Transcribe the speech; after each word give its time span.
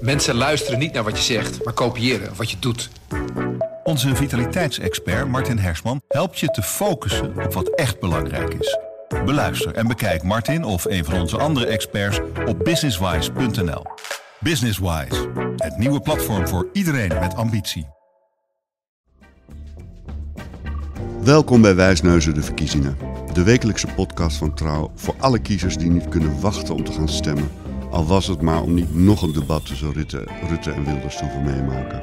Mensen 0.00 0.34
luisteren 0.34 0.78
niet 0.78 0.92
naar 0.92 1.04
wat 1.04 1.16
je 1.16 1.22
zegt, 1.34 1.64
maar 1.64 1.74
kopiëren 1.74 2.36
wat 2.36 2.50
je 2.50 2.56
doet. 2.58 2.90
Onze 3.84 4.16
vitaliteitsexpert 4.16 5.28
Martin 5.28 5.58
Hersman 5.58 6.00
helpt 6.08 6.38
je 6.38 6.46
te 6.46 6.62
focussen 6.62 7.44
op 7.44 7.52
wat 7.52 7.68
echt 7.68 8.00
belangrijk 8.00 8.54
is. 8.54 8.78
Beluister 9.24 9.74
en 9.74 9.86
bekijk 9.86 10.22
Martin 10.22 10.64
of 10.64 10.84
een 10.84 11.04
van 11.04 11.20
onze 11.20 11.38
andere 11.38 11.66
experts 11.66 12.20
op 12.46 12.64
businesswise.nl. 12.64 13.82
Businesswise, 14.40 15.28
het 15.56 15.76
nieuwe 15.76 16.00
platform 16.00 16.48
voor 16.48 16.68
iedereen 16.72 17.18
met 17.20 17.34
ambitie. 17.34 17.86
Welkom 21.22 21.62
bij 21.62 21.74
Wijsneuzen 21.74 22.34
de 22.34 22.42
Verkiezingen. 22.42 22.96
De 23.32 23.42
wekelijkse 23.42 23.86
podcast 23.86 24.36
van 24.36 24.54
Trouw 24.54 24.92
voor 24.94 25.14
alle 25.18 25.38
kiezers 25.38 25.76
die 25.76 25.90
niet 25.90 26.08
kunnen 26.08 26.40
wachten 26.40 26.74
om 26.74 26.84
te 26.84 26.92
gaan 26.92 27.08
stemmen. 27.08 27.67
Al 27.90 28.06
was 28.06 28.26
het 28.26 28.42
maar 28.42 28.62
om 28.62 28.74
niet 28.74 28.94
nog 28.94 29.22
een 29.22 29.32
debat 29.32 29.66
tussen 29.66 29.92
Rutte, 29.92 30.26
Rutte 30.48 30.70
en 30.70 30.84
Wilders 30.84 31.16
te 31.16 31.24
hoeven 31.24 31.44
meemaken. 31.44 32.02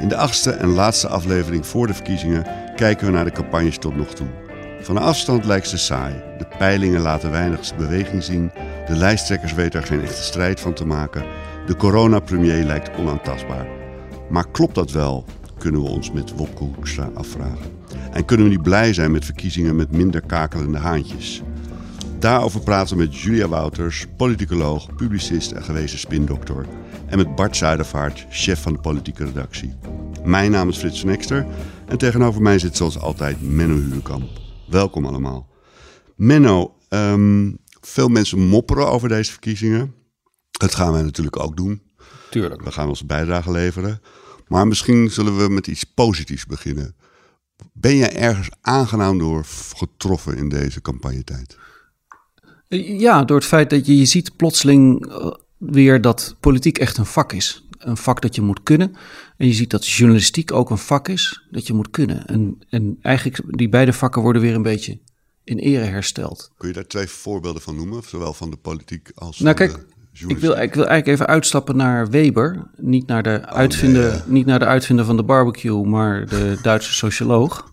In 0.00 0.08
de 0.08 0.16
achtste 0.16 0.50
en 0.50 0.68
laatste 0.68 1.08
aflevering 1.08 1.66
voor 1.66 1.86
de 1.86 1.94
verkiezingen 1.94 2.46
kijken 2.76 3.06
we 3.06 3.12
naar 3.12 3.24
de 3.24 3.30
campagnes 3.30 3.78
tot 3.78 3.96
nog 3.96 4.14
toe. 4.14 4.26
Van 4.80 4.98
afstand 4.98 5.44
lijkt 5.44 5.68
ze 5.68 5.78
saai. 5.78 6.14
De 6.38 6.46
peilingen 6.58 7.00
laten 7.00 7.30
weinig 7.30 7.76
beweging 7.76 8.22
zien. 8.22 8.50
De 8.86 8.96
lijsttrekkers 8.96 9.54
weten 9.54 9.80
er 9.80 9.86
geen 9.86 10.02
echte 10.02 10.22
strijd 10.22 10.60
van 10.60 10.72
te 10.72 10.86
maken. 10.86 11.24
De 11.66 11.76
coronapremier 11.76 12.64
lijkt 12.64 12.98
onaantastbaar. 12.98 13.66
Maar 14.30 14.50
klopt 14.50 14.74
dat 14.74 14.90
wel? 14.90 15.24
Kunnen 15.58 15.82
we 15.82 15.88
ons 15.88 16.12
met 16.12 16.34
Wopke 16.36 16.64
Hoekstra 16.64 17.10
afvragen. 17.14 17.70
En 18.12 18.24
kunnen 18.24 18.46
we 18.46 18.52
niet 18.52 18.62
blij 18.62 18.92
zijn 18.92 19.10
met 19.12 19.24
verkiezingen 19.24 19.76
met 19.76 19.92
minder 19.92 20.20
kakelende 20.20 20.78
haantjes? 20.78 21.42
Daarover 22.22 22.60
praten 22.60 22.96
we 22.96 23.02
met 23.02 23.18
Julia 23.18 23.48
Wouters, 23.48 24.06
politicoloog, 24.16 24.94
publicist 24.94 25.52
en 25.52 25.62
gewezen 25.62 25.98
spindokter. 25.98 26.66
En 27.06 27.16
met 27.16 27.34
Bart 27.34 27.56
Zuidervaart, 27.56 28.26
chef 28.30 28.62
van 28.62 28.72
de 28.72 28.78
politieke 28.78 29.24
redactie. 29.24 29.74
Mijn 30.24 30.50
naam 30.50 30.68
is 30.68 30.78
Frits 30.78 31.04
Nexter 31.04 31.46
en 31.86 31.98
tegenover 31.98 32.42
mij 32.42 32.58
zit 32.58 32.76
zoals 32.76 32.98
altijd 32.98 33.42
Menno 33.42 33.74
Huurkamp. 33.74 34.28
Welkom 34.68 35.06
allemaal. 35.06 35.48
Menno, 36.16 36.76
ehm, 36.88 37.52
veel 37.80 38.08
mensen 38.08 38.38
mopperen 38.38 38.88
over 38.88 39.08
deze 39.08 39.30
verkiezingen. 39.30 39.94
Dat 40.50 40.74
gaan 40.74 40.92
wij 40.92 41.02
natuurlijk 41.02 41.38
ook 41.38 41.56
doen. 41.56 41.82
Tuurlijk. 42.30 42.62
We 42.62 42.72
gaan 42.72 42.88
onze 42.88 43.06
bijdrage 43.06 43.50
leveren. 43.50 44.00
Maar 44.48 44.66
misschien 44.66 45.10
zullen 45.10 45.36
we 45.36 45.48
met 45.48 45.66
iets 45.66 45.84
positiefs 45.84 46.46
beginnen. 46.46 46.96
Ben 47.72 47.94
je 47.94 48.08
ergens 48.08 48.50
aangenaam 48.60 49.18
door 49.18 49.44
getroffen 49.76 50.36
in 50.36 50.48
deze 50.48 50.80
campagnetijd? 50.80 51.56
Ja, 52.80 53.24
door 53.24 53.36
het 53.36 53.46
feit 53.46 53.70
dat 53.70 53.86
je, 53.86 53.98
je 53.98 54.04
ziet 54.04 54.36
plotseling 54.36 55.06
eh, 55.06 55.30
weer 55.58 56.00
dat 56.00 56.36
politiek 56.40 56.78
echt 56.78 56.98
een 56.98 57.06
vak 57.06 57.32
is. 57.32 57.66
Een 57.78 57.96
vak 57.96 58.20
dat 58.20 58.34
je 58.34 58.42
moet 58.42 58.62
kunnen. 58.62 58.96
En 59.36 59.46
je 59.46 59.52
ziet 59.52 59.70
dat 59.70 59.86
journalistiek 59.86 60.52
ook 60.52 60.70
een 60.70 60.78
vak 60.78 61.08
is 61.08 61.46
dat 61.50 61.66
je 61.66 61.72
moet 61.72 61.90
kunnen. 61.90 62.26
En, 62.26 62.58
en 62.68 62.98
eigenlijk 63.02 63.58
die 63.58 63.68
beide 63.68 63.92
vakken 63.92 64.22
worden 64.22 64.42
weer 64.42 64.54
een 64.54 64.62
beetje 64.62 64.98
in 65.44 65.58
ere 65.58 65.84
hersteld. 65.84 66.50
Kun 66.56 66.68
je 66.68 66.74
daar 66.74 66.86
twee 66.86 67.06
voorbeelden 67.06 67.62
van 67.62 67.76
noemen? 67.76 68.02
Zowel 68.06 68.32
van 68.32 68.50
de 68.50 68.56
politiek 68.56 69.12
als 69.14 69.38
nou, 69.38 69.56
van 69.56 69.66
kijk, 69.66 69.78
de 69.78 69.92
ik 70.26 70.38
wil, 70.38 70.50
ik 70.50 70.74
wil 70.74 70.86
eigenlijk 70.86 71.06
even 71.06 71.26
uitstappen 71.26 71.76
naar 71.76 72.10
Weber. 72.10 72.70
Niet 72.76 73.06
naar, 73.06 73.22
de 73.22 73.46
uitvinder, 73.46 74.10
nee. 74.10 74.20
niet 74.26 74.46
naar 74.46 74.58
de 74.58 74.64
uitvinder 74.64 75.04
van 75.04 75.16
de 75.16 75.22
barbecue, 75.22 75.84
maar 75.84 76.26
de 76.26 76.58
Duitse 76.62 76.92
socioloog. 76.92 77.72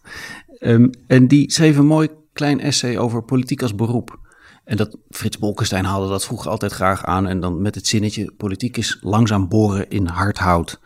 Ehm, 0.58 0.88
en 1.08 1.28
die 1.28 1.52
schreef 1.52 1.78
een 1.78 1.86
mooi 1.86 2.10
klein 2.34 2.60
essay 2.60 2.98
over 2.98 3.24
politiek 3.24 3.62
als 3.62 3.76
beroep. 3.76 4.29
En 4.70 4.78
dat 4.78 4.98
Frits 5.10 5.38
Bolkestein 5.38 5.86
haalde 5.86 6.10
dat 6.10 6.26
vroeger 6.26 6.50
altijd 6.50 6.72
graag 6.72 7.06
aan. 7.06 7.28
En 7.28 7.40
dan 7.40 7.62
met 7.62 7.76
het 7.76 7.88
zinnetje: 7.88 8.34
politiek 8.38 8.78
is 8.78 8.98
langzaam 9.02 9.48
boren 9.48 9.90
in 9.90 10.06
hard 10.06 10.38
hout. 10.38 10.80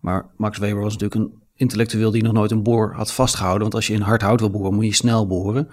Maar 0.00 0.30
Max 0.36 0.58
Weber 0.58 0.82
was 0.82 0.92
natuurlijk 0.92 1.20
een 1.20 1.42
intellectueel 1.54 2.10
die 2.10 2.22
nog 2.22 2.32
nooit 2.32 2.50
een 2.50 2.62
boor 2.62 2.94
had 2.94 3.12
vastgehouden. 3.12 3.62
Want 3.62 3.74
als 3.74 3.86
je 3.86 3.92
in 3.92 4.00
hard 4.00 4.22
hout 4.22 4.40
wil 4.40 4.50
boren, 4.50 4.74
moet 4.74 4.84
je 4.84 4.94
snel 4.94 5.26
boren. 5.26 5.66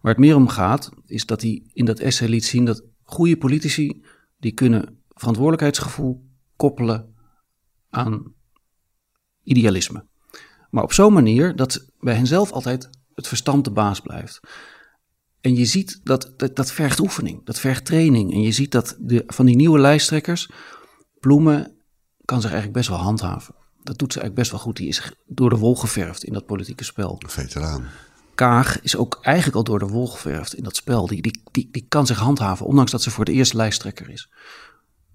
Waar 0.00 0.12
het 0.12 0.18
meer 0.18 0.36
om 0.36 0.48
gaat, 0.48 0.90
is 1.06 1.26
dat 1.26 1.42
hij 1.42 1.62
in 1.72 1.84
dat 1.84 1.98
essay 1.98 2.28
liet 2.28 2.44
zien 2.44 2.64
dat 2.64 2.84
goede 3.02 3.36
politici. 3.36 4.02
die 4.38 4.52
kunnen 4.52 5.02
verantwoordelijkheidsgevoel 5.08 6.24
koppelen 6.56 7.14
aan 7.90 8.34
idealisme. 9.42 10.06
Maar 10.70 10.82
op 10.82 10.92
zo'n 10.92 11.12
manier 11.12 11.56
dat 11.56 11.90
bij 11.98 12.14
henzelf 12.14 12.52
altijd 12.52 12.90
het 13.14 13.28
verstand 13.28 13.64
de 13.64 13.70
baas 13.70 14.00
blijft. 14.00 14.40
En 15.40 15.54
je 15.54 15.64
ziet 15.64 16.00
dat, 16.02 16.32
dat 16.36 16.56
dat 16.56 16.72
vergt 16.72 17.00
oefening, 17.00 17.44
dat 17.44 17.58
vergt 17.58 17.84
training. 17.84 18.32
En 18.32 18.42
je 18.42 18.52
ziet 18.52 18.72
dat 18.72 18.96
de, 18.98 19.22
van 19.26 19.46
die 19.46 19.56
nieuwe 19.56 19.78
lijsttrekkers, 19.78 20.50
Bloemen 21.20 21.72
kan 22.24 22.40
zich 22.40 22.50
eigenlijk 22.50 22.78
best 22.78 22.88
wel 22.88 22.98
handhaven. 22.98 23.54
Dat 23.82 23.98
doet 23.98 24.12
ze 24.12 24.20
eigenlijk 24.20 24.34
best 24.34 24.50
wel 24.50 24.60
goed. 24.60 24.76
Die 24.76 24.88
is 24.88 25.12
door 25.26 25.50
de 25.50 25.56
wol 25.56 25.76
geverfd 25.76 26.24
in 26.24 26.32
dat 26.32 26.46
politieke 26.46 26.84
spel. 26.84 27.16
Een 27.18 27.30
veteraan. 27.30 27.86
Kaag 28.34 28.82
is 28.82 28.96
ook 28.96 29.18
eigenlijk 29.22 29.56
al 29.56 29.64
door 29.64 29.78
de 29.78 29.86
wol 29.86 30.06
geverfd 30.06 30.54
in 30.54 30.62
dat 30.62 30.76
spel. 30.76 31.06
Die, 31.06 31.22
die, 31.22 31.42
die, 31.50 31.68
die 31.70 31.86
kan 31.88 32.06
zich 32.06 32.18
handhaven, 32.18 32.66
ondanks 32.66 32.90
dat 32.90 33.02
ze 33.02 33.10
voor 33.10 33.24
de 33.24 33.32
eerste 33.32 33.56
lijsttrekker 33.56 34.10
is. 34.10 34.30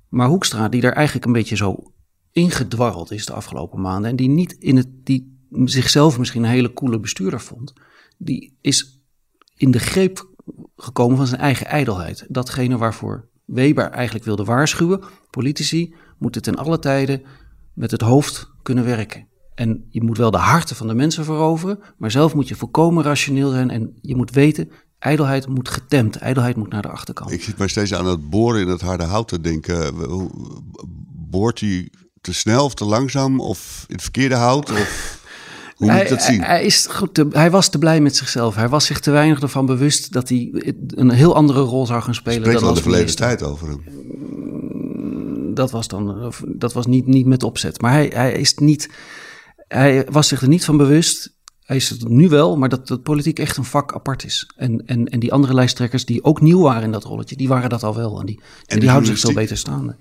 Maar 0.10 0.28
Hoekstra, 0.28 0.70
die 0.70 0.82
daar 0.82 0.94
eigenlijk 0.94 1.26
een 1.26 1.32
beetje 1.32 1.56
zo 1.56 1.94
ingedwarreld 2.32 3.12
is 3.12 3.26
de 3.26 3.34
afgelopen 3.34 3.82
maanden. 3.82 4.10
En 4.10 4.16
die 4.16 4.30
niet 4.30 4.54
in 4.54 4.78
het, 4.78 4.88
die 5.04 5.48
zichzelf 5.64 6.18
misschien 6.18 6.44
een 6.44 6.50
hele 6.50 6.74
coole 6.74 7.00
bestuurder 7.00 7.42
vond. 7.42 7.74
Die 8.18 8.58
is 8.62 8.93
in 9.64 9.72
de 9.72 9.80
greep 9.80 10.30
gekomen 10.78 11.18
van 11.18 11.28
zijn 11.28 11.42
eigen 11.42 11.66
ijdelheid. 11.66 12.26
Datgene 12.30 12.78
waarvoor 12.78 13.28
Weber 13.46 13.90
eigenlijk 13.90 14.26
wilde 14.26 14.44
waarschuwen. 14.44 15.02
Politici 15.30 15.94
moeten 16.18 16.42
ten 16.42 16.56
alle 16.56 16.80
tijde 16.80 17.22
met 17.74 17.92
het 17.92 18.02
hoofd 18.02 18.52
kunnen 18.62 18.86
werken. 18.86 19.28
En 19.56 19.86
je 19.90 20.04
moet 20.04 20.18
wel 20.18 20.32
de 20.32 20.38
harten 20.38 20.76
van 20.76 20.88
de 20.88 20.94
mensen 20.94 21.26
veroveren, 21.26 21.80
maar 21.98 22.12
zelf 22.12 22.34
moet 22.36 22.48
je 22.48 22.56
volkomen 22.56 23.04
rationeel 23.04 23.50
zijn 23.50 23.70
en 23.70 23.98
je 24.02 24.16
moet 24.16 24.32
weten, 24.32 24.70
ijdelheid 25.00 25.48
moet 25.48 25.70
getemd, 25.70 26.16
ijdelheid 26.16 26.56
moet 26.56 26.70
naar 26.70 26.82
de 26.82 26.88
achterkant. 26.88 27.32
Ik 27.32 27.44
zit 27.44 27.58
maar 27.58 27.70
steeds 27.70 27.94
aan 27.94 28.06
het 28.06 28.30
boren 28.30 28.62
in 28.62 28.68
het 28.68 28.82
harde 28.82 29.04
hout 29.04 29.28
te 29.28 29.42
denken. 29.42 29.94
Hoe- 29.96 30.62
Boort 31.30 31.60
hij 31.60 31.90
te 32.22 32.34
snel 32.34 32.66
of 32.66 32.74
te 32.74 32.86
langzaam 32.86 33.40
of 33.40 33.86
in 33.88 33.94
het 33.94 34.04
verkeerde 34.04 34.36
hout? 34.36 34.72
Of 34.72 35.13
hoe 35.76 35.92
moet 35.92 36.02
ik 36.02 36.10
dat 36.10 36.22
zien? 36.22 36.40
Hij, 36.40 36.48
hij 36.48 36.64
is 36.66 36.88
goed 36.88 37.14
te- 37.14 37.28
hij 37.32 37.52
was 37.52 37.70
te 37.70 37.78
blij 37.78 38.02
met 38.02 38.16
zichzelf. 38.16 38.56
Hij 38.56 38.70
was 38.70 38.86
zich 38.86 39.00
te 39.00 39.12
weinig 39.12 39.42
ervan 39.42 39.66
bewust 39.66 40.12
dat 40.14 40.30
hij 40.30 40.50
een 40.88 41.10
heel 41.12 41.36
andere 41.36 41.60
rol 41.60 41.86
zou 41.86 42.02
gaan 42.02 42.16
spelen 42.16 42.40
Spreekt 42.42 42.60
dan 42.60 42.68
als 42.70 42.78
de 42.78 42.84
verleden 42.84 43.16
tijd 43.16 43.44
over 43.44 43.68
hem. 43.68 43.84
dat 45.54 45.72
was 45.72 45.88
dan 45.88 46.34
dat 46.46 46.74
was 46.74 46.86
niet, 46.86 47.06
niet 47.08 47.26
met 47.26 47.44
opzet. 47.44 47.82
Maar 47.82 47.92
hij, 47.92 48.12
hij 48.14 48.32
is 48.34 48.54
niet. 48.56 48.90
Hij 49.68 50.08
was 50.12 50.28
zich 50.28 50.42
er 50.42 50.48
niet 50.48 50.66
van 50.66 50.78
bewust. 50.78 51.32
Hij 51.64 51.76
is 51.76 51.90
het 51.90 52.08
nu 52.08 52.30
wel, 52.30 52.58
maar 52.58 52.70
dat, 52.70 52.88
dat 52.88 53.04
politiek 53.04 53.40
echt 53.40 53.58
een 53.58 53.64
vak 53.64 53.94
apart 53.94 54.24
is. 54.24 54.52
En, 54.56 54.86
en, 54.86 55.06
en 55.06 55.20
die 55.20 55.34
andere 55.34 55.54
lijsttrekkers 55.54 56.06
die 56.06 56.24
ook 56.24 56.42
nieuw 56.42 56.62
waren 56.62 56.84
in 56.84 56.92
dat 56.92 57.04
rolletje, 57.04 57.36
die 57.36 57.48
waren 57.48 57.70
dat 57.70 57.84
al 57.84 57.96
wel. 57.96 58.20
En 58.20 58.26
die, 58.26 58.40
en 58.66 58.80
die 58.80 58.90
houden 58.90 59.10
zich 59.10 59.20
zo 59.20 59.28
journalistiek? 59.28 59.36
beter 59.36 59.58
staande. 59.58 59.98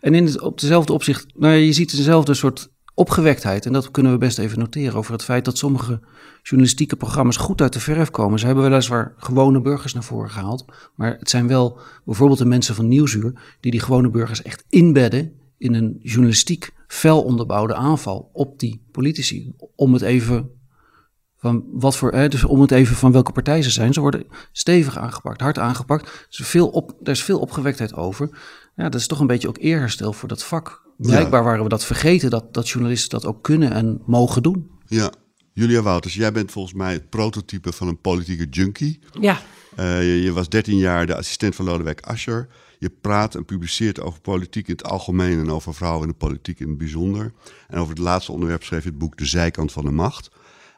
En 0.00 0.14
in 0.14 0.24
het, 0.24 0.40
op 0.40 0.60
dezelfde 0.60 0.92
opzicht, 0.92 1.26
nou 1.34 1.54
je 1.54 1.72
ziet 1.72 1.96
dezelfde 1.96 2.34
soort 2.34 2.68
opgewektheid. 2.96 3.66
En 3.66 3.72
dat 3.72 3.90
kunnen 3.90 4.12
we 4.12 4.18
best 4.18 4.38
even 4.38 4.58
noteren 4.58 4.98
over 4.98 5.12
het 5.12 5.24
feit 5.24 5.44
dat 5.44 5.58
sommige 5.58 6.00
journalistieke 6.42 6.96
programma's 6.96 7.36
goed 7.36 7.60
uit 7.60 7.72
de 7.72 7.80
verf 7.80 8.10
komen. 8.10 8.38
Ze 8.38 8.46
hebben 8.46 8.64
weliswaar 8.64 9.14
gewone 9.16 9.60
burgers 9.60 9.94
naar 9.94 10.04
voren 10.04 10.30
gehaald. 10.30 10.64
Maar 10.94 11.16
het 11.18 11.30
zijn 11.30 11.48
wel 11.48 11.78
bijvoorbeeld 12.04 12.38
de 12.38 12.44
mensen 12.44 12.74
van 12.74 12.88
Nieuwsuur 12.88 13.56
die 13.60 13.70
die 13.70 13.80
gewone 13.80 14.10
burgers 14.10 14.42
echt 14.42 14.64
inbedden 14.68 15.32
in 15.58 15.74
een 15.74 15.98
journalistiek 16.02 16.72
fel 16.86 17.22
onderbouwde 17.22 17.74
aanval 17.74 18.30
op 18.32 18.58
die 18.58 18.86
politici. 18.90 19.54
Om 19.74 19.92
het 19.92 20.02
even 20.02 20.50
van 21.36 21.64
wat 21.72 21.96
voor, 21.96 22.28
dus 22.28 22.44
om 22.44 22.60
het 22.60 22.70
even 22.70 22.96
van 22.96 23.12
welke 23.12 23.32
partij 23.32 23.62
ze 23.62 23.70
zijn. 23.70 23.92
Ze 23.92 24.00
worden 24.00 24.26
stevig 24.52 24.98
aangepakt, 24.98 25.40
hard 25.40 25.58
aangepakt. 25.58 26.06
Er 26.06 26.26
is 26.28 26.46
veel, 26.46 26.68
op, 26.68 26.96
er 27.02 27.10
is 27.10 27.22
veel 27.22 27.38
opgewektheid 27.38 27.94
over. 27.94 28.38
Ja, 28.76 28.88
dat 28.88 29.00
is 29.00 29.06
toch 29.06 29.20
een 29.20 29.26
beetje 29.26 29.48
ook 29.48 29.58
eerherstel 29.58 30.12
voor 30.12 30.28
dat 30.28 30.44
vak. 30.44 30.85
Blijkbaar 30.96 31.44
waren 31.44 31.62
we 31.62 31.68
dat 31.68 31.84
vergeten, 31.84 32.30
dat, 32.30 32.54
dat 32.54 32.68
journalisten 32.68 33.10
dat 33.20 33.26
ook 33.26 33.42
kunnen 33.42 33.72
en 33.72 34.02
mogen 34.06 34.42
doen. 34.42 34.70
Ja. 34.86 35.12
Julia 35.52 35.82
Wouters, 35.82 36.14
jij 36.14 36.32
bent 36.32 36.52
volgens 36.52 36.74
mij 36.74 36.92
het 36.92 37.10
prototype 37.10 37.72
van 37.72 37.88
een 37.88 38.00
politieke 38.00 38.46
junkie. 38.50 38.98
Ja, 39.20 39.38
Eh, 39.76 40.00
je, 40.00 40.22
je 40.22 40.32
was 40.32 40.48
13 40.48 40.76
jaar 40.76 41.06
de 41.06 41.16
assistent 41.16 41.54
van 41.54 41.64
Lodewijk 41.64 42.00
Asscher. 42.00 42.48
Je 42.78 42.90
praat 43.00 43.34
en 43.34 43.44
publiceert 43.44 44.00
over 44.00 44.20
politiek 44.20 44.68
in 44.68 44.72
het 44.72 44.84
algemeen 44.84 45.38
en 45.38 45.50
over 45.50 45.74
vrouwen 45.74 46.02
in 46.02 46.08
de 46.08 46.14
politiek 46.14 46.60
in 46.60 46.68
het 46.68 46.78
bijzonder. 46.78 47.32
En 47.68 47.78
over 47.78 47.90
het 47.90 47.98
laatste 48.02 48.32
onderwerp 48.32 48.62
schreef 48.64 48.82
je 48.82 48.88
het 48.88 48.98
boek 48.98 49.16
De 49.16 49.26
Zijkant 49.26 49.72
van 49.72 49.84
de 49.84 49.90
Macht. 49.90 50.28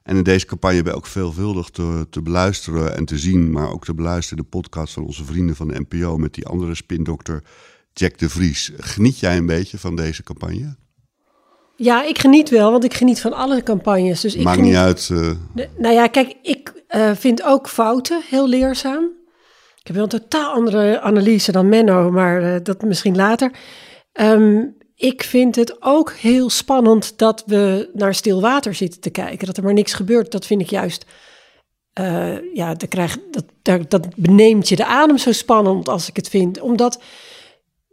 En 0.03 0.17
in 0.17 0.23
deze 0.23 0.47
campagne 0.47 0.83
ben 0.83 0.93
je 0.93 0.99
ook 0.99 1.07
veelvuldig 1.07 1.69
te, 1.69 2.07
te 2.11 2.23
beluisteren 2.23 2.97
en 2.97 3.05
te 3.05 3.19
zien, 3.19 3.51
maar 3.51 3.71
ook 3.71 3.85
te 3.85 3.95
beluisteren 3.95 4.43
de 4.43 4.49
podcast 4.51 4.93
van 4.93 5.05
onze 5.05 5.25
vrienden 5.25 5.57
van 5.57 5.69
de 5.69 5.85
NPO 5.89 6.17
met 6.17 6.35
die 6.35 6.47
andere 6.47 6.75
spindokter 6.75 7.43
Jack 7.99 8.19
de 8.19 8.29
Vries. 8.29 8.73
Geniet 8.77 9.19
jij 9.19 9.37
een 9.37 9.47
beetje 9.47 9.79
van 9.79 9.97
deze 9.97 10.23
campagne? 10.23 10.77
ja, 11.79 12.05
ik 12.05 12.19
geniet 12.19 12.51
wel, 12.51 12.71
want 12.71 12.85
ik 12.85 12.95
geniet 12.95 13.21
van 13.21 13.33
alle 13.33 13.63
campagnes. 13.63 14.21
Dus 14.21 14.35
ik 14.35 14.43
Maakt 14.43 14.57
geniet... 14.57 14.73
niet 14.73 14.81
uit. 14.81 15.09
Nee, 15.55 15.69
Nou 15.77 15.95
ja, 15.95 16.07
kijk, 16.07 16.35
ik 16.43 16.73
eh, 16.87 17.11
vind 17.15 17.43
ook 17.43 17.69
fouten 17.69 18.23
heel 18.29 18.49
leerzaam. 18.49 19.05
Ik 19.81 19.87
heb 19.87 19.95
wel 19.95 20.05
een 20.05 20.21
totaal 20.21 20.53
andere 20.53 21.01
analyse 21.01 21.53
dan 21.53 21.69
Menno, 21.69 22.11
maar 22.11 22.43
eh, 22.43 22.61
dat 22.63 22.83
misschien 22.83 23.17
later. 23.17 23.53
Ehm, 24.13 24.65
ik 24.95 25.23
vind 25.23 25.57
het 25.57 25.83
ook 25.83 26.13
heel 26.13 26.51
spannend 26.51 27.19
dat 27.19 27.43
we 27.47 27.91
naar 27.95 28.15
stil 28.15 28.41
water 28.41 28.75
zitten 28.75 29.01
te 29.01 29.11
kijken. 29.11 29.47
Dat 29.47 29.57
er 29.57 29.63
maar 29.63 29.73
niks 29.73 29.93
gebeurt. 29.93 30.33
Dat 30.33 30.47
vind 30.47 30.61
ik 30.61 30.71
juist. 30.71 31.05
Uh, 32.01 32.55
ja, 32.55 32.75
dat, 32.75 32.89
krijg, 32.89 33.19
dat, 33.31 33.45
dat, 33.63 33.91
dat 33.91 34.15
beneemt 34.17 34.69
je 34.69 34.77
de 34.77 34.85
adem 34.85 35.19
zo 35.19 35.33
spannend 35.33 35.89
als 35.89 36.09
ik 36.09 36.17
het 36.17 36.29
vind. 36.29 36.61
Omdat 36.61 37.01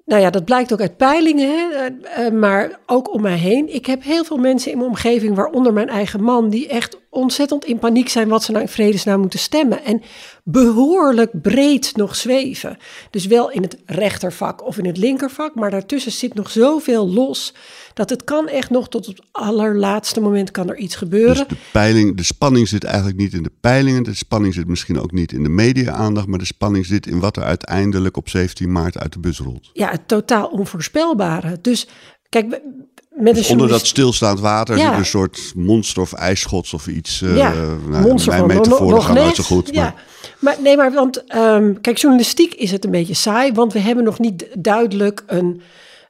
nou 0.05 0.21
ja, 0.21 0.29
dat 0.29 0.45
blijkt 0.45 0.73
ook 0.73 0.81
uit 0.81 0.97
peilingen, 0.97 1.49
hè? 1.49 1.69
Eh, 1.69 2.25
eh, 2.25 2.33
maar 2.33 2.79
ook 2.85 3.13
om 3.13 3.21
mij 3.21 3.37
heen. 3.37 3.73
Ik 3.73 3.85
heb 3.85 4.03
heel 4.03 4.23
veel 4.23 4.37
mensen 4.37 4.71
in 4.71 4.77
mijn 4.77 4.89
omgeving, 4.89 5.35
waaronder 5.35 5.73
mijn 5.73 5.89
eigen 5.89 6.23
man, 6.23 6.49
die 6.49 6.67
echt 6.67 6.97
ontzettend 7.09 7.65
in 7.65 7.79
paniek 7.79 8.09
zijn 8.09 8.27
wat 8.27 8.43
ze 8.43 8.51
nou 8.51 8.63
in 8.63 8.69
vredesnaam 8.69 9.19
moeten 9.19 9.39
stemmen. 9.39 9.83
En 9.83 10.01
behoorlijk 10.43 11.41
breed 11.41 11.95
nog 11.95 12.15
zweven. 12.15 12.77
Dus 13.09 13.25
wel 13.25 13.51
in 13.51 13.61
het 13.61 13.77
rechtervak 13.85 14.65
of 14.65 14.77
in 14.77 14.85
het 14.85 14.97
linkervak, 14.97 15.55
maar 15.55 15.71
daartussen 15.71 16.11
zit 16.11 16.33
nog 16.33 16.49
zoveel 16.49 17.09
los 17.09 17.53
dat 17.95 18.09
het 18.09 18.23
kan 18.23 18.47
echt 18.47 18.69
nog 18.69 18.89
tot 18.89 19.05
het 19.05 19.21
allerlaatste 19.31 20.21
moment 20.21 20.51
kan 20.51 20.69
er 20.69 20.77
iets 20.77 20.95
gebeuren. 20.95 21.35
Dus 21.35 21.47
de, 21.47 21.55
peiling, 21.71 22.17
de 22.17 22.23
spanning 22.23 22.67
zit 22.67 22.83
eigenlijk 22.83 23.17
niet 23.17 23.33
in 23.33 23.43
de 23.43 23.51
peilingen, 23.59 24.03
de 24.03 24.13
spanning 24.13 24.53
zit 24.53 24.67
misschien 24.67 24.99
ook 24.99 25.11
niet 25.11 25.31
in 25.31 25.43
de 25.43 25.49
media-aandacht, 25.49 26.27
maar 26.27 26.39
de 26.39 26.45
spanning 26.45 26.85
zit 26.85 27.07
in 27.07 27.19
wat 27.19 27.37
er 27.37 27.43
uiteindelijk 27.43 28.17
op 28.17 28.29
17 28.29 28.71
maart 28.71 28.97
uit 28.97 29.13
de 29.13 29.19
bus 29.19 29.39
rolt. 29.39 29.69
Ja, 29.73 29.89
het 29.89 30.07
totaal 30.07 30.47
onvoorspelbare. 30.47 31.57
Dus 31.61 31.87
kijk, 32.29 32.61
met 33.09 33.35
dus 33.35 33.49
onder 33.49 33.67
dat 33.67 33.85
stilstaand 33.85 34.39
water 34.39 34.77
zit 34.77 34.91
een 34.91 35.05
soort 35.05 35.51
monster 35.55 36.01
of 36.01 36.13
ijsschots 36.13 36.73
of 36.73 36.87
iets. 36.87 37.21
Uh, 37.21 37.37
ja, 37.37 37.53
nou, 37.89 38.01
monster 38.01 38.31
mijn 38.31 38.47
metaforen 38.47 39.03
gaan 39.03 39.15
nooit 39.15 39.35
zo 39.35 39.43
goed. 39.43 39.69
Ja. 39.71 39.81
Maar... 39.81 39.95
maar 40.39 40.55
nee, 40.61 40.77
maar 40.77 40.93
want 40.93 41.35
um, 41.35 41.81
kijk, 41.81 41.97
journalistiek 41.97 42.53
is 42.53 42.71
het 42.71 42.85
een 42.85 42.91
beetje 42.91 43.13
saai, 43.13 43.51
want 43.51 43.73
we 43.73 43.79
hebben 43.79 44.03
nog 44.03 44.19
niet 44.19 44.47
duidelijk 44.53 45.23
een. 45.27 45.61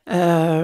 Uh, 0.05 0.63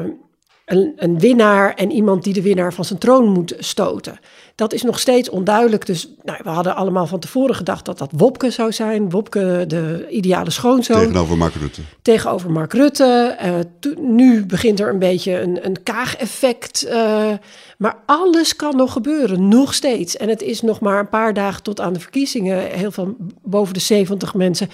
een, 0.71 0.93
een, 0.95 1.19
winnaar 1.19 1.73
en 1.73 1.91
iemand 1.91 2.23
die 2.23 2.33
de 2.33 2.41
winnaar 2.41 2.73
van 2.73 2.85
zijn 2.85 2.99
troon 2.99 3.29
moet 3.29 3.55
stoten. 3.59 4.19
Dat 4.55 4.73
is 4.73 4.81
nog 4.81 4.99
steeds 4.99 5.29
onduidelijk. 5.29 5.85
Dus 5.85 6.13
nou, 6.23 6.39
we 6.43 6.49
hadden 6.49 6.75
allemaal 6.75 7.07
van 7.07 7.19
tevoren 7.19 7.55
gedacht 7.55 7.85
dat 7.85 7.97
dat 7.97 8.11
Wopke 8.15 8.49
zou 8.49 8.71
zijn. 8.71 9.09
Wopke, 9.09 9.63
de 9.67 10.07
ideale 10.09 10.49
schoonzoon. 10.49 10.99
Tegenover 10.99 11.37
Mark 11.37 11.53
Rutte. 11.53 11.81
Tegenover 12.01 12.51
Mark 12.51 12.73
Rutte. 12.73 13.37
Uh, 13.43 13.95
nu 13.99 14.45
begint 14.45 14.79
er 14.79 14.89
een 14.89 14.99
beetje 14.99 15.39
een, 15.41 15.65
een 15.65 15.83
kaageffect. 15.83 16.85
Uh, 16.85 17.31
maar 17.77 17.97
alles 18.05 18.55
kan 18.55 18.75
nog 18.75 18.93
gebeuren, 18.93 19.47
nog 19.47 19.73
steeds. 19.73 20.17
En 20.17 20.29
het 20.29 20.41
is 20.41 20.61
nog 20.61 20.79
maar 20.79 20.99
een 20.99 21.09
paar 21.09 21.33
dagen 21.33 21.63
tot 21.63 21.79
aan 21.79 21.93
de 21.93 21.99
verkiezingen. 21.99 22.57
Heel 22.57 22.91
veel, 22.91 23.15
boven 23.41 23.73
de 23.73 23.79
70 23.79 24.33
mensen 24.33 24.69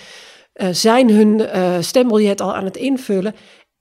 uh, 0.54 0.68
zijn 0.72 1.10
hun 1.10 1.48
stembiljet 1.84 2.42
al 2.42 2.56
aan 2.56 2.66
het 2.66 2.78
invullen. 2.78 3.36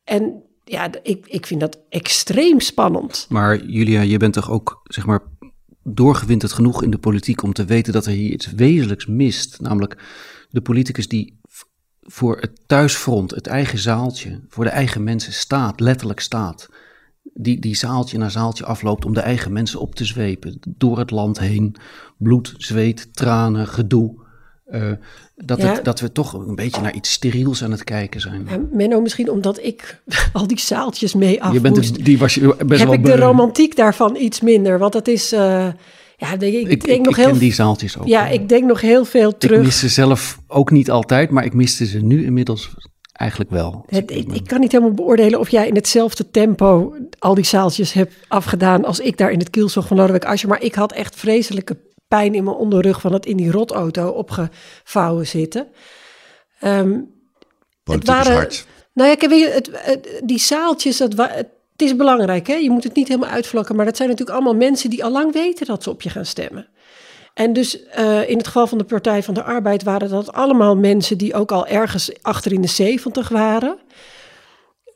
En 0.05 0.45
ja, 0.69 0.91
ik, 1.03 1.27
ik 1.27 1.47
vind 1.47 1.61
dat 1.61 1.79
extreem 1.89 2.61
spannend. 2.61 3.27
Maar 3.29 3.65
Julia, 3.65 4.01
je 4.01 4.17
bent 4.17 4.33
toch 4.33 4.51
ook, 4.51 4.81
zeg 4.85 5.07
maar, 5.07 5.23
doorgewinterd 5.83 6.53
genoeg 6.53 6.83
in 6.83 6.91
de 6.91 6.99
politiek 6.99 7.43
om 7.43 7.53
te 7.53 7.65
weten 7.65 7.93
dat 7.93 8.07
er 8.07 8.13
hier 8.13 8.33
iets 8.33 8.53
wezenlijks 8.53 9.07
mist. 9.07 9.61
Namelijk 9.61 10.03
de 10.51 10.61
politicus 10.61 11.09
die 11.09 11.39
voor 12.01 12.39
het 12.41 12.61
thuisfront, 12.67 13.31
het 13.31 13.47
eigen 13.47 13.79
zaaltje, 13.79 14.41
voor 14.49 14.65
de 14.65 14.71
eigen 14.71 15.05
mensen 15.05 15.33
staat, 15.33 15.81
letterlijk 15.81 16.21
staat. 16.21 16.69
Die, 17.35 17.61
die 17.61 17.77
zaaltje 17.77 18.19
na 18.19 18.29
zaaltje 18.29 18.65
afloopt 18.65 19.05
om 19.05 19.15
de 19.15 19.21
eigen 19.21 19.53
mensen 19.53 19.81
op 19.81 19.95
te 19.95 20.05
zwepen. 20.05 20.59
Door 20.69 20.99
het 20.99 21.11
land 21.11 21.39
heen. 21.39 21.77
Bloed, 22.19 22.55
zweet, 22.57 23.15
tranen, 23.15 23.67
gedoe. 23.67 24.25
Uh, 24.71 24.93
dat, 25.37 25.63
het, 25.63 25.85
dat 25.85 26.01
we 26.01 26.13
toch 26.13 26.33
een 26.33 26.55
beetje 26.55 26.81
naar 26.81 26.95
iets 26.95 27.13
steriels 27.13 27.65
aan 27.65 27.71
het 27.71 27.85
kijken 27.85 28.21
zijn. 28.21 28.47
Ja, 28.51 28.59
Menno, 28.73 29.01
misschien 29.01 29.31
omdat 29.31 29.63
ik 29.63 30.01
al 30.33 30.47
die 30.47 30.61
zaaltjes 30.61 31.15
mee 31.15 31.43
af 31.43 31.53
je 31.53 31.61
bent 31.61 31.77
moest, 31.77 32.05
die 32.05 32.19
was 32.19 32.35
je 32.35 32.57
best 32.67 32.81
heb 32.81 32.89
wel 32.89 32.93
ik 32.93 33.05
de 33.05 33.17
romantiek 33.17 33.77
daarvan 33.77 34.17
iets 34.17 34.41
minder. 34.41 34.79
Want 34.79 34.93
dat 34.93 35.09
is... 35.09 35.33
Uh, 35.33 35.69
ja, 36.19 36.33
ik, 36.33 36.43
ik, 36.43 36.69
ik 36.69 36.85
denk 36.85 37.05
nog 37.05 37.17
ik 37.17 37.23
heel, 37.23 37.31
ken 37.31 37.39
die 37.39 37.55
zaaltjes 37.55 37.99
ook. 37.99 38.07
Ja, 38.07 38.29
ik 38.29 38.49
denk 38.49 38.65
nog 38.65 38.81
heel 38.81 39.05
veel 39.05 39.37
terug. 39.37 39.59
Ik 39.59 39.65
mis 39.65 39.79
ze 39.79 39.89
zelf 39.89 40.39
ook 40.47 40.71
niet 40.71 40.91
altijd, 40.91 41.31
maar 41.31 41.45
ik 41.45 41.55
miste 41.55 41.87
ze 41.87 41.99
nu 41.99 42.25
inmiddels 42.25 42.75
eigenlijk 43.13 43.51
wel. 43.51 43.85
Het, 43.87 44.11
ik, 44.11 44.33
ik, 44.33 44.47
kan 44.47 44.61
niet 44.61 44.73
helemaal 44.73 44.95
beoordelen 44.95 45.41
of 45.41 45.49
jij 45.49 45.69
in 45.69 45.75
hetzelfde 45.75 46.31
tempo 46.31 46.95
al 47.19 47.35
die 47.35 47.45
zaaltjes 47.45 47.93
hebt 47.93 48.15
afgedaan 48.29 48.85
als 48.85 49.01
ik 49.01 49.19
daar 49.19 49.31
in 49.31 49.39
het 49.39 49.51
kielzog 49.51 49.87
van 49.87 49.97
Lodewijk 49.97 50.25
Asscher. 50.25 50.49
Maar 50.49 50.63
ik 50.63 50.75
had 50.75 50.93
echt 50.93 51.17
vreselijke 51.17 51.77
pijn 52.09 52.35
in 52.35 52.45
mijn 52.45 52.57
onderrug 52.57 53.01
van 53.01 53.13
het 53.13 53.27
in 53.27 53.37
die 53.37 53.51
rotauto 53.51 54.09
opgevouwen 54.09 55.27
zitten. 55.27 55.69
Um, 56.65 57.15
het 57.85 58.07
waren, 58.07 58.33
hard. 58.33 58.67
Nou 58.93 59.11
ja, 59.11 59.29
weet 59.29 59.41
je, 59.41 59.79
het, 59.83 60.23
die 60.25 60.39
zaaltjes, 60.39 60.97
dat, 60.97 61.13
het 61.17 61.49
is 61.77 61.97
belangrijk, 61.97 62.47
hè? 62.47 62.55
je 62.55 62.71
moet 62.71 62.85
het 62.85 62.95
niet 62.95 63.09
helemaal 63.09 63.31
uitvlakken, 63.31 63.77
maar 63.77 63.85
dat 63.85 63.97
zijn 63.97 64.09
natuurlijk 64.09 64.37
allemaal 64.37 64.57
mensen 64.57 64.91
die 64.91 65.05
al 65.05 65.11
lang 65.11 65.33
weten 65.33 65.67
dat 65.67 65.83
ze 65.83 65.91
op 65.91 66.03
je 66.03 66.11
gaan 66.11 66.27
stemmen. 66.27 66.69
En 67.35 67.53
dus 67.53 67.79
uh, 67.99 68.29
in 68.29 68.37
het 68.37 68.47
geval 68.47 68.67
van 68.67 68.79
de 68.79 68.85
Partij 68.85 69.23
van 69.23 69.35
de 69.35 69.43
Arbeid 69.43 69.83
waren 69.83 70.09
dat 70.09 70.33
allemaal 70.33 70.77
mensen 70.77 71.19
die 71.19 71.35
ook 71.35 71.53
al 71.53 71.67
ergens 71.67 72.23
achter 72.23 72.53
in 72.53 72.61
de 72.61 72.69
zeventig 72.69 73.29
waren. 73.29 73.79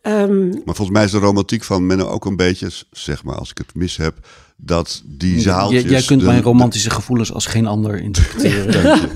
Um, 0.02 0.48
maar 0.48 0.74
volgens 0.74 0.90
mij 0.90 1.04
is 1.04 1.10
de 1.10 1.18
romantiek 1.18 1.64
van 1.64 1.86
Menno 1.86 2.06
ook 2.06 2.24
een 2.24 2.36
beetje, 2.36 2.70
zeg 2.90 3.24
maar 3.24 3.34
als 3.34 3.50
ik 3.50 3.58
het 3.58 3.74
mis 3.74 3.96
heb, 3.96 4.14
dat 4.56 5.02
die 5.04 5.40
zaaltjes... 5.40 5.82
jij 5.82 6.02
kunt 6.02 6.22
mijn 6.22 6.42
romantische 6.42 6.90
gevoelens 6.90 7.32
als 7.32 7.46
geen 7.46 7.66
ander 7.66 8.00
interpreteren. 8.08 9.10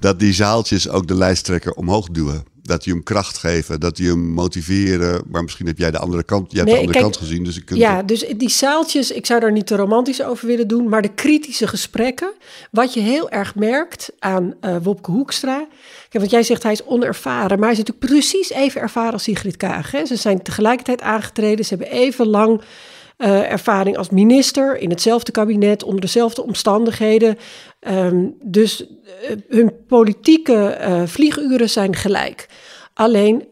dat 0.00 0.18
die 0.18 0.32
zaaltjes 0.32 0.88
ook 0.88 1.06
de 1.06 1.14
lijsttrekker 1.14 1.72
omhoog 1.72 2.08
duwen. 2.08 2.44
Dat 2.62 2.84
die 2.84 2.92
hem 2.92 3.02
kracht 3.02 3.38
geven, 3.38 3.80
dat 3.80 3.96
die 3.96 4.08
hem 4.08 4.28
motiveren. 4.28 5.22
Maar 5.28 5.42
misschien 5.42 5.66
heb 5.66 5.78
jij 5.78 5.90
de 5.90 5.98
andere 5.98 6.22
kant, 6.22 6.52
jij 6.52 6.60
hebt 6.60 6.72
de 6.72 6.80
andere 6.80 7.00
kant 7.00 7.16
gezien. 7.16 7.44
Dus 7.44 7.56
ik 7.56 7.74
ja, 7.74 8.02
dus 8.02 8.24
die 8.36 8.50
zaaltjes, 8.50 9.10
ik 9.10 9.26
zou 9.26 9.40
daar 9.40 9.52
niet 9.52 9.66
te 9.66 9.76
romantisch 9.76 10.22
over 10.22 10.46
willen 10.46 10.68
doen. 10.68 10.88
Maar 10.88 11.02
de 11.02 11.14
kritische 11.14 11.66
gesprekken, 11.66 12.32
wat 12.70 12.94
je 12.94 13.00
heel 13.00 13.30
erg 13.30 13.54
merkt 13.54 14.12
aan 14.18 14.54
uh, 14.60 14.76
Wopke 14.82 15.10
Hoekstra... 15.10 15.66
Kijk, 16.10 16.22
want 16.22 16.30
jij 16.30 16.42
zegt 16.42 16.62
hij 16.62 16.72
is 16.72 16.84
onervaren, 16.84 17.58
maar 17.58 17.68
hij 17.68 17.78
is 17.78 17.84
natuurlijk 17.84 18.06
precies 18.12 18.50
even 18.50 18.80
ervaren 18.80 19.12
als 19.12 19.22
Sigrid 19.22 19.56
Kaag. 19.56 19.90
Hè? 19.90 20.06
Ze 20.06 20.16
zijn 20.16 20.42
tegelijkertijd 20.42 21.00
aangetreden, 21.00 21.64
ze 21.64 21.74
hebben 21.74 21.96
even 21.96 22.26
lang 22.26 22.60
uh, 23.20 23.50
ervaring 23.50 23.96
als 23.96 24.10
minister 24.10 24.78
in 24.78 24.90
hetzelfde 24.90 25.32
kabinet, 25.32 25.82
onder 25.82 26.00
dezelfde 26.00 26.42
omstandigheden. 26.42 27.38
Um, 27.88 28.36
dus 28.42 28.80
uh, 28.80 29.36
hun 29.48 29.72
politieke 29.86 30.78
uh, 30.80 31.02
vlieguren 31.06 31.70
zijn 31.70 31.96
gelijk. 31.96 32.48
Alleen 32.94 33.44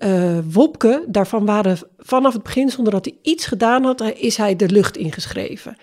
Wopke, 0.50 1.04
daarvan 1.06 1.44
waren 1.44 1.78
vanaf 1.98 2.32
het 2.32 2.42
begin, 2.42 2.70
zonder 2.70 2.92
dat 2.92 3.04
hij 3.04 3.14
iets 3.22 3.46
gedaan 3.46 3.84
had, 3.84 4.02
is 4.14 4.36
hij 4.36 4.56
de 4.56 4.68
lucht 4.68 4.96
ingeschreven. 4.96 5.76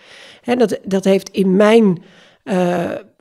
En 0.43 0.57
dat, 0.57 0.79
dat 0.83 1.03
heeft 1.03 1.29
in 1.29 1.55
mijn 1.55 2.01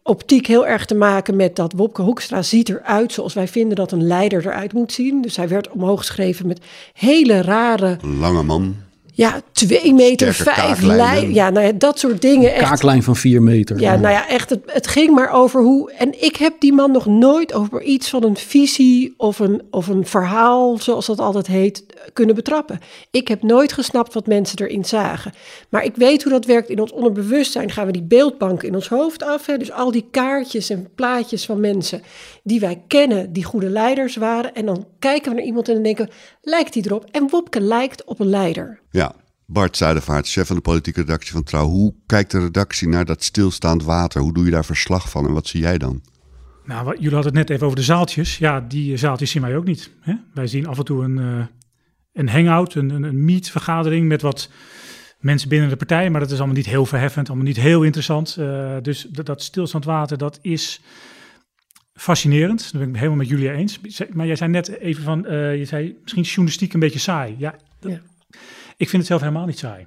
optiek 0.02 0.46
heel 0.46 0.66
erg 0.66 0.84
te 0.84 0.94
maken 0.94 1.36
met 1.36 1.56
dat 1.56 1.72
Wopke 1.76 2.02
Hoekstra 2.02 2.42
ziet 2.42 2.68
eruit 2.68 3.12
zoals 3.12 3.34
wij 3.34 3.48
vinden 3.48 3.76
dat 3.76 3.92
een 3.92 4.06
leider 4.06 4.46
eruit 4.46 4.72
moet 4.72 4.92
zien. 4.92 5.22
Dus 5.22 5.36
hij 5.36 5.48
werd 5.48 5.70
omhoog 5.70 5.98
geschreven 5.98 6.46
met 6.46 6.60
hele 6.92 7.42
rare... 7.42 7.98
Lange 8.18 8.42
man. 8.42 8.76
Ja, 9.16 9.40
twee 9.52 9.94
meter 9.94 10.34
vijf 10.34 10.82
lijn. 10.82 11.34
Ja, 11.34 11.50
nou 11.50 11.66
ja, 11.66 11.72
dat 11.72 11.98
soort 11.98 12.22
dingen. 12.22 12.54
Echt. 12.54 12.68
Kaaklijn 12.68 13.02
van 13.02 13.16
vier 13.16 13.42
meter. 13.42 13.80
Ja, 13.80 13.96
nou 13.96 14.14
ja, 14.14 14.28
echt. 14.28 14.50
Het, 14.50 14.60
het 14.66 14.86
ging 14.86 15.14
maar 15.14 15.30
over 15.30 15.62
hoe. 15.62 15.92
En 15.92 16.22
ik 16.24 16.36
heb 16.36 16.54
die 16.58 16.72
man 16.72 16.92
nog 16.92 17.06
nooit 17.06 17.52
over 17.52 17.82
iets 17.82 18.10
van 18.10 18.24
een 18.24 18.36
visie 18.36 19.14
of 19.16 19.38
een, 19.38 19.62
of 19.70 19.86
een 19.86 20.06
verhaal, 20.06 20.78
zoals 20.78 21.06
dat 21.06 21.18
altijd 21.18 21.46
heet, 21.46 21.84
kunnen 22.12 22.34
betrappen. 22.34 22.78
Ik 23.10 23.28
heb 23.28 23.42
nooit 23.42 23.72
gesnapt 23.72 24.14
wat 24.14 24.26
mensen 24.26 24.58
erin 24.58 24.84
zagen. 24.84 25.32
Maar 25.68 25.84
ik 25.84 25.96
weet 25.96 26.22
hoe 26.22 26.32
dat 26.32 26.44
werkt 26.44 26.68
in 26.68 26.80
ons 26.80 26.92
onderbewustzijn. 26.92 27.70
Gaan 27.70 27.86
we 27.86 27.92
die 27.92 28.02
beeldbanken 28.02 28.68
in 28.68 28.74
ons 28.74 28.88
hoofd 28.88 29.22
af. 29.22 29.46
Hè? 29.46 29.56
Dus 29.56 29.72
al 29.72 29.90
die 29.90 30.08
kaartjes 30.10 30.70
en 30.70 30.88
plaatjes 30.94 31.44
van 31.44 31.60
mensen 31.60 32.02
die 32.42 32.60
wij 32.60 32.82
kennen, 32.86 33.32
die 33.32 33.44
goede 33.44 33.70
leiders 33.70 34.16
waren. 34.16 34.54
En 34.54 34.66
dan 34.66 34.86
kijken 34.98 35.30
we 35.30 35.36
naar 35.36 35.46
iemand 35.46 35.68
en 35.68 35.74
dan 35.74 35.82
denken, 35.82 36.08
lijkt 36.42 36.72
die 36.72 36.86
erop? 36.86 37.08
En 37.10 37.28
Wopke 37.30 37.60
lijkt 37.60 38.04
op 38.04 38.20
een 38.20 38.28
leider. 38.28 38.80
Ja, 38.90 39.14
Bart 39.46 39.76
Zuidervaart, 39.76 40.28
chef 40.28 40.46
van 40.46 40.56
de 40.56 40.62
politieke 40.62 41.00
redactie 41.00 41.32
van 41.32 41.42
Trouw. 41.42 41.66
Hoe 41.66 41.94
kijkt 42.06 42.30
de 42.30 42.38
redactie 42.38 42.88
naar 42.88 43.04
dat 43.04 43.22
stilstaand 43.22 43.82
water? 43.82 44.20
Hoe 44.20 44.32
doe 44.32 44.44
je 44.44 44.50
daar 44.50 44.64
verslag 44.64 45.10
van 45.10 45.26
en 45.26 45.32
wat 45.32 45.46
zie 45.46 45.60
jij 45.60 45.78
dan? 45.78 46.02
Nou, 46.64 46.94
jullie 46.94 47.14
hadden 47.14 47.24
het 47.24 47.34
net 47.34 47.50
even 47.50 47.64
over 47.64 47.78
de 47.78 47.84
zaaltjes. 47.84 48.38
Ja, 48.38 48.60
die 48.60 48.96
zaaltjes 48.96 49.30
zien 49.30 49.42
wij 49.42 49.56
ook 49.56 49.64
niet. 49.64 49.90
Hè? 50.00 50.14
Wij 50.34 50.46
zien 50.46 50.66
af 50.66 50.78
en 50.78 50.84
toe 50.84 51.04
een, 51.04 51.16
uh, 51.16 51.44
een 52.14 52.28
hangout, 52.28 52.74
een, 52.74 52.90
een, 52.90 53.02
een 53.02 53.24
meet-vergadering 53.24 54.08
met 54.08 54.22
wat 54.22 54.50
mensen 55.18 55.48
binnen 55.48 55.68
de 55.68 55.76
partij. 55.76 56.10
Maar 56.10 56.20
dat 56.20 56.30
is 56.30 56.38
allemaal 56.38 56.56
niet 56.56 56.66
heel 56.66 56.86
verheffend, 56.86 57.28
allemaal 57.28 57.46
niet 57.46 57.56
heel 57.56 57.82
interessant. 57.82 58.36
Uh, 58.40 58.76
dus 58.82 59.02
dat, 59.02 59.42
stilstaand 59.42 59.84
water, 59.84 60.18
dat 60.18 60.38
is 60.42 60.80
fascinerend. 61.94 62.72
Dat 62.72 62.80
ben 62.80 62.88
ik 62.88 62.96
helemaal 62.96 63.16
met 63.16 63.28
Julia 63.28 63.52
eens. 63.52 63.80
Maar 64.12 64.26
jij 64.26 64.36
zei 64.36 64.50
net 64.50 64.78
even 64.78 65.02
van, 65.02 65.24
uh, 65.26 65.56
je 65.56 65.64
zei 65.64 65.98
misschien 66.02 66.22
journalistiek 66.22 66.72
een 66.72 66.80
beetje 66.80 66.98
saai. 66.98 67.34
Ja, 67.38 67.54
ja. 67.80 68.00
ik 68.76 68.88
vind 68.88 68.92
het 68.92 69.06
zelf 69.06 69.20
helemaal 69.20 69.46
niet 69.46 69.58
saai. 69.58 69.86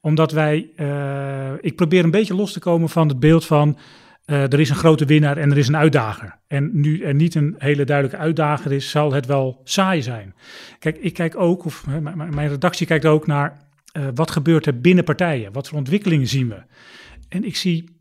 Omdat 0.00 0.32
wij, 0.32 0.70
uh, 0.76 1.52
ik 1.60 1.76
probeer 1.76 2.04
een 2.04 2.10
beetje 2.10 2.34
los 2.34 2.52
te 2.52 2.60
komen 2.60 2.88
van 2.88 3.08
het 3.08 3.20
beeld 3.20 3.46
van 3.46 3.78
eh, 4.24 4.42
er 4.42 4.60
is 4.60 4.70
een 4.70 4.76
grote 4.76 5.04
winnaar 5.04 5.36
en 5.36 5.50
er 5.50 5.58
is 5.58 5.68
een 5.68 5.76
uitdager. 5.76 6.38
En 6.46 6.70
nu 6.72 7.02
er 7.02 7.14
niet 7.14 7.34
een 7.34 7.54
hele 7.58 7.84
duidelijke 7.84 8.22
uitdager 8.22 8.72
is, 8.72 8.90
zal 8.90 9.12
het 9.12 9.26
wel 9.26 9.60
saai 9.64 10.02
zijn. 10.02 10.34
Kijk, 10.78 10.96
ik 10.96 11.14
kijk 11.14 11.36
ook, 11.36 11.64
of 11.64 11.84
hè, 11.88 12.00
mijn 12.00 12.48
redactie 12.48 12.86
kijkt 12.86 13.04
ook 13.06 13.26
naar 13.26 13.62
eh, 13.92 14.06
wat 14.14 14.30
gebeurt 14.30 14.66
er 14.66 14.80
binnen 14.80 15.04
partijen? 15.04 15.52
Wat 15.52 15.68
voor 15.68 15.78
ontwikkelingen 15.78 16.26
zien 16.28 16.48
we? 16.48 16.62
En 17.28 17.44
ik 17.44 17.56
zie 17.56 17.92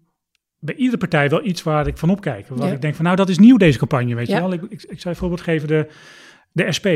bij 0.60 0.76
iedere 0.76 0.98
partij 0.98 1.30
wel 1.30 1.46
iets 1.46 1.64
waar 1.64 1.88
ik 1.88 1.98
van 1.98 2.10
opkijk. 2.10 2.48
Waar 2.48 2.68
Ja. 2.68 2.74
ik 2.74 2.82
denk 2.82 2.96
van, 2.96 3.06
nou, 3.06 3.18
dat 3.18 3.30
is 3.30 3.38
nieuw 3.38 3.58
deze 3.58 3.78
campagne, 3.78 4.16
weet 4.16 4.28
Ja. 4.28 4.36
je 4.36 4.42
wel. 4.42 4.54
Ik, 4.54 4.62
ik, 4.62 4.72
ik 4.84 5.00
zou 5.00 5.14
een 5.14 5.16
voorbeeld 5.20 5.42
geven, 5.42 5.68
de, 5.68 5.88
de 6.52 6.72
SP. 6.78 6.88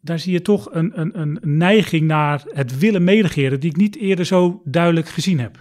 Daar 0.00 0.18
zie 0.18 0.32
je 0.32 0.42
toch 0.42 0.68
een, 0.74 1.00
een, 1.00 1.20
een 1.20 1.38
neiging 1.42 2.06
naar 2.06 2.42
het 2.46 2.78
willen 2.78 3.04
meeregeren... 3.04 3.60
die 3.60 3.70
ik 3.70 3.76
niet 3.76 3.96
eerder 3.96 4.24
zo 4.24 4.62
duidelijk 4.64 5.08
gezien 5.08 5.40
heb. 5.40 5.60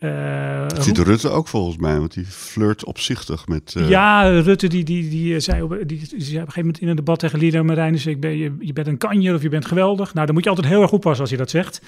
Eh, 0.00 0.68
Dat 0.68 0.84
ziet 0.84 0.98
Rutte 0.98 1.28
ook 1.28 1.48
volgens 1.48 1.76
mij, 1.76 1.98
want 1.98 2.14
die 2.14 2.24
flirt 2.24 2.84
opzichtig 2.84 3.46
met... 3.46 3.74
eh, 3.76 3.88
ja, 3.88 4.22
Rutte 4.40 4.68
die, 4.68 4.84
die, 4.84 5.08
die, 5.08 5.34
eh, 5.34 5.40
zei 5.40 5.62
op, 5.62 5.70
die, 5.70 5.86
die 5.86 5.98
zei 6.08 6.18
op 6.18 6.20
een 6.20 6.32
gegeven 6.34 6.60
moment 6.60 6.80
in 6.80 6.88
een 6.88 6.96
debat 6.96 7.18
tegen 7.18 7.38
Lida 7.38 7.62
Marijnissen... 7.62 8.10
Ik 8.10 8.20
ben, 8.20 8.36
je, 8.36 8.54
je 8.58 8.72
bent 8.72 8.86
een 8.86 8.98
kanjer 8.98 9.34
of 9.34 9.42
je 9.42 9.48
bent 9.48 9.64
geweldig. 9.66 10.14
Nou, 10.14 10.26
dan 10.26 10.34
moet 10.34 10.44
je 10.44 10.50
altijd 10.50 10.68
heel 10.68 10.82
erg 10.82 10.92
oppassen 10.92 11.20
als 11.20 11.30
je 11.30 11.36
dat 11.36 11.50
zegt. 11.50 11.82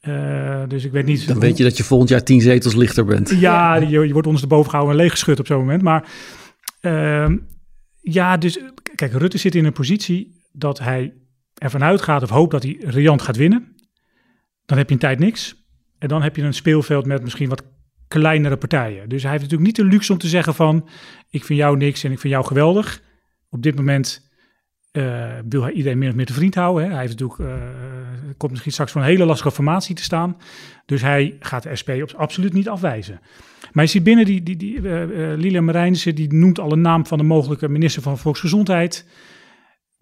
Eh, 0.00 0.62
dus 0.68 0.84
ik 0.84 0.92
weet 0.92 1.06
niet... 1.06 1.26
Dan 1.28 1.38
weet 1.38 1.56
je 1.56 1.64
dat 1.64 1.76
je 1.76 1.84
volgend 1.84 2.08
jaar 2.10 2.22
tien 2.22 2.40
zetels 2.40 2.74
lichter 2.74 3.04
bent. 3.04 3.30
Ja, 3.30 3.74
je, 3.76 3.88
je 4.06 4.12
wordt 4.12 4.26
ondersteboven 4.26 4.70
gehouden 4.70 4.96
en 4.96 5.02
leeggeschud 5.02 5.38
op 5.38 5.46
zo'n 5.46 5.58
moment. 5.58 5.82
Maar 5.82 6.08
ehm, 6.80 7.36
ja, 8.00 8.36
dus 8.36 8.58
kijk, 8.94 9.12
Rutte 9.12 9.38
zit 9.38 9.54
in 9.54 9.64
een 9.64 9.72
positie 9.72 10.40
dat 10.52 10.78
hij 10.78 11.12
ervan 11.54 11.82
uitgaat 11.82 12.22
of 12.22 12.30
hoopt 12.30 12.50
dat 12.50 12.62
hij 12.62 12.76
riant 12.80 13.22
gaat 13.22 13.36
winnen. 13.36 13.76
Dan 14.66 14.78
heb 14.78 14.88
je 14.88 14.94
een 14.94 15.00
tijd 15.00 15.18
niks. 15.18 15.61
En 16.02 16.08
dan 16.08 16.22
heb 16.22 16.36
je 16.36 16.42
een 16.42 16.54
speelveld 16.54 17.06
met 17.06 17.22
misschien 17.22 17.48
wat 17.48 17.64
kleinere 18.08 18.56
partijen. 18.56 19.08
Dus 19.08 19.22
hij 19.22 19.30
heeft 19.30 19.42
natuurlijk 19.42 19.68
niet 19.68 19.86
de 19.86 19.92
luxe 19.92 20.12
om 20.12 20.18
te 20.18 20.28
zeggen 20.28 20.54
van... 20.54 20.88
ik 21.30 21.44
vind 21.44 21.58
jou 21.58 21.76
niks 21.76 22.04
en 22.04 22.12
ik 22.12 22.18
vind 22.18 22.32
jou 22.32 22.46
geweldig. 22.46 23.02
Op 23.50 23.62
dit 23.62 23.76
moment 23.76 24.30
eh, 24.92 25.30
wil 25.48 25.62
hij 25.62 25.72
iedereen 25.72 25.98
meer 25.98 26.08
of 26.08 26.14
meer 26.14 26.26
te 26.26 26.32
vriend 26.32 26.54
houden. 26.54 26.84
Hè. 26.84 26.90
Hij 26.90 27.00
heeft 27.00 27.18
natuurlijk, 27.20 27.50
eh, 27.50 27.68
komt 28.36 28.50
misschien 28.50 28.72
straks 28.72 28.92
voor 28.92 29.00
een 29.00 29.06
hele 29.06 29.24
lastige 29.24 29.50
formatie 29.50 29.94
te 29.94 30.02
staan. 30.02 30.36
Dus 30.86 31.02
hij 31.02 31.36
gaat 31.40 31.62
de 31.62 31.76
SP 31.80 31.90
absoluut 32.16 32.52
niet 32.52 32.68
afwijzen. 32.68 33.20
Maar 33.72 33.84
je 33.84 33.90
ziet 33.90 34.02
binnen 34.02 34.24
die, 34.24 34.42
die, 34.42 34.56
die 34.56 34.76
eh, 34.76 35.06
Lilian 35.36 35.64
Marijnissen, 35.64 36.14
die 36.14 36.32
noemt 36.32 36.58
al 36.58 36.72
een 36.72 36.80
naam 36.80 37.06
van 37.06 37.18
de 37.18 37.24
mogelijke 37.24 37.68
minister 37.68 38.02
van 38.02 38.18
Volksgezondheid. 38.18 39.06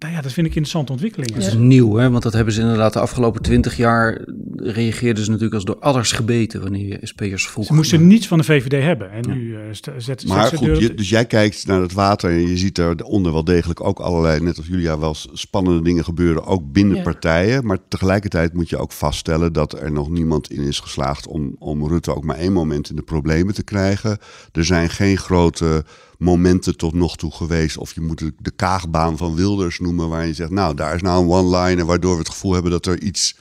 Nou 0.01 0.13
ja, 0.15 0.21
dat 0.21 0.33
vind 0.33 0.47
ik 0.47 0.55
interessante 0.55 0.93
ontwikkelingen. 0.93 1.35
Dat 1.35 1.47
is 1.49 1.55
nieuw, 1.55 1.95
hè? 1.97 2.11
want 2.11 2.23
dat 2.23 2.33
hebben 2.33 2.55
ze 2.55 2.61
inderdaad 2.61 2.93
de 2.93 2.99
afgelopen 3.01 3.43
twintig 3.43 3.77
jaar... 3.77 4.25
reageerden 4.57 5.23
ze 5.25 5.29
natuurlijk 5.31 5.55
als 5.55 5.65
door 5.65 5.79
adders 5.79 6.13
gebeten... 6.13 6.61
wanneer 6.63 6.87
je 6.87 6.99
SP'ers 7.03 7.49
vroeg. 7.49 7.67
Ze 7.67 7.75
moesten 7.75 8.07
niets 8.07 8.27
van 8.29 8.39
de 8.39 8.45
VVD 8.45 8.83
hebben. 8.83 9.11
En 9.11 9.25
nu 9.29 9.55
eh, 9.57 9.61
zet 9.97 10.27
Maar 10.27 10.49
ze 10.49 10.57
goed, 10.57 10.79
je- 10.79 10.95
dus 10.95 11.09
jij 11.09 11.25
kijkt 11.25 11.67
naar 11.67 11.81
het 11.81 11.93
water 11.93 12.31
en 12.31 12.47
je 12.49 12.57
ziet 12.57 12.75
daaronder 12.75 13.33
wel 13.33 13.45
degelijk 13.45 13.81
ook 13.85 13.99
allerlei, 13.99 14.41
net 14.41 14.57
als 14.57 14.67
Julia, 14.67 14.99
wel 14.99 15.15
spannende 15.33 15.83
dingen 15.83 16.05
gebeuren, 16.05 16.45
ook 16.47 16.73
binnen 16.73 16.97
Ja. 16.97 17.03
partijen. 17.03 17.67
Maar 17.67 17.79
tegelijkertijd 17.89 18.53
moet 18.55 18.69
je 18.69 18.77
ook 18.79 18.93
vaststellen 18.93 19.53
dat 19.53 19.81
er 19.83 19.93
nog 19.93 20.11
niemand 20.11 20.51
in 20.51 20.63
is 20.63 20.81
geslaagd 20.81 21.27
om, 21.27 21.57
om 21.59 21.87
Rutte 21.89 22.15
ook 22.17 22.25
maar 22.25 22.37
één 22.37 22.53
moment 22.53 22.91
in 22.91 22.97
de 22.97 23.03
problemen 23.03 23.55
te 23.55 23.63
krijgen. 23.65 24.19
Er 24.53 24.65
zijn 24.65 24.91
geen 24.91 25.17
grote 25.17 25.85
momenten 26.21 26.77
tot 26.77 26.95
nog 26.95 27.17
toe 27.17 27.33
geweest. 27.33 27.77
Of 27.79 27.95
je 27.95 28.01
moet 28.01 28.19
de, 28.39 28.51
kaagbaan 28.51 29.17
van 29.17 29.35
Wilders 29.35 29.79
noemen, 29.79 30.09
waar 30.09 30.27
je 30.27 30.35
zegt, 30.35 30.51
nou, 30.51 30.75
daar 30.75 30.95
is 30.95 31.03
nou 31.03 31.23
een 31.25 31.31
one-liner 31.31 31.85
waardoor 31.87 32.13
we 32.13 32.19
het 32.19 32.29
gevoel 32.29 32.53
hebben 32.53 32.71
dat 32.71 32.87
er 32.87 33.03
iets 33.03 33.37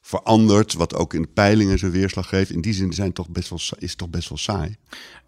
verandert, 0.00 0.72
wat 0.72 0.94
ook 0.94 1.14
in 1.14 1.22
de 1.22 1.28
peilingen 1.28 1.78
zijn 1.78 1.92
weerslag 1.92 2.28
geeft. 2.28 2.50
In 2.50 2.60
die 2.60 2.72
zin 2.72 2.92
zijn 2.92 3.12
toch 3.12 3.28
best 3.30 3.48
wel, 3.48 3.58
is 3.78 3.88
het 3.88 3.98
toch 3.98 4.10
best 4.10 4.28
wel 4.28 4.38
saai. 4.38 4.76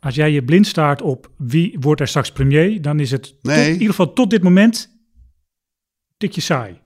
Als 0.01 0.15
jij 0.15 0.31
je 0.31 0.45
blind 0.45 0.67
staart 0.67 1.03
op 1.03 1.31
wie 1.37 1.77
wordt 1.81 2.01
er 2.01 2.09
straks 2.09 2.33
premier, 2.33 2.83
dan 2.83 3.01
is 3.01 3.11
het 3.11 3.23
tot- 3.23 3.35
Nee. 3.43 3.67
in 3.67 3.73
ieder 3.73 3.89
geval 3.89 4.13
tot 4.13 4.31
dit 4.31 4.43
moment 4.43 4.89
tikje 6.17 6.41
saai. 6.41 6.81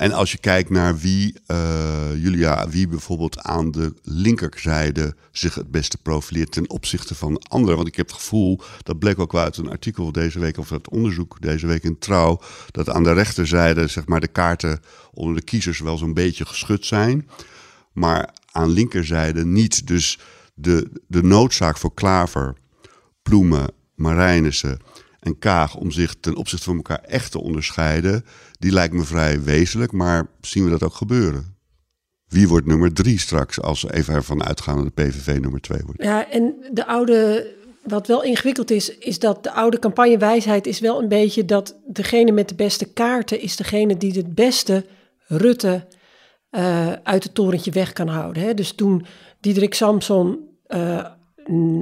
En 0.00 0.12
als 0.12 0.32
je 0.32 0.38
kijkt 0.38 0.70
naar 0.70 0.98
wie, 0.98 1.34
eh, 1.46 2.14
Julia, 2.14 2.68
wie 2.68 2.88
bijvoorbeeld 2.88 3.38
aan 3.38 3.70
de 3.70 3.94
linkerzijde 4.02 5.14
zich 5.32 5.54
het 5.54 5.70
beste 5.70 5.98
profileert 6.02 6.52
ten 6.52 6.70
opzichte 6.70 7.14
van 7.14 7.38
anderen. 7.38 7.76
Want 7.76 7.88
ik 7.88 7.96
heb 7.96 8.06
het 8.06 8.16
gevoel, 8.16 8.60
dat 8.82 8.98
bleek 8.98 9.18
ook 9.18 9.32
wel 9.32 9.42
uit 9.42 9.56
een 9.56 9.70
artikel 9.70 10.12
deze 10.12 10.38
week, 10.38 10.58
of 10.58 10.68
het 10.68 10.88
onderzoek 10.88 11.40
deze 11.40 11.66
week 11.66 11.82
in 11.82 11.98
Trouw, 11.98 12.40
dat 12.70 12.88
aan 12.88 13.04
de 13.04 13.12
rechterzijde 13.12 13.86
zeg 13.86 14.06
maar, 14.06 14.20
de 14.20 14.28
kaarten 14.28 14.80
onder 15.12 15.34
de 15.34 15.42
kiezers 15.42 15.80
wel 15.80 15.98
zo'n 15.98 16.14
beetje 16.14 16.46
geschud 16.46 16.86
zijn. 16.86 17.28
Maar 17.92 18.34
aan 18.50 18.70
linkerzijde 18.70 19.44
niet. 19.46 19.86
Dus 19.86 20.18
de, 20.54 20.90
de 21.06 21.22
noodzaak 21.22 21.76
voor 21.76 21.94
Klaver, 21.94 22.54
Ploemen, 23.22 23.72
Marijnissen 23.94 24.78
en 25.20 25.38
Kaag 25.38 25.76
om 25.76 25.90
zich 25.90 26.14
ten 26.20 26.36
opzichte 26.36 26.64
van 26.64 26.76
elkaar 26.76 27.02
echt 27.02 27.30
te 27.30 27.40
onderscheiden, 27.40 28.24
die 28.58 28.72
lijkt 28.72 28.94
me 28.94 29.02
vrij 29.02 29.42
wezenlijk. 29.42 29.92
Maar 29.92 30.26
zien 30.40 30.64
we 30.64 30.70
dat 30.70 30.82
ook 30.82 30.94
gebeuren? 30.94 31.56
Wie 32.26 32.48
wordt 32.48 32.66
nummer 32.66 32.92
drie 32.92 33.18
straks 33.18 33.60
als 33.60 33.82
we 33.82 33.94
even 33.94 34.14
ervan 34.14 34.44
uitgaan 34.44 34.76
dat 34.76 34.84
de 34.84 35.02
PVV 35.02 35.38
nummer 35.40 35.60
twee 35.60 35.80
wordt? 35.84 36.02
Ja, 36.02 36.30
en 36.30 36.54
de 36.72 36.86
oude, 36.86 37.46
wat 37.82 38.06
wel 38.06 38.22
ingewikkeld 38.22 38.70
is, 38.70 38.98
is 38.98 39.18
dat 39.18 39.42
de 39.42 39.52
oude 39.52 39.78
campagnewijsheid 39.78 40.66
is 40.66 40.80
wel 40.80 41.02
een 41.02 41.08
beetje 41.08 41.44
dat 41.44 41.76
degene 41.86 42.32
met 42.32 42.48
de 42.48 42.54
beste 42.54 42.92
kaarten 42.92 43.40
is 43.40 43.56
degene 43.56 43.96
die 43.96 44.12
het 44.12 44.34
beste 44.34 44.84
Rutte 45.26 45.86
eh, 46.50 46.92
uit 46.92 47.22
het 47.22 47.34
torentje 47.34 47.70
weg 47.70 47.92
kan 47.92 48.08
houden. 48.08 48.42
Hè? 48.42 48.54
Dus 48.54 48.72
toen 48.72 49.06
Diederik 49.40 49.74
Samson 49.74 50.38
eh, 50.66 51.06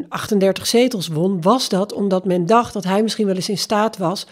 38 0.09 0.67
zetels 0.67 1.09
won, 1.09 1.43
was 1.43 1.69
dat 1.69 1.93
omdat 1.93 2.25
men 2.25 2.47
dacht 2.47 2.73
dat 2.73 2.85
hij 2.85 3.03
misschien 3.03 3.27
wel 3.27 3.35
eens 3.35 3.49
in 3.49 3.59
staat 3.59 3.97
was 3.97 4.27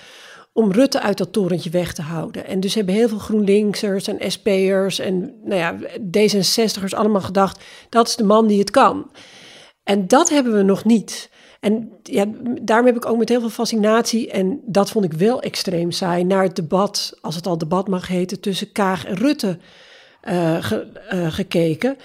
om 0.56 0.72
Rutte 0.72 1.00
uit 1.00 1.18
dat 1.18 1.32
torentje 1.32 1.70
weg 1.70 1.92
te 1.92 2.02
houden. 2.02 2.46
En 2.46 2.60
dus 2.60 2.74
hebben 2.74 2.94
heel 2.94 3.08
veel 3.08 3.18
GroenLinksers 3.18 4.06
en 4.08 4.30
SP'ers 4.30 4.98
en 4.98 5.34
nou 5.44 5.60
ja, 5.60 5.76
D66'ers 5.98 6.94
allemaal 6.94 7.20
gedacht, 7.20 7.64
dat 7.88 8.08
is 8.08 8.16
de 8.16 8.24
man 8.24 8.46
die 8.46 8.58
het 8.58 8.70
kan. 8.70 9.10
En 9.82 10.06
dat 10.06 10.28
hebben 10.28 10.56
we 10.56 10.62
nog 10.62 10.84
niet. 10.84 11.30
En 11.60 11.92
ja, 12.02 12.24
daarom 12.62 12.86
heb 12.86 12.96
ik 12.96 13.06
ook 13.06 13.18
met 13.18 13.28
heel 13.28 13.40
veel 13.40 13.48
fascinatie, 13.48 14.30
en 14.30 14.60
dat 14.64 14.90
vond 14.90 15.04
ik 15.04 15.12
wel 15.12 15.40
extreem 15.40 15.90
saai, 15.90 16.24
naar 16.24 16.42
het 16.42 16.56
debat, 16.56 17.18
als 17.20 17.34
het 17.34 17.46
al 17.46 17.58
debat 17.58 17.88
mag 17.88 18.08
heten, 18.08 18.40
tussen 18.40 18.72
Kaag 18.72 19.06
en 19.06 19.16
Rutte 19.16 19.58
eh, 20.20 20.72
eh, 20.72 21.32
gekeken. 21.32 21.96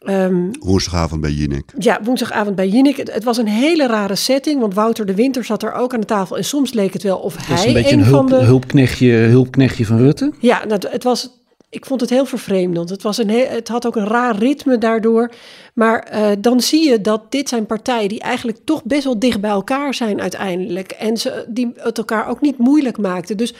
Ehm, 0.00 0.50
Woensdagavond 0.60 1.20
bij 1.20 1.30
Jinek. 1.30 1.72
ja, 1.78 2.00
woensdagavond 2.02 2.56
bij 2.56 2.68
Jinek. 2.68 2.96
Het, 2.96 3.12
het 3.12 3.24
was 3.24 3.36
een 3.36 3.48
hele 3.48 3.86
rare 3.86 4.14
setting, 4.14 4.60
want 4.60 4.74
Wouter 4.74 5.06
de 5.06 5.14
Winter 5.14 5.44
zat 5.44 5.62
er 5.62 5.72
ook 5.72 5.94
aan 5.94 6.00
de 6.00 6.06
tafel. 6.06 6.36
En 6.36 6.44
soms 6.44 6.72
leek 6.72 6.92
het 6.92 7.02
wel 7.02 7.18
of 7.18 7.46
hij 7.46 7.66
een 7.66 7.72
beetje 7.72 7.92
een 7.92 7.98
een 7.98 8.04
hulp, 8.04 8.28
van 8.28 8.38
de... 8.38 8.44
hulpknechtje, 8.44 9.12
hulpknechtje 9.12 9.86
van 9.86 9.98
Rutte. 9.98 10.32
Ja, 10.38 10.64
nou, 10.64 10.80
het, 10.88 11.02
was, 11.02 11.30
ik 11.68 11.86
vond 11.86 12.00
het 12.00 12.10
heel 12.10 12.24
vervreemdend. 12.26 12.90
Het, 12.90 13.02
was 13.02 13.18
een 13.18 13.28
heel, 13.28 13.48
het 13.48 13.68
had 13.68 13.86
ook 13.86 13.96
een 13.96 14.06
raar 14.06 14.36
ritme 14.36 14.78
daardoor. 14.78 15.30
Maar 15.74 15.98
eh, 16.02 16.30
dan 16.38 16.60
zie 16.60 16.88
je 16.88 17.00
dat 17.00 17.32
dit 17.32 17.48
zijn 17.48 17.66
partijen 17.66 18.08
die 18.08 18.20
eigenlijk 18.20 18.58
toch 18.64 18.84
best 18.84 19.04
wel 19.04 19.18
dicht 19.18 19.40
bij 19.40 19.50
elkaar 19.50 19.94
zijn 19.94 20.20
uiteindelijk. 20.20 20.92
En 20.92 21.16
ze, 21.16 21.44
die 21.48 21.72
het 21.76 21.98
elkaar 21.98 22.28
ook 22.28 22.40
niet 22.40 22.58
moeilijk 22.58 22.98
maakten. 22.98 23.36
Dus 23.36 23.54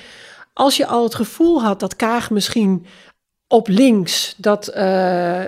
als 0.52 0.76
je 0.76 0.87
al 0.87 1.02
het 1.02 1.14
gevoel 1.14 1.62
had 1.62 1.80
dat 1.80 1.97
Kaag 1.97 2.30
misschien 2.30 2.87
op 3.49 3.68
links 3.68 4.35
dat, 4.37 4.68
eh, 4.68 5.42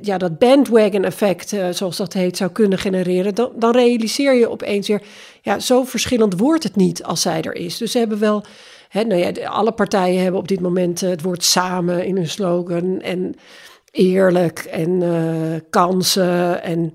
ja, 0.00 0.18
dat 0.18 0.38
bandwagon 0.38 1.04
effect, 1.04 1.52
eh, 1.52 1.68
zoals 1.70 1.96
dat 1.96 2.12
heet, 2.12 2.36
zou 2.36 2.50
kunnen 2.50 2.78
genereren, 2.78 3.34
dan, 3.34 3.52
dan 3.56 3.72
realiseer 3.72 4.34
je 4.34 4.50
opeens 4.50 4.88
weer, 4.88 5.02
ja, 5.42 5.58
zo 5.58 5.84
verschillend 5.84 6.38
wordt 6.38 6.62
het 6.62 6.76
niet 6.76 7.02
als 7.02 7.20
zij 7.20 7.42
er 7.42 7.54
is. 7.54 7.78
Dus 7.78 7.92
ze 7.92 7.98
hebben 7.98 8.18
wel, 8.18 8.44
hè, 8.88 9.04
nou 9.04 9.20
ja, 9.20 9.46
alle 9.46 9.72
partijen 9.72 10.22
hebben 10.22 10.40
op 10.40 10.48
dit 10.48 10.60
moment 10.60 11.02
eh, 11.02 11.10
het 11.10 11.22
woord 11.22 11.44
samen 11.44 12.04
in 12.06 12.16
hun 12.16 12.28
slogan 12.28 13.00
en 13.00 13.34
eerlijk 13.90 14.58
en 14.58 15.02
eh, 15.02 15.60
kansen 15.70 16.62
en 16.62 16.94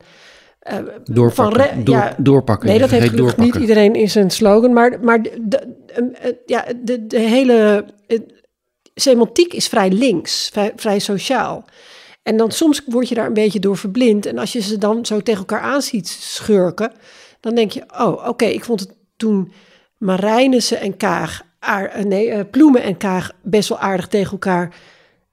Doorpakken. 1.04 1.62
re- 1.62 1.84
door, 1.84 1.96
ja, 1.96 2.16
doorpakken. 2.18 2.70
Nee, 2.70 2.80
dat 2.80 2.90
heeft 2.90 3.10
gelukkig 3.10 3.26
niet 3.38 3.38
doorpakken. 3.38 3.62
iedereen 3.62 3.96
in 3.96 4.10
zijn 4.10 4.30
slogan. 4.30 4.74
Maar, 4.74 5.00
maar 5.02 5.22
de, 5.22 5.76
ja, 6.46 6.66
de, 6.84 7.08
de 7.08 7.20
hele 7.20 7.86
semantiek 8.96 9.54
is 9.54 9.68
vrij 9.68 9.90
links, 9.90 10.50
vrij, 10.52 10.72
vrij 10.76 11.00
sociaal. 11.00 11.66
En 12.30 12.38
dan 12.38 12.52
soms 12.52 12.82
word 12.86 13.10
je 13.10 13.16
daar 13.16 13.26
een 13.26 13.34
beetje 13.34 13.60
door 13.60 13.78
verblind. 13.78 14.26
En 14.26 14.38
als 14.38 14.52
je 14.52 14.62
ze 14.62 14.78
dan 14.78 15.06
zo 15.06 15.22
tegen 15.22 15.40
elkaar 15.40 15.62
aan 15.62 15.82
ziet 15.82 16.08
schurken, 16.08 16.92
dan 17.40 17.56
denk 17.56 17.72
je, 17.72 17.84
oh, 17.98 18.28
oké, 18.28 18.46
ik 18.46 18.64
vond 18.64 18.80
het 18.80 18.96
toen 19.18 19.52
Marijnissen 19.98 20.80
en 20.80 20.98
Kaag, 20.98 21.42
eh, 21.60 22.04
nee, 22.04 22.30
eh, 22.30 22.46
Ploemen 22.52 22.82
en 22.84 22.98
Kaag 22.98 23.32
best 23.42 23.70
wel 23.70 23.80
aardig 23.80 24.08
tegen 24.08 24.32
elkaar 24.32 24.76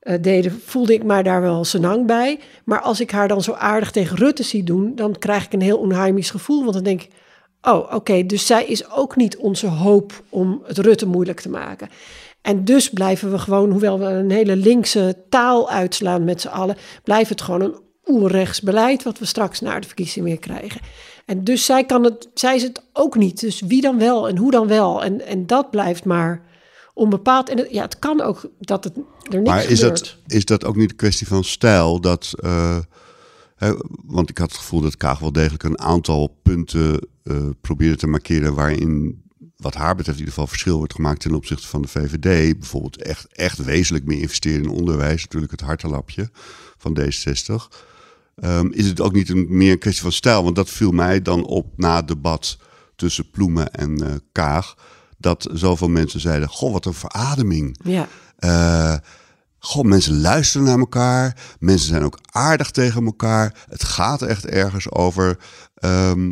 eh, 0.00 0.14
deden, 0.20 0.60
voelde 0.64 0.94
ik 0.94 1.04
mij 1.04 1.22
daar 1.22 1.40
wel 1.40 1.64
senang 1.64 2.06
bij. 2.06 2.38
Maar 2.64 2.80
als 2.80 3.00
ik 3.00 3.10
haar 3.10 3.28
dan 3.28 3.42
zo 3.42 3.52
aardig 3.52 3.90
tegen 3.90 4.16
Rutte 4.16 4.42
zie 4.42 4.64
doen, 4.64 4.94
dan 4.94 5.18
krijg 5.18 5.44
ik 5.44 5.52
een 5.52 5.60
heel 5.60 5.78
onheimisch 5.78 6.30
gevoel. 6.30 6.60
Want 6.60 6.74
dan 6.74 6.82
denk 6.82 7.02
ik, 7.02 7.10
oh, 7.62 7.92
oké, 7.94 8.26
dus 8.26 8.46
zij 8.46 8.64
is 8.64 8.90
ook 8.90 9.16
niet 9.16 9.36
onze 9.36 9.66
hoop 9.66 10.22
om 10.28 10.62
het 10.64 10.78
Rutte 10.78 11.06
moeilijk 11.06 11.40
te 11.40 11.48
maken. 11.48 11.88
En 12.46 12.64
dus 12.64 12.90
blijven 12.90 13.30
we 13.30 13.38
gewoon, 13.38 13.70
hoewel 13.70 13.98
we 13.98 14.04
een 14.04 14.30
hele 14.30 14.56
linkse 14.56 15.16
taal 15.28 15.70
uitslaan 15.70 16.24
met 16.24 16.40
z'n 16.40 16.48
allen, 16.48 16.76
blijft 17.04 17.30
het 17.30 17.42
gewoon 17.42 17.60
een 17.60 17.78
oerrechts 18.06 18.60
beleid 18.60 19.02
wat 19.02 19.18
we 19.18 19.24
straks 19.24 19.60
na 19.60 19.80
de 19.80 19.86
verkiezingen 19.86 20.28
weer 20.28 20.38
krijgen. 20.38 20.80
En 21.24 21.44
dus 21.44 21.64
zij, 21.64 21.84
kan 21.84 22.04
het, 22.04 22.28
zij 22.34 22.56
is 22.56 22.62
het 22.62 22.82
ook 22.92 23.16
niet. 23.16 23.40
Dus 23.40 23.60
wie 23.60 23.80
dan 23.80 23.98
wel 23.98 24.28
en 24.28 24.36
hoe 24.36 24.50
dan 24.50 24.66
wel? 24.66 25.04
En, 25.04 25.26
en 25.26 25.46
dat 25.46 25.70
blijft 25.70 26.04
maar 26.04 26.42
onbepaald. 26.94 27.48
En 27.48 27.58
het, 27.58 27.70
ja, 27.70 27.82
het 27.82 27.98
kan 27.98 28.20
ook 28.20 28.50
dat 28.58 28.84
het 28.84 28.96
er 28.96 29.38
niks 29.38 29.48
Maar 29.48 29.70
is 29.70 29.80
gebeurt. 29.80 30.18
dat, 30.22 30.36
is 30.36 30.44
dat 30.44 30.64
ook 30.64 30.76
niet 30.76 30.90
een 30.90 30.96
kwestie 30.96 31.26
van 31.26 31.44
stijl? 31.44 32.00
Dat, 32.00 32.32
eh, 32.40 32.78
hè, 33.56 33.72
want 34.04 34.30
ik 34.30 34.38
had 34.38 34.50
het 34.50 34.58
gevoel 34.58 34.80
dat 34.80 34.96
Kaag 34.96 35.18
wel 35.18 35.32
degelijk 35.32 35.62
een 35.62 35.80
aantal 35.80 36.36
punten 36.42 37.08
eh, 37.22 37.48
probeerde 37.60 37.96
te 37.96 38.06
markeren 38.06 38.54
waarin, 38.54 39.22
wat 39.56 39.74
haar 39.74 39.94
betreft, 39.94 40.18
in 40.18 40.24
ieder 40.24 40.32
geval 40.34 40.46
verschil 40.46 40.76
wordt 40.76 40.94
gemaakt 40.94 41.20
ten 41.20 41.34
opzichte 41.34 41.66
van 41.66 41.82
de 41.82 41.88
VVD. 41.88 42.58
Bijvoorbeeld 42.58 43.02
echt, 43.02 43.26
echt 43.32 43.64
wezenlijk 43.64 44.04
meer 44.04 44.20
investeren 44.20 44.62
in 44.62 44.70
onderwijs, 44.70 45.22
natuurlijk 45.22 45.52
het 45.52 45.60
hartelapje 45.60 46.30
van 46.78 46.98
D66. 47.00 47.78
Ehm, 48.36 48.66
is 48.70 48.86
het 48.86 49.00
ook 49.00 49.12
niet 49.12 49.28
een, 49.28 49.46
meer 49.48 49.72
een 49.72 49.78
kwestie 49.78 50.02
van 50.02 50.12
stijl? 50.12 50.42
Want 50.42 50.56
dat 50.56 50.70
viel 50.70 50.90
mij 50.90 51.22
dan 51.22 51.44
op 51.44 51.66
na 51.76 51.96
het 51.96 52.08
debat 52.08 52.58
tussen 52.96 53.30
Ploemen 53.30 53.72
en 53.72 54.06
eh, 54.06 54.14
Kaag. 54.32 54.76
Dat 55.18 55.48
zoveel 55.52 55.88
mensen 55.88 56.20
zeiden: 56.20 56.48
Goh, 56.48 56.72
wat 56.72 56.84
een 56.84 56.94
verademing. 56.94 57.78
Ja. 57.84 58.08
Eh, 58.36 58.96
goh, 59.66 59.84
mensen 59.84 60.20
luisteren 60.20 60.66
naar 60.66 60.78
elkaar. 60.78 61.36
Mensen 61.58 61.88
zijn 61.88 62.02
ook 62.02 62.18
aardig 62.30 62.70
tegen 62.70 63.04
elkaar. 63.04 63.64
Het 63.68 63.84
gaat 63.84 64.22
echt 64.22 64.46
ergens 64.46 64.90
over. 64.92 65.38
ehm, 65.74 66.28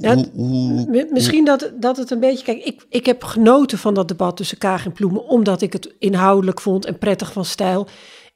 Ja, 0.00 0.14
hoe, 0.14 0.30
hoe- 0.34 0.86
M- 1.04 1.12
Misschien 1.12 1.44
dat, 1.44 1.70
dat 1.80 1.96
het 1.96 2.10
een 2.10 2.20
beetje. 2.20 2.44
Kijk, 2.44 2.64
ik, 2.64 2.86
ik 2.88 3.06
heb 3.06 3.24
genoten 3.24 3.78
van 3.78 3.94
dat 3.94 4.08
debat 4.08 4.36
tussen 4.36 4.58
Kaag 4.58 4.84
en 4.84 4.92
Ploemen, 4.92 5.24
omdat 5.26 5.62
ik 5.62 5.72
het 5.72 5.94
inhoudelijk 5.98 6.60
vond 6.60 6.84
en 6.84 6.98
prettig 6.98 7.32
van 7.32 7.44
stijl. 7.44 7.86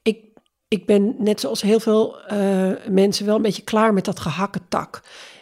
Ik, 0.01 0.17
ik 0.67 0.85
ben 0.85 1.15
net 1.17 1.39
zoals 1.39 1.61
heel 1.61 1.79
veel 1.79 2.19
eh, 2.21 2.69
mensen 2.89 3.25
wel 3.25 3.35
een 3.35 3.41
beetje 3.41 3.63
klaar 3.63 3.93
met 3.93 4.05
dat 4.05 4.19
gehakken 4.19 4.61
tak. 4.69 5.01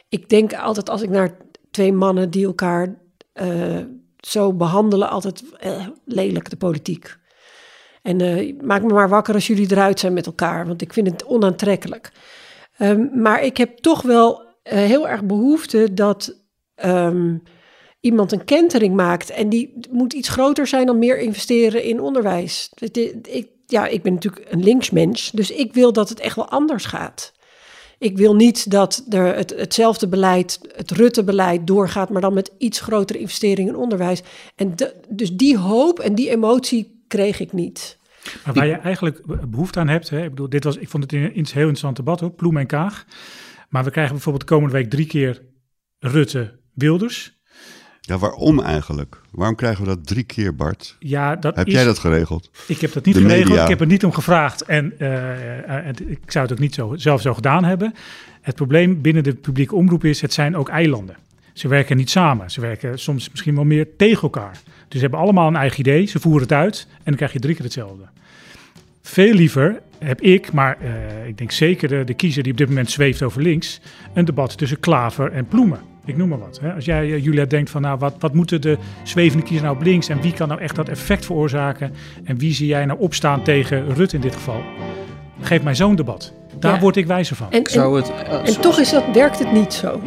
Ik 0.09 0.29
denk 0.29 0.53
altijd 0.53 0.89
als 0.89 1.01
ik 1.01 1.09
naar 1.09 1.37
twee 1.71 1.93
mannen 1.93 2.29
die 2.29 2.45
elkaar 2.45 2.95
eh, 3.33 3.77
zo 4.17 4.53
behandelen, 4.53 5.09
altijd 5.09 5.43
eh, 5.59 5.87
lelijk 6.05 6.49
de 6.49 6.57
politiek. 6.57 7.17
En 8.07 8.21
eh, 8.21 8.53
maak 8.61 8.83
me 8.83 8.93
maar 8.93 9.09
wakker 9.09 9.33
als 9.33 9.47
jullie 9.47 9.71
eruit 9.71 9.99
zijn 9.99 10.13
met 10.13 10.25
elkaar, 10.25 10.67
want 10.67 10.81
ik 10.81 10.93
vind 10.93 11.07
het 11.07 11.25
onaantrekkelijk. 11.25 12.11
Ehm, 12.77 13.21
maar 13.21 13.43
ik 13.43 13.57
heb 13.57 13.77
toch 13.77 14.01
wel 14.01 14.45
eh, 14.63 14.77
heel 14.77 15.07
erg 15.07 15.23
behoefte 15.23 15.93
dat 15.93 16.35
ehm, 16.75 17.37
iemand 17.99 18.31
een 18.31 18.45
kentering 18.45 18.95
maakt. 18.95 19.29
En 19.29 19.49
die 19.49 19.73
moet 19.89 20.13
iets 20.13 20.29
groter 20.29 20.67
zijn 20.67 20.85
dan 20.85 20.99
meer 20.99 21.19
investeren 21.19 21.83
in 21.83 22.01
onderwijs. 22.01 22.69
Ik, 23.21 23.47
ja, 23.65 23.87
ik 23.87 24.01
ben 24.01 24.13
natuurlijk 24.13 24.45
een 24.49 24.63
linksmens, 24.63 25.31
dus 25.31 25.51
ik 25.51 25.73
wil 25.73 25.93
dat 25.93 26.09
het 26.09 26.19
echt 26.19 26.35
wel 26.35 26.49
anders 26.49 26.85
gaat. 26.85 27.33
Ik 27.99 28.17
wil 28.17 28.35
niet 28.35 28.71
dat 28.71 29.05
er 29.09 29.35
het, 29.35 29.49
hetzelfde 29.57 30.07
beleid, 30.07 30.59
het 30.75 30.91
Rutte-beleid, 30.91 31.67
doorgaat, 31.67 32.09
maar 32.09 32.21
dan 32.21 32.33
met 32.33 32.51
iets 32.57 32.79
grotere 32.79 33.19
investeringen 33.19 33.73
in 33.73 33.79
onderwijs. 33.79 34.21
En 34.55 34.75
dus 35.09 35.31
die 35.31 35.57
hoop 35.57 35.99
en 35.99 36.15
die 36.15 36.29
emotie 36.29 36.95
kreeg 37.07 37.39
ik 37.39 37.53
niet. 37.53 37.96
Maar 38.45 38.53
waar 38.53 38.65
je 38.67 38.73
eigenlijk 38.73 39.21
behoefte 39.49 39.79
aan 39.79 39.87
hebt, 39.87 40.09
hè, 40.09 40.23
ik 40.23 40.29
bedoel, 40.29 40.49
dit 40.49 40.63
was, 40.63 40.77
ik 40.77 40.89
vond 40.89 41.03
het 41.03 41.13
een 41.13 41.19
heel 41.33 41.45
interessant 41.45 41.95
debat 41.95 42.19
hoor, 42.19 42.31
Ploem 42.31 42.57
en 42.57 42.65
Kaag. 42.67 43.05
Maar 43.69 43.83
we 43.83 43.91
krijgen 43.91 44.13
bijvoorbeeld 44.13 44.47
de 44.47 44.53
komende 44.53 44.73
week 44.77 44.89
drie 44.89 45.05
keer 45.07 45.41
Rutte 45.99 46.59
Wilders. 46.73 47.35
ja, 48.01 48.17
waarom 48.17 48.59
eigenlijk? 48.61 49.21
Waarom 49.31 49.55
krijgen 49.55 49.83
we 49.83 49.89
dat 49.89 50.07
drie 50.07 50.23
keer, 50.23 50.55
Bart? 50.55 50.95
Ja, 50.99 51.35
dat 51.35 51.55
Heb 51.55 51.67
is, 51.67 51.73
jij 51.73 51.83
dat 51.83 51.99
geregeld? 51.99 52.49
Ik 52.67 52.81
heb 52.81 52.93
dat 52.93 53.05
niet 53.05 53.15
De 53.15 53.21
geregeld, 53.21 53.47
media. 53.49 53.63
ik 53.63 53.69
heb 53.69 53.79
er 53.81 53.87
niet 53.87 54.03
om 54.05 54.11
gevraagd 54.11 54.61
en 54.61 54.93
eh, 54.99 55.87
eh, 55.89 55.95
ik 56.07 56.31
zou 56.31 56.43
het 56.45 56.53
ook 56.53 56.59
niet 56.59 56.73
zo, 56.73 56.93
zelf 56.95 57.21
zo 57.21 57.33
gedaan 57.33 57.63
hebben. 57.63 57.93
Het 58.41 58.55
probleem 58.55 59.01
binnen 59.01 59.23
de 59.23 59.33
publieke 59.33 59.75
omroep 59.75 60.03
is, 60.03 60.21
het 60.21 60.33
zijn 60.33 60.55
ook 60.55 60.69
eilanden. 60.69 61.15
Ze 61.53 61.67
werken 61.67 61.97
niet 61.97 62.09
samen, 62.09 62.51
ze 62.51 62.61
werken 62.61 62.99
soms 62.99 63.29
misschien 63.29 63.55
wel 63.55 63.63
meer 63.63 63.95
tegen 63.97 64.21
elkaar. 64.21 64.59
Dus 64.87 64.95
ze 64.95 65.01
hebben 65.01 65.19
allemaal 65.19 65.47
een 65.47 65.55
eigen 65.55 65.79
idee, 65.79 66.05
ze 66.05 66.19
voeren 66.19 66.41
het 66.41 66.51
uit 66.51 66.87
en 66.89 67.03
dan 67.03 67.15
krijg 67.15 67.33
je 67.33 67.39
drie 67.39 67.55
keer 67.55 67.63
hetzelfde. 67.63 68.03
Veel 69.01 69.33
liever 69.33 69.79
heb 69.99 70.21
ik, 70.21 70.51
maar 70.51 70.77
eh, 70.81 71.27
ik 71.27 71.37
denk 71.37 71.51
zeker 71.51 71.87
de, 71.87 72.03
de 72.03 72.13
kiezer 72.13 72.43
die 72.43 72.51
op 72.51 72.57
dit 72.57 72.67
moment 72.67 72.91
zweeft 72.91 73.21
over 73.23 73.41
links, 73.41 73.79
een 74.13 74.25
debat 74.25 74.57
tussen 74.57 74.79
Klaver 74.79 75.31
en 75.31 75.45
Ploemen. 75.47 75.79
Ik 76.05 76.17
noem 76.17 76.29
maar 76.29 76.39
wat. 76.39 76.59
Hè. 76.61 76.73
Als 76.73 76.85
jij, 76.85 77.13
eh, 77.13 77.23
Julia, 77.23 77.45
denkt 77.45 77.69
van 77.69 77.81
nou, 77.81 77.97
wat, 77.99 78.15
wat 78.19 78.33
moeten 78.33 78.61
de 78.61 78.77
zwevende 79.03 79.43
kiezer 79.45 79.63
nou 79.65 79.75
op 79.77 79.83
links 79.83 80.09
en 80.09 80.21
wie 80.21 80.33
kan 80.33 80.47
nou 80.47 80.61
echt 80.61 80.75
dat 80.75 80.89
effect 80.89 81.25
veroorzaken 81.25 81.93
en 82.23 82.37
wie 82.37 82.53
zie 82.53 82.67
jij 82.67 82.85
nou 82.85 82.99
opstaan 82.99 83.43
tegen 83.43 83.93
Rutte 83.93 84.15
in 84.15 84.21
dit 84.21 84.33
geval? 84.35 84.61
Geef 85.41 85.63
mij 85.63 85.75
zo'n 85.75 85.95
debat. 85.95 86.33
Daar 86.59 86.73
Ja. 86.73 86.79
word 86.79 86.95
ik 86.95 87.05
wijzer 87.07 87.35
van. 87.35 87.51
En, 87.51 87.61
zou 87.69 87.95
het... 87.97 88.09
eh, 88.09 88.47
en 88.47 88.61
toch 88.61 88.79
is 88.79 88.89
dat, 88.89 89.03
werkt 89.13 89.39
het 89.39 89.51
niet 89.51 89.73
zo. 89.73 90.01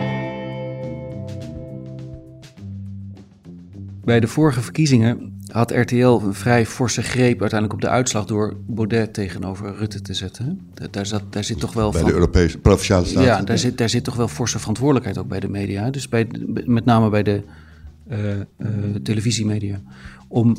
Bij 4.04 4.20
de 4.20 4.26
vorige 4.26 4.60
verkiezingen 4.60 5.38
had 5.46 5.70
RTL 5.70 5.96
een 5.96 6.34
vrij 6.34 6.66
forse 6.66 7.02
greep 7.02 7.40
uiteindelijk 7.40 7.72
op 7.72 7.80
de 7.80 7.88
uitslag 7.88 8.24
door 8.24 8.56
Baudet 8.66 9.14
tegenover 9.14 9.74
Rutte 9.74 10.00
te 10.00 10.14
zetten. 10.14 10.60
Daar, 10.90 11.06
zat, 11.06 11.22
daar 11.30 11.44
zit 11.44 11.60
toch 11.60 11.72
wel 11.72 11.90
Bij 11.90 12.00
van... 12.00 12.08
de 12.08 12.14
Europese 12.14 12.58
Provinciale 12.58 13.04
Staten? 13.04 13.22
Ja, 13.22 13.42
daar 13.42 13.58
zit, 13.58 13.78
daar 13.78 13.88
zit 13.88 14.04
toch 14.04 14.16
wel 14.16 14.28
forse 14.28 14.58
verantwoordelijkheid 14.58 15.18
ook 15.18 15.28
bij 15.28 15.40
de 15.40 15.48
media. 15.48 15.90
Dus 15.90 16.08
bij, 16.08 16.26
met 16.64 16.84
name 16.84 17.10
bij 17.10 17.22
de 17.22 17.42
eh, 18.08 18.40
eh, 18.40 18.46
televisiemedia. 19.02 19.80
Om 20.28 20.56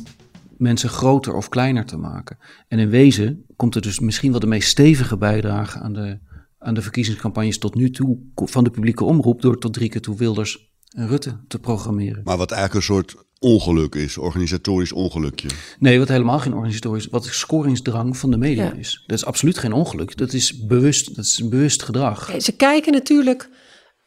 mensen 0.56 0.88
groter 0.88 1.34
of 1.34 1.48
kleiner 1.48 1.84
te 1.84 1.96
maken. 1.96 2.38
En 2.68 2.78
in 2.78 2.88
wezen 2.88 3.44
komt 3.56 3.74
er 3.74 3.82
dus 3.82 4.00
misschien 4.00 4.30
wel 4.30 4.40
de 4.40 4.46
meest 4.46 4.68
stevige 4.68 5.16
bijdrage 5.16 5.78
aan 5.78 5.92
de, 5.92 6.18
aan 6.58 6.74
de 6.74 6.82
verkiezingscampagnes 6.82 7.58
tot 7.58 7.74
nu 7.74 7.90
toe 7.90 8.18
van 8.34 8.64
de 8.64 8.70
publieke 8.70 9.04
omroep. 9.04 9.42
Door 9.42 9.58
tot 9.58 9.72
drie 9.72 9.88
keer 9.88 10.00
toe 10.00 10.16
Wilders 10.16 10.71
Rutte 10.96 11.36
te 11.48 11.58
programmeren. 11.58 12.20
Maar 12.24 12.36
wat 12.36 12.50
eigenlijk 12.50 12.88
een 12.88 12.94
soort 12.94 13.14
ongeluk 13.38 13.94
is, 13.94 14.18
organisatorisch 14.18 14.92
ongelukje. 14.92 15.48
Nee, 15.78 15.98
wat 15.98 16.08
helemaal 16.08 16.38
geen 16.38 16.54
organisatorisch, 16.54 17.06
wat 17.06 17.24
scoringsdrang 17.24 18.16
van 18.16 18.30
de 18.30 18.36
media 18.36 18.64
Ja. 18.64 18.72
is. 18.72 19.04
Dat 19.06 19.16
is 19.18 19.24
absoluut 19.24 19.58
geen 19.58 19.72
ongeluk. 19.72 20.16
Dat 20.16 20.32
is 20.32 20.66
bewust, 20.66 21.16
dat 21.16 21.24
is 21.24 21.38
een 21.38 21.48
bewust 21.48 21.82
gedrag. 21.82 22.32
Ze 22.38 22.52
kijken 22.52 22.92
natuurlijk. 22.92 23.48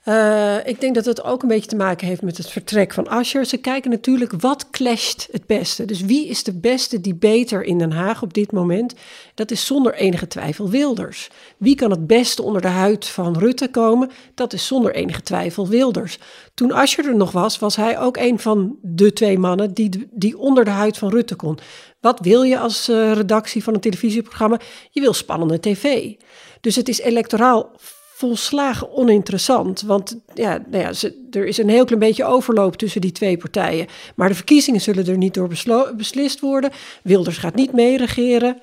Eh, 0.06 0.58
ik 0.66 0.82
denk 0.82 0.96
dat 0.96 1.06
het 1.06 1.24
ook 1.24 1.42
een 1.42 1.48
beetje 1.48 1.70
te 1.70 1.76
maken 1.76 2.08
heeft 2.08 2.22
met 2.22 2.38
het 2.38 2.50
vertrek 2.50 2.94
van 2.94 3.08
Asscher. 3.08 3.46
Ze 3.46 3.58
kijken 3.58 3.92
natuurlijk 3.92 4.32
wat 4.38 4.70
clasht 4.70 5.28
het 5.32 5.46
beste. 5.46 5.86
Dus 5.86 6.02
wie 6.02 6.28
is 6.28 6.44
de 6.44 6.54
beste 6.54 7.02
debater 7.02 7.64
in 7.64 7.78
Den 7.78 7.92
Haag 7.92 8.22
op 8.22 8.34
dit 8.34 8.52
moment? 8.52 8.94
Dat 9.36 9.52
is 9.52 9.66
zonder 9.66 9.94
enige 9.94 10.28
twijfel 10.28 10.70
Wilders. 10.70 11.30
Wie 11.58 11.76
kan 11.76 11.92
het 11.92 12.08
beste 12.08 12.42
onder 12.42 12.62
de 12.62 12.68
huid 12.68 13.06
van 13.06 13.38
Rutte 13.38 13.70
komen? 13.70 14.12
Dat 14.36 14.54
is 14.54 14.68
zonder 14.68 14.96
enige 14.96 15.22
twijfel 15.22 15.68
Wilders. 15.68 16.20
Toen 16.54 16.72
Asscher 16.72 17.06
er 17.06 17.16
nog 17.16 17.32
was, 17.32 17.60
was 17.60 17.76
hij 17.76 18.00
ook 18.00 18.18
een 18.18 18.40
van 18.40 18.78
de 18.82 19.14
twee 19.14 19.40
mannen 19.40 19.74
die, 19.74 20.08
die 20.12 20.38
onder 20.38 20.66
de 20.66 20.72
huid 20.72 20.98
van 20.98 21.10
Rutte 21.10 21.36
kon. 21.36 21.58
Wat 22.00 22.20
wil 22.20 22.44
je 22.44 22.60
als 22.60 22.90
eh, 22.90 23.12
redactie 23.12 23.64
van 23.64 23.74
een 23.74 23.80
televisieprogramma? 23.80 24.60
Je 24.92 25.02
wil 25.02 25.14
spannende 25.14 25.60
tv. 25.60 26.14
Dus 26.62 26.76
het 26.76 26.90
is 26.90 27.00
electoraal 27.00 27.72
volslagen 28.16 28.92
oninteressant. 28.92 29.82
Want 29.82 30.18
ja, 30.34 30.64
nou 30.70 30.84
ja, 30.84 30.94
ze, 30.94 31.28
er 31.32 31.46
is 31.46 31.58
een 31.58 31.70
heel 31.70 31.86
klein 31.86 32.00
beetje 32.00 32.26
overloop 32.26 32.76
tussen 32.76 33.02
die 33.02 33.12
twee 33.12 33.38
partijen. 33.38 33.88
Maar 34.16 34.28
de 34.28 34.36
verkiezingen 34.36 34.82
zullen 34.82 35.08
er 35.08 35.18
niet 35.18 35.34
door 35.34 35.50
beslist 35.96 36.40
worden. 36.40 36.72
Wilders 37.04 37.38
gaat 37.38 37.56
niet 37.56 37.74
meeregeren. 37.74 38.60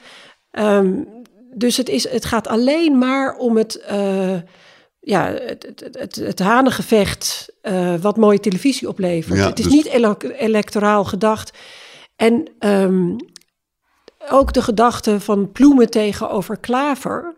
Ehm, 0.50 1.02
dus 1.54 1.76
het, 1.76 1.88
is, 1.88 2.08
het 2.08 2.24
gaat 2.24 2.46
alleen 2.46 2.98
maar 2.98 3.36
om 3.36 3.56
het, 3.56 3.76
eh, 3.80 4.36
ja, 5.00 5.32
het, 5.32 5.66
het, 5.74 5.98
het, 5.98 6.14
het 6.16 6.38
hanengevecht 6.38 7.52
eh, 7.60 7.94
wat 8.00 8.16
mooie 8.16 8.40
televisie 8.40 8.88
oplevert. 8.88 9.38
Ja, 9.38 9.48
het 9.48 9.58
is 9.58 9.64
dus- 9.64 9.74
niet 9.74 9.86
ele- 9.86 10.16
electoraal 10.36 11.04
gedacht. 11.04 11.58
En 12.16 12.48
ehm, 12.58 13.16
ook 14.28 14.52
de 14.52 14.62
gedachte 14.62 15.20
van 15.20 15.52
Ploemen 15.52 15.90
tegenover 15.90 16.56
Klaver 16.56 17.34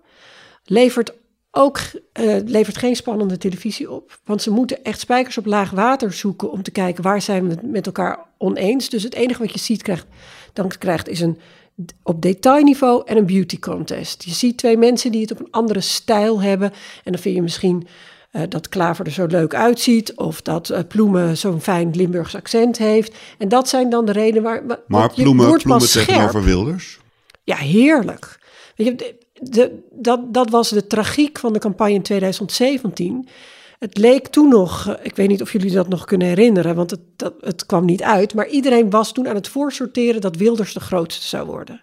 levert 0.64 1.12
ook 1.56 1.78
eh, 2.12 2.36
levert 2.44 2.76
geen 2.76 2.96
spannende 2.96 3.38
televisie 3.38 3.90
op. 3.90 4.18
Want 4.24 4.42
ze 4.42 4.50
moeten 4.50 4.84
echt 4.84 5.00
spijkers 5.00 5.38
op 5.38 5.46
laag 5.46 5.70
water 5.70 6.12
zoeken 6.12 6.50
om 6.50 6.62
te 6.62 6.70
kijken 6.70 7.02
waar 7.02 7.22
zijn 7.22 7.44
we 7.44 7.50
het 7.50 7.62
met 7.70 7.86
elkaar 7.86 8.18
oneens. 8.38 8.88
Dus 8.88 9.02
het 9.02 9.14
enige 9.14 9.42
wat 9.42 9.52
je 9.52 9.58
ziet 9.58 9.82
krijgt, 9.82 10.06
dan 10.52 10.68
krijgt 10.78 11.08
is 11.08 11.20
een 11.20 11.38
op 12.02 12.22
detailniveau 12.22 13.02
en 13.06 13.16
een 13.16 13.26
beauty 13.26 13.58
contest. 13.58 14.24
Je 14.24 14.30
ziet 14.30 14.56
twee 14.58 14.76
mensen 14.76 15.12
die 15.12 15.20
het 15.20 15.30
op 15.32 15.40
een 15.40 15.50
andere 15.50 15.80
stijl 15.80 16.42
hebben. 16.42 16.70
En 17.04 17.12
dan 17.12 17.20
vind 17.20 17.34
je 17.34 17.42
misschien 17.42 17.86
eh, 18.30 18.42
dat 18.48 18.68
Klaver 18.68 19.06
er 19.06 19.12
zo 19.12 19.26
leuk 19.26 19.54
uitziet. 19.54 20.14
Of 20.14 20.42
dat 20.42 20.70
eh, 20.70 20.80
Ploemen 20.88 21.36
zo'n 21.36 21.60
fijn 21.60 21.90
Limburgs 21.96 22.34
accent 22.34 22.78
heeft. 22.78 23.14
En 23.38 23.48
dat 23.48 23.68
zijn 23.68 23.90
dan 23.90 24.04
de 24.06 24.12
redenen 24.12 24.42
waar... 24.42 24.66
wa- 24.66 24.80
Maar 24.86 25.12
Ploemen, 25.12 25.58
Ploemen 25.58 25.88
tegenover 25.88 26.44
Wilders? 26.44 26.98
Ja, 27.44 27.56
heerlijk. 27.56 28.38
Weet 28.76 28.86
je, 28.86 29.22
de, 29.50 29.78
dat, 29.90 30.34
dat 30.34 30.50
was 30.50 30.68
de 30.68 30.86
tragiek 30.86 31.38
van 31.38 31.52
de 31.52 31.58
campagne 31.58 31.94
in 31.94 32.02
2017. 32.02 33.28
Het 33.78 33.98
leek 33.98 34.28
toen 34.28 34.48
nog, 34.48 34.88
eh, 34.88 34.94
ik 35.02 35.16
weet 35.16 35.28
niet 35.28 35.42
of 35.42 35.52
jullie 35.52 35.72
dat 35.72 35.88
nog 35.88 36.04
kunnen 36.04 36.28
herinneren, 36.28 36.74
want 36.74 36.90
het, 36.90 37.00
dat, 37.16 37.34
het 37.40 37.66
kwam 37.66 37.84
niet 37.84 38.02
uit. 38.02 38.34
Maar 38.34 38.48
iedereen 38.48 38.90
was 38.90 39.12
toen 39.12 39.28
aan 39.28 39.34
het 39.34 39.48
voorsorteren 39.48 40.20
dat 40.20 40.36
Wilders 40.36 40.72
de 40.72 40.80
grootste 40.80 41.26
zou 41.26 41.46
worden. 41.46 41.80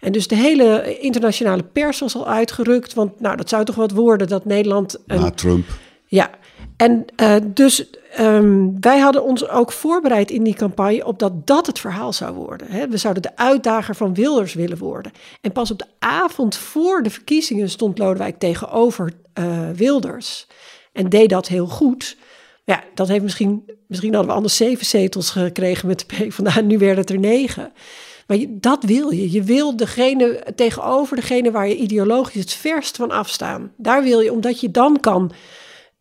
En 0.00 0.12
dus 0.12 0.28
de 0.28 0.36
hele 0.36 0.98
internationale 0.98 1.62
pers 1.62 2.00
was 2.00 2.16
al 2.16 2.28
uitgerukt. 2.28 2.94
Want 2.94 3.20
nou, 3.20 3.36
dat 3.36 3.48
zou 3.48 3.64
toch 3.64 3.74
wat 3.74 3.90
worden 3.90 4.28
dat 4.28 4.44
Nederland... 4.44 4.98
Een, 5.06 5.20
Na 5.20 5.30
Trump. 5.30 5.66
Ja, 6.06 6.30
en 6.76 7.04
uh, 7.22 7.36
dus 7.44 7.86
um, 8.20 8.80
wij 8.80 8.98
hadden 8.98 9.24
ons 9.24 9.48
ook 9.48 9.72
voorbereid 9.72 10.30
in 10.30 10.42
die 10.42 10.54
campagne 10.54 11.06
op 11.06 11.18
dat 11.18 11.46
dat 11.46 11.66
het 11.66 11.78
verhaal 11.78 12.12
zou 12.12 12.34
worden. 12.34 12.66
Hè. 12.70 12.88
We 12.88 12.96
zouden 12.96 13.22
de 13.22 13.36
uitdager 13.36 13.96
van 13.96 14.14
Wilders 14.14 14.54
willen 14.54 14.78
worden. 14.78 15.12
En 15.40 15.52
pas 15.52 15.70
op 15.70 15.78
de 15.78 15.86
avond 15.98 16.56
voor 16.56 17.02
de 17.02 17.10
verkiezingen 17.10 17.70
stond 17.70 17.98
Lodewijk 17.98 18.38
tegenover 18.38 19.12
uh, 19.38 19.70
Wilders. 19.70 20.46
En 20.92 21.08
deed 21.08 21.28
dat 21.28 21.48
heel 21.48 21.66
goed. 21.66 22.16
Ja, 22.64 22.84
dat 22.94 23.08
heeft 23.08 23.22
misschien, 23.22 23.64
misschien 23.86 24.12
hadden 24.12 24.30
we 24.30 24.36
anders 24.36 24.56
zeven 24.56 24.86
zetels 24.86 25.30
gekregen 25.30 25.88
met 25.88 25.98
de 25.98 26.06
PvdA. 26.06 26.60
Nu 26.60 26.78
werden 26.78 26.98
het 26.98 27.10
er 27.10 27.18
negen. 27.18 27.72
Maar 28.26 28.38
dat 28.48 28.84
wil 28.84 29.10
je. 29.10 29.30
Je 29.30 29.42
wil 29.42 29.76
degene 29.76 30.42
tegenover 30.56 31.16
degene 31.16 31.50
waar 31.50 31.68
je 31.68 31.76
ideologisch 31.76 32.40
het 32.40 32.52
verst 32.52 32.96
van 32.96 33.10
afstaan. 33.10 33.72
Daar 33.76 34.02
wil 34.02 34.20
je, 34.20 34.32
omdat 34.32 34.60
je 34.60 34.70
dan 34.70 35.00
kan 35.00 35.32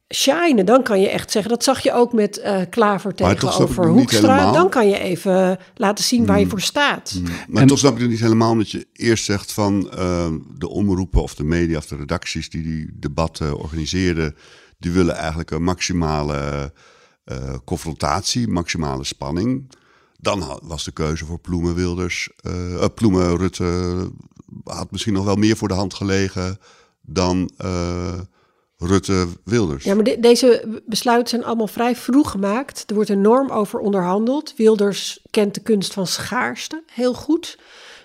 shinen. 0.10 0.66
Dan 0.66 0.84
kan 0.84 1.02
je 1.02 1.10
echt 1.10 1.32
zeggen, 1.32 1.52
dat 1.52 1.64
zag 1.64 1.80
je 1.80 1.94
ook 1.94 2.14
met 2.14 2.38
uh, 2.38 2.62
Klaver 2.70 3.16
tegenover 3.16 3.88
Hoekstra. 3.88 4.52
Dan 4.52 4.70
kan 4.70 4.88
je 4.88 5.00
even 5.00 5.58
laten 5.76 6.04
zien 6.04 6.26
waar 6.26 6.36
je 6.36 6.42
hmm. 6.42 6.52
voor 6.52 6.62
staat. 6.62 7.10
Hmm. 7.10 7.24
Maar 7.48 7.62
en, 7.62 7.68
toch 7.68 7.80
snap 7.80 7.96
ik 7.96 8.02
het 8.02 8.10
niet 8.10 8.20
helemaal, 8.20 8.52
omdat 8.52 8.72
je 8.72 8.88
eerst 8.94 9.26
zegt 9.26 9.52
van 9.52 9.92
uh, 9.94 10.32
de 10.58 10.70
omroepen 10.70 11.22
of 11.22 11.36
de 11.36 11.44
media 11.44 11.78
of 11.78 11.86
de 11.86 11.96
redacties 11.96 12.50
die 12.50 12.64
die 12.64 12.90
debatten 12.94 13.58
organiseerden, 13.58 14.36
die 14.80 14.92
willen 14.92 15.16
eigenlijk 15.16 15.52
een 15.52 15.64
maximale 15.64 16.72
uh, 17.26 17.54
confrontatie, 17.66 18.48
maximale 18.48 19.04
spanning. 19.04 19.72
Dan 20.20 20.60
was 20.64 20.84
de 20.84 20.92
keuze 20.92 21.26
voor 21.26 21.40
Ploemen 21.40 21.76
Wilders, 21.76 22.30
Ploemen 22.96 23.38
Rutte 23.38 24.12
had 24.64 24.92
misschien 24.92 25.14
nog 25.14 25.26
wel 25.26 25.36
meer 25.36 25.58
voor 25.58 25.68
de 25.68 25.74
hand 25.74 25.94
gelegen 25.94 26.60
dan 27.02 27.52
Rutte 28.86 29.28
Wilders. 29.44 29.84
Ja, 29.84 29.96
maar 29.96 30.04
deze 30.20 30.82
besluiten 30.86 31.30
zijn 31.30 31.44
allemaal 31.44 31.68
vrij 31.68 31.96
vroeg 31.96 32.32
gemaakt. 32.32 32.84
Er 32.88 32.96
wordt 32.96 33.10
enorm 33.10 33.50
over 33.50 33.80
onderhandeld. 33.80 34.54
Wilders 34.58 35.20
kent 35.30 35.54
de 35.54 35.62
kunst 35.62 35.94
van 35.94 36.08
schaarste 36.08 36.84
heel 36.92 37.14
goed. 37.14 37.58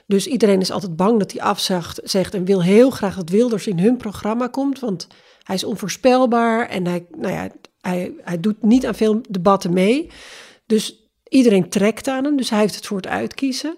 Dus 0.06 0.26
iedereen 0.26 0.60
is 0.60 0.70
altijd 0.70 0.96
bang 0.96 1.18
dat 1.18 1.32
hij 1.32 1.42
afzegt 1.42 2.00
zegt 2.04 2.34
en 2.34 2.44
wil 2.44 2.62
heel 2.62 2.90
graag 2.90 3.16
dat 3.16 3.30
Wilders 3.30 3.66
in 3.66 3.78
hun 3.78 3.96
programma 3.96 4.46
komt. 4.46 4.78
Want 4.78 5.06
hij 5.42 5.54
is 5.54 5.64
onvoorspelbaar 5.64 6.68
en 6.68 6.86
hij, 6.86 7.06
nou 7.16 7.32
ja, 7.32 7.48
hij, 7.80 8.12
hij 8.22 8.40
doet 8.40 8.62
niet 8.62 8.86
aan 8.86 8.94
veel 8.94 9.20
debatten 9.28 9.72
mee. 9.72 10.10
Dus 10.66 11.10
iedereen 11.28 11.68
trekt 11.68 12.08
aan 12.08 12.24
hem, 12.24 12.36
dus 12.36 12.50
hij 12.50 12.58
heeft 12.58 12.74
het 12.74 12.86
voor 12.86 12.96
het 12.96 13.06
uitkiezen. 13.06 13.76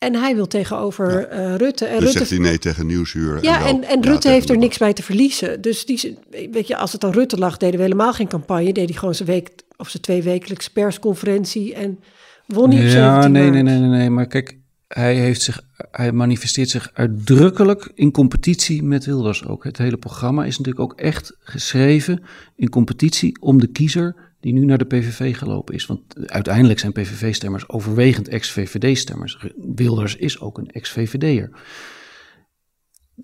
En 0.00 0.14
hij 0.14 0.34
wil 0.34 0.46
tegenover 0.46 1.32
uh, 1.32 1.54
Rutte. 1.56 1.84
En 1.84 1.94
dus 1.94 2.04
Rutte 2.04 2.18
zegt 2.18 2.30
hij 2.30 2.38
nee 2.38 2.58
tegen 2.58 2.86
nieuwshuur. 2.86 3.38
Ja, 3.42 3.66
en, 3.66 3.84
en, 3.84 4.02
Rutte 4.02 4.28
heeft 4.28 4.50
er 4.50 4.58
niks 4.58 4.78
bij 4.78 4.92
te 4.92 5.02
verliezen. 5.02 5.60
Dus 5.60 5.84
die, 5.84 6.18
weet 6.50 6.66
je, 6.66 6.76
als 6.76 6.92
het 6.92 7.04
aan 7.04 7.12
Rutte 7.12 7.38
lag, 7.38 7.56
deden 7.56 7.76
we 7.76 7.82
helemaal 7.82 8.12
geen 8.12 8.28
campagne. 8.28 8.72
Deed 8.72 8.88
hij 8.88 8.98
gewoon 8.98 9.14
zijn 9.14 9.28
week 9.28 9.50
of 9.76 9.88
zijn 9.88 10.02
twee 10.02 10.22
wekelijks 10.22 10.68
persconferentie 10.68 11.74
en 11.74 11.98
won 12.46 12.70
hij 12.70 12.84
Ja, 12.84 13.26
nee, 13.26 13.50
nee, 13.50 13.62
nee, 13.62 13.78
nee, 13.78 13.88
nee. 13.88 14.10
Maar 14.10 14.26
kijk, 14.26 14.56
hij, 14.94 15.16
heeft 15.16 15.42
zich, 15.42 15.60
hij 15.90 16.12
manifesteert 16.12 16.68
zich 16.68 16.90
uitdrukkelijk 16.92 17.92
in 17.94 18.10
competitie 18.10 18.82
met 18.82 19.04
Wilders 19.04 19.46
ook. 19.46 19.64
Het 19.64 19.78
hele 19.78 19.96
programma 19.96 20.44
is 20.44 20.58
natuurlijk 20.58 20.92
ook 20.92 21.00
echt 21.00 21.36
geschreven 21.40 22.22
in 22.56 22.68
competitie 22.68 23.40
om 23.40 23.60
de 23.60 23.66
kiezer 23.66 24.16
die 24.40 24.52
nu 24.52 24.64
naar 24.64 24.78
de 24.78 24.84
PVV 24.84 25.36
gelopen 25.36 25.74
is. 25.74 25.86
Want 25.86 26.30
uiteindelijk 26.30 26.78
zijn 26.78 26.92
PVV-stemmers 26.92 27.68
overwegend 27.68 28.28
ex-VVD-stemmers. 28.28 29.38
Wilders 29.74 30.16
is 30.16 30.40
ook 30.40 30.58
een 30.58 30.70
ex-VVD'er. 30.70 31.50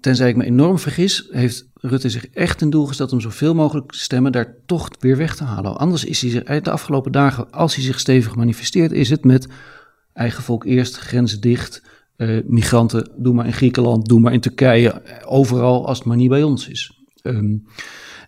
Tenzij 0.01 0.29
ik 0.29 0.37
me 0.37 0.45
enorm 0.45 0.79
vergis, 0.79 1.29
heeft 1.31 1.69
Rutte 1.75 2.11
zich 2.11 2.29
echt 2.29 2.61
een 2.61 2.71
doel 2.71 2.87
gesteld 2.87 3.13
om 3.13 3.21
zoveel 3.21 3.55
mogelijk 3.55 3.93
stemmen 3.93 4.33
daar 4.33 4.55
toch 4.67 4.89
weer 4.99 5.17
weg 5.17 5.37
te 5.37 5.45
halen. 5.45 5.79
Anders 5.79 6.05
is 6.05 6.21
hij 6.21 6.31
zich 6.31 6.61
de 6.61 6.71
afgelopen 6.71 7.13
dagen, 7.13 7.51
als 7.51 7.75
hij 7.75 7.85
zich 7.85 8.01
stevig 8.01 8.35
manifesteert, 8.35 8.93
is 8.93 9.11
het 9.11 9.25
met 9.25 9.49
eigen 10.17 10.43
volk 10.43 10.65
eerst, 10.65 10.97
grenzen 10.97 11.41
dicht, 11.41 11.83
uh, 12.17 12.43
migranten, 12.45 13.11
doe 13.17 13.35
maar 13.35 13.47
in 13.47 13.53
Griekenland, 13.53 14.09
doe 14.09 14.21
maar 14.21 14.33
in 14.33 14.41
Turkije, 14.41 15.03
overal 15.25 15.87
als 15.87 15.99
het 15.99 16.07
maar 16.07 16.17
niet 16.17 16.29
bij 16.29 16.43
ons 16.43 16.69
is. 16.69 16.93
Um, 17.23 17.67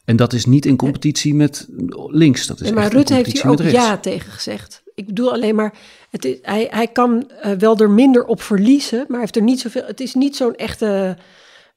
en 0.04 0.16
dat 0.16 0.32
is 0.32 0.44
niet 0.44 0.66
in 0.66 0.76
competitie 0.76 1.34
met 1.34 1.68
links. 2.06 2.46
Dat 2.46 2.60
is 2.60 2.68
ja, 2.68 2.74
maar 2.74 2.92
Rutte 2.92 3.14
heeft 3.14 3.32
hier 3.32 3.50
ook 3.50 3.62
ja 3.62 3.98
tegen 3.98 4.32
gezegd. 4.32 4.82
Ik 4.94 5.06
bedoel 5.06 5.32
alleen 5.32 5.54
maar, 5.54 5.74
het 6.10 6.24
is, 6.24 6.38
hij, 6.42 6.68
hij 6.70 6.86
kan 6.86 7.30
uh, 7.44 7.52
wel 7.52 7.76
er 7.76 7.90
minder 7.90 8.24
op 8.24 8.42
verliezen, 8.42 9.04
maar 9.08 9.20
heeft 9.20 9.36
er 9.36 9.42
niet 9.42 9.60
zoveel. 9.60 9.84
Het 9.86 10.00
is 10.00 10.14
niet 10.14 10.36
zo'n 10.36 10.54
echte 10.54 11.16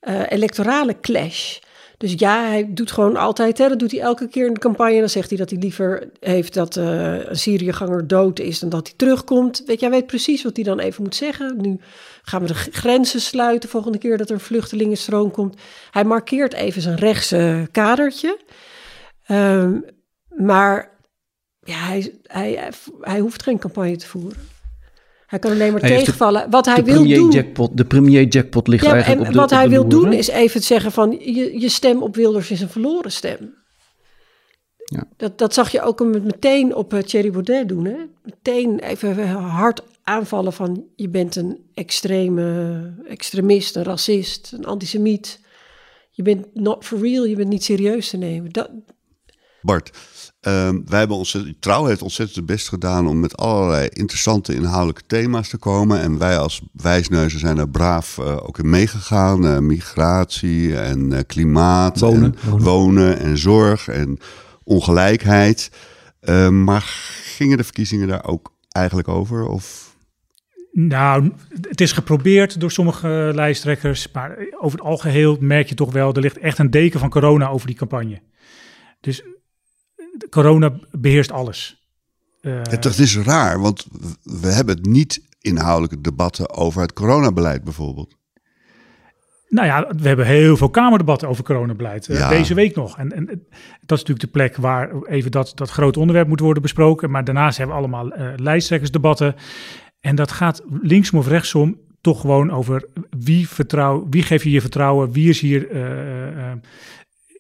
uh, 0.02 0.21
electorale 0.30 1.00
clash. 1.02 1.58
Dus 2.02 2.14
ja, 2.18 2.46
hij 2.48 2.68
doet 2.70 2.92
gewoon 2.92 3.16
altijd, 3.16 3.58
hè, 3.58 3.70
dat 3.70 3.80
doet 3.80 3.92
hij 3.92 4.00
elke 4.00 4.28
keer 4.28 4.46
in 4.46 4.54
de 4.54 4.60
campagne. 4.60 5.00
Dan 5.00 5.10
zegt 5.10 5.30
hij 5.30 5.38
dat 5.38 5.50
hij 5.50 5.60
liever 5.60 6.10
heeft 6.20 6.54
dat 6.54 6.76
uh, 6.76 7.30
een 7.30 7.36
Syriëganger 7.36 8.08
dood 8.08 8.40
is 8.40 8.60
dan 8.60 8.70
dat 8.70 8.88
hij 8.88 8.96
terugkomt. 8.98 9.64
Weet 9.66 9.80
jij 9.80 9.90
weet 9.90 10.06
precies 10.06 10.44
wat 10.44 10.56
hij 10.56 10.66
dan 10.66 10.80
even 10.80 11.04
moet 11.04 11.16
zeggen. 11.16 11.62
Nu 11.62 11.80
gaan 12.22 12.42
we 12.42 12.48
de 12.48 12.54
grenzen 12.54 13.22
sluiten 13.22 13.70
volgende 13.70 13.98
keer 13.98 14.18
dat 14.18 14.30
er 14.30 14.34
een 14.34 14.40
vluchtelingenstroom 14.40 15.32
komt. 15.32 15.56
Hij 15.92 16.04
markeert 16.04 16.54
even 16.54 16.82
zijn 16.82 16.96
rechtse 16.96 17.68
kadertje. 17.72 18.40
Um, 19.28 19.86
maar 20.30 20.90
ja, 21.60 21.78
hij, 21.78 22.20
hij, 22.24 22.72
hij 23.02 23.20
hoeft 23.20 23.44
geen 23.44 23.60
campagne 23.60 23.96
te 23.96 24.08
voeren. 24.08 24.51
Hij 25.32 25.39
kan 25.39 25.52
alleen 25.52 25.72
maar 25.72 25.82
tegenvallen. 25.82 26.50
wat 26.50 26.65
hij 26.65 26.84
wil 26.84 27.04
doen. 27.04 27.32
Jackpot, 27.32 27.78
de 27.78 27.86
premier 27.86 28.24
jackpot 28.24 28.67
ligt 28.67 28.86
ja, 28.86 28.91
eigenlijk 28.91 29.22
en 29.22 29.28
op 29.28 29.34
de 29.34 29.39
Wat 29.39 29.50
hij 29.50 29.70
wil 29.70 29.88
doen 29.88 30.13
is 30.13 30.28
even 30.28 30.62
zeggen 30.62 30.91
van 30.91 31.12
je, 31.12 31.60
je 31.60 31.70
stem 31.70 32.04
op 32.04 32.15
Wilders 32.15 32.52
is 32.52 32.62
een 32.62 32.70
verloren 32.70 33.12
stem. 33.12 33.54
Ja. 34.84 35.08
Dat, 35.17 35.38
dat 35.38 35.54
zag 35.54 35.72
je 35.72 35.82
ook 35.82 36.06
meteen 36.06 36.76
op 36.76 36.94
uh, 36.94 37.00
Thierry 37.00 37.32
Baudet 37.32 37.67
doen. 37.67 37.86
Hè? 37.86 37.96
Meteen 38.24 38.80
even 38.80 39.30
hard 39.30 39.82
aanvallen 40.04 40.54
van 40.54 40.86
je 40.96 41.10
bent 41.10 41.36
een 41.36 41.70
extreme 41.74 42.94
extremist, 43.08 43.76
een 43.76 43.84
racist, 43.84 44.52
een 44.52 44.65
antisemiet. 44.65 45.39
Je 46.10 46.24
bent 46.24 46.46
not 46.54 46.86
for 46.86 47.00
real, 47.00 47.26
je 47.26 47.36
bent 47.36 47.50
niet 47.50 47.63
serieus 47.63 48.10
te 48.10 48.17
nemen. 48.17 48.52
Dat... 48.52 48.70
Bart, 49.62 49.91
Um, 50.47 50.84
wij 50.86 50.99
hebben 50.99 51.17
ontzettend, 51.17 51.62
Trouw 51.62 51.86
heeft 51.86 52.01
ontzettend 52.01 52.38
het 52.38 52.45
best 52.45 52.69
gedaan 52.69 53.08
om 53.08 53.19
met 53.19 53.38
allerlei 53.38 53.88
interessante 53.93 54.54
inhoudelijke 54.54 55.01
thema's 55.08 55.49
te 55.49 55.58
komen. 55.58 55.99
En 55.99 56.17
wij 56.17 56.38
als 56.38 56.62
wijsneuzen 56.73 57.39
zijn 57.39 57.58
er 57.58 57.69
braaf 57.69 58.17
uh, 58.17 58.38
ook 58.47 58.60
in 58.60 58.69
meegegaan. 58.69 59.45
Uh, 59.45 59.58
migratie 59.58 60.77
en 60.77 61.12
uh, 61.12 61.19
klimaat, 61.27 61.99
wonen, 61.99 62.36
en 62.43 62.60
wonen. 62.60 63.19
en 63.19 63.38
zorg 63.38 63.88
en 63.88 64.19
ongelijkheid. 64.63 65.71
Ehm, 66.21 66.63
maar 66.63 66.82
gingen 67.23 67.58
de 67.58 67.63
verkiezingen 67.63 68.08
daar 68.08 68.25
ook 68.25 68.54
eigenlijk 68.69 69.08
over? 69.08 69.47
Of? 69.47 69.95
Nou, 70.71 71.32
het 71.62 71.82
is 71.82 71.91
geprobeerd 71.91 72.60
door 72.60 72.71
sommige 72.71 73.32
lijsttrekkers. 73.34 74.08
Maar 74.13 74.38
over 74.60 74.77
het 74.80 74.88
algeheel 74.88 75.38
merk 75.39 75.69
je 75.69 75.75
toch 75.75 75.91
wel, 75.91 76.13
er 76.13 76.21
ligt 76.21 76.38
echt 76.38 76.58
een 76.58 76.71
deken 76.71 76.99
van 76.99 77.10
corona 77.10 77.47
over 77.47 77.67
die 77.67 77.75
campagne. 77.75 78.21
Dus 79.01 79.23
corona 80.30 80.71
beheerst 80.91 81.32
alles. 81.32 81.82
Uh, 82.41 82.60
het, 82.62 83.00
is 83.00 83.17
raar, 83.17 83.60
want 83.60 83.88
we 84.24 84.47
hebben 84.47 84.76
het 84.76 84.86
niet 84.86 85.21
inhoudelijke 85.41 86.02
debatten 86.02 86.50
over 86.50 86.82
het 86.82 86.93
coronabeleid 86.93 87.63
bijvoorbeeld. 87.63 88.19
Nou 89.50 89.67
ja, 89.67 89.88
we 89.97 90.08
hebben 90.08 90.26
heel 90.26 90.58
veel 90.58 90.69
kamerdebatten 90.69 91.28
over 91.28 91.43
coronabeleid. 91.43 92.08
Uh, 92.08 92.30
Deze 92.30 92.54
week 92.54 92.76
nog. 92.76 92.97
En, 92.97 93.12
en, 93.12 93.26
dat 93.26 93.97
is 93.97 94.06
natuurlijk 94.06 94.19
de 94.19 94.28
plek 94.28 94.56
waar 94.56 95.02
even 95.04 95.32
dat, 95.32 95.52
dat 95.56 95.69
grote 95.69 96.00
onderwerp 96.00 96.28
moet 96.28 96.39
worden 96.39 96.62
besproken. 96.62 97.12
Maar 97.12 97.24
daarnaast 97.24 97.58
hebben 97.58 97.76
we 97.76 97.82
allemaal 97.82 98.17
uh, 98.17 98.34
lijsttrekkersdebatten. 98.36 99.36
En 100.00 100.15
dat 100.15 100.32
gaat 100.32 100.62
linksom 100.82 101.19
of 101.19 101.28
rechtsom 101.28 101.78
toch 102.02 102.21
gewoon 102.21 102.52
over 102.52 102.86
wie, 103.19 103.47
vertrouw, 103.47 104.08
wie 104.10 104.24
geef 104.24 104.43
je 104.43 104.52
je 104.52 104.62
vertrouwen, 104.62 105.12
wie 105.12 105.30
is 105.30 105.39
hier 105.39 105.67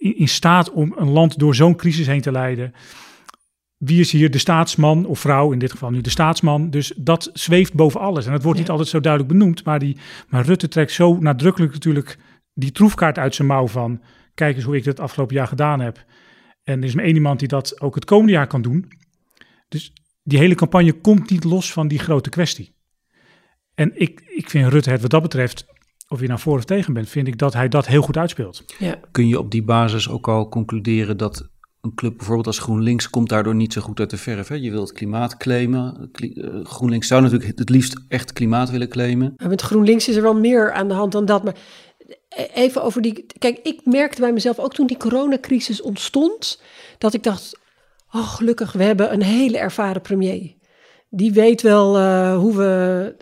in 0.01 0.27
staat 0.27 0.71
om 0.71 0.93
een 0.97 1.09
land 1.09 1.39
door 1.39 1.55
zo'n 1.55 1.75
crisis 1.75 2.07
heen 2.07 2.21
te 2.21 2.31
leiden. 2.31 2.73
Wie 3.77 3.99
is 3.99 4.11
hier 4.11 4.31
de 4.31 4.37
staatsman 4.37 5.05
of 5.05 5.19
vrouw, 5.19 5.51
in 5.51 5.59
dit 5.59 5.71
geval 5.71 5.89
nu 5.89 6.01
de 6.01 6.09
staatsman. 6.09 6.69
Dus 6.69 6.93
dat 6.97 7.29
zweeft 7.33 7.73
boven 7.73 7.99
alles. 7.99 8.25
En 8.25 8.31
dat 8.31 8.43
wordt 8.43 8.59
niet 8.59 8.69
altijd 8.69 8.87
zo 8.87 8.99
duidelijk 8.99 9.33
benoemd. 9.33 9.63
Maar, 9.63 9.79
die, 9.79 9.97
maar 10.27 10.45
Rutte 10.45 10.67
trekt 10.67 10.91
zo 10.91 11.17
nadrukkelijk 11.19 11.73
natuurlijk 11.73 12.17
die 12.53 12.71
troefkaart 12.71 13.17
uit 13.17 13.35
zijn 13.35 13.47
mouw 13.47 13.67
van... 13.67 14.01
kijk 14.33 14.55
eens 14.55 14.65
hoe 14.65 14.75
ik 14.75 14.83
dit 14.83 14.99
afgelopen 14.99 15.35
jaar 15.35 15.47
gedaan 15.47 15.79
heb. 15.79 16.05
En 16.63 16.79
er 16.79 16.87
is 16.87 16.95
maar 16.95 17.05
één 17.05 17.15
iemand 17.15 17.39
die 17.39 17.47
dat 17.47 17.81
ook 17.81 17.95
het 17.95 18.05
komende 18.05 18.31
jaar 18.31 18.47
kan 18.47 18.61
doen. 18.61 18.91
Dus 19.67 19.93
die 20.23 20.39
hele 20.39 20.55
campagne 20.55 20.91
komt 20.91 21.29
niet 21.29 21.43
los 21.43 21.71
van 21.73 21.87
die 21.87 21.99
grote 21.99 22.29
kwestie. 22.29 22.75
En 23.73 23.91
ik, 23.95 24.21
ik 24.27 24.49
vind 24.49 24.67
Rutte 24.67 24.89
het 24.89 25.01
wat 25.01 25.09
dat 25.09 25.21
betreft 25.21 25.65
of 26.11 26.21
je 26.21 26.27
nou 26.27 26.39
voor 26.39 26.57
of 26.57 26.65
tegen 26.65 26.93
bent, 26.93 27.09
vind 27.09 27.27
ik 27.27 27.37
dat 27.37 27.53
hij 27.53 27.67
dat 27.67 27.87
heel 27.87 28.01
goed 28.01 28.17
uitspeelt. 28.17 28.63
Ja. 28.79 28.95
Kun 29.11 29.27
je 29.27 29.39
op 29.39 29.51
die 29.51 29.63
basis 29.63 30.09
ook 30.09 30.27
al 30.27 30.49
concluderen 30.49 31.17
dat 31.17 31.49
een 31.81 31.93
club 31.95 32.17
bijvoorbeeld 32.17 32.47
als 32.47 32.59
GroenLinks 32.59 33.09
komt 33.09 33.29
daardoor 33.29 33.55
niet 33.55 33.73
zo 33.73 33.81
goed 33.81 33.99
uit 33.99 34.09
de 34.09 34.17
verf. 34.17 34.47
Hè? 34.47 34.55
Je 34.55 34.71
wilt 34.71 34.87
het 34.87 34.97
klimaat 34.97 35.37
claimen. 35.37 36.09
Kli- 36.11 36.33
eh, 36.33 36.65
GroenLinks 36.65 37.07
zou 37.07 37.21
natuurlijk 37.21 37.57
het 37.59 37.69
liefst 37.69 38.01
echt 38.07 38.33
klimaat 38.33 38.69
willen 38.69 38.89
claimen. 38.89 39.33
Maar 39.37 39.49
met 39.49 39.61
GroenLinks 39.61 40.07
is 40.07 40.15
er 40.15 40.21
wel 40.21 40.39
meer 40.39 40.71
aan 40.71 40.87
de 40.87 40.93
hand 40.93 41.11
dan 41.11 41.25
dat. 41.25 41.43
Maar 41.43 41.55
even 42.53 42.83
over 42.83 43.01
die. 43.01 43.25
Kijk, 43.39 43.59
ik 43.63 43.81
merkte 43.85 44.21
bij 44.21 44.33
mezelf 44.33 44.59
ook 44.59 44.73
toen 44.73 44.87
die 44.87 44.97
coronacrisis 44.97 45.81
ontstond. 45.81 46.61
dat 46.97 47.13
ik 47.13 47.23
dacht: 47.23 47.59
oh, 48.11 48.27
gelukkig, 48.33 48.71
we 48.71 48.83
hebben 48.83 49.13
een 49.13 49.23
hele 49.23 49.57
ervaren 49.57 50.01
premier. 50.01 50.53
Die 51.09 51.31
weet 51.31 51.61
wel 51.61 51.97
eh, 51.97 52.35
hoe 52.37 52.55
we. 52.57 53.15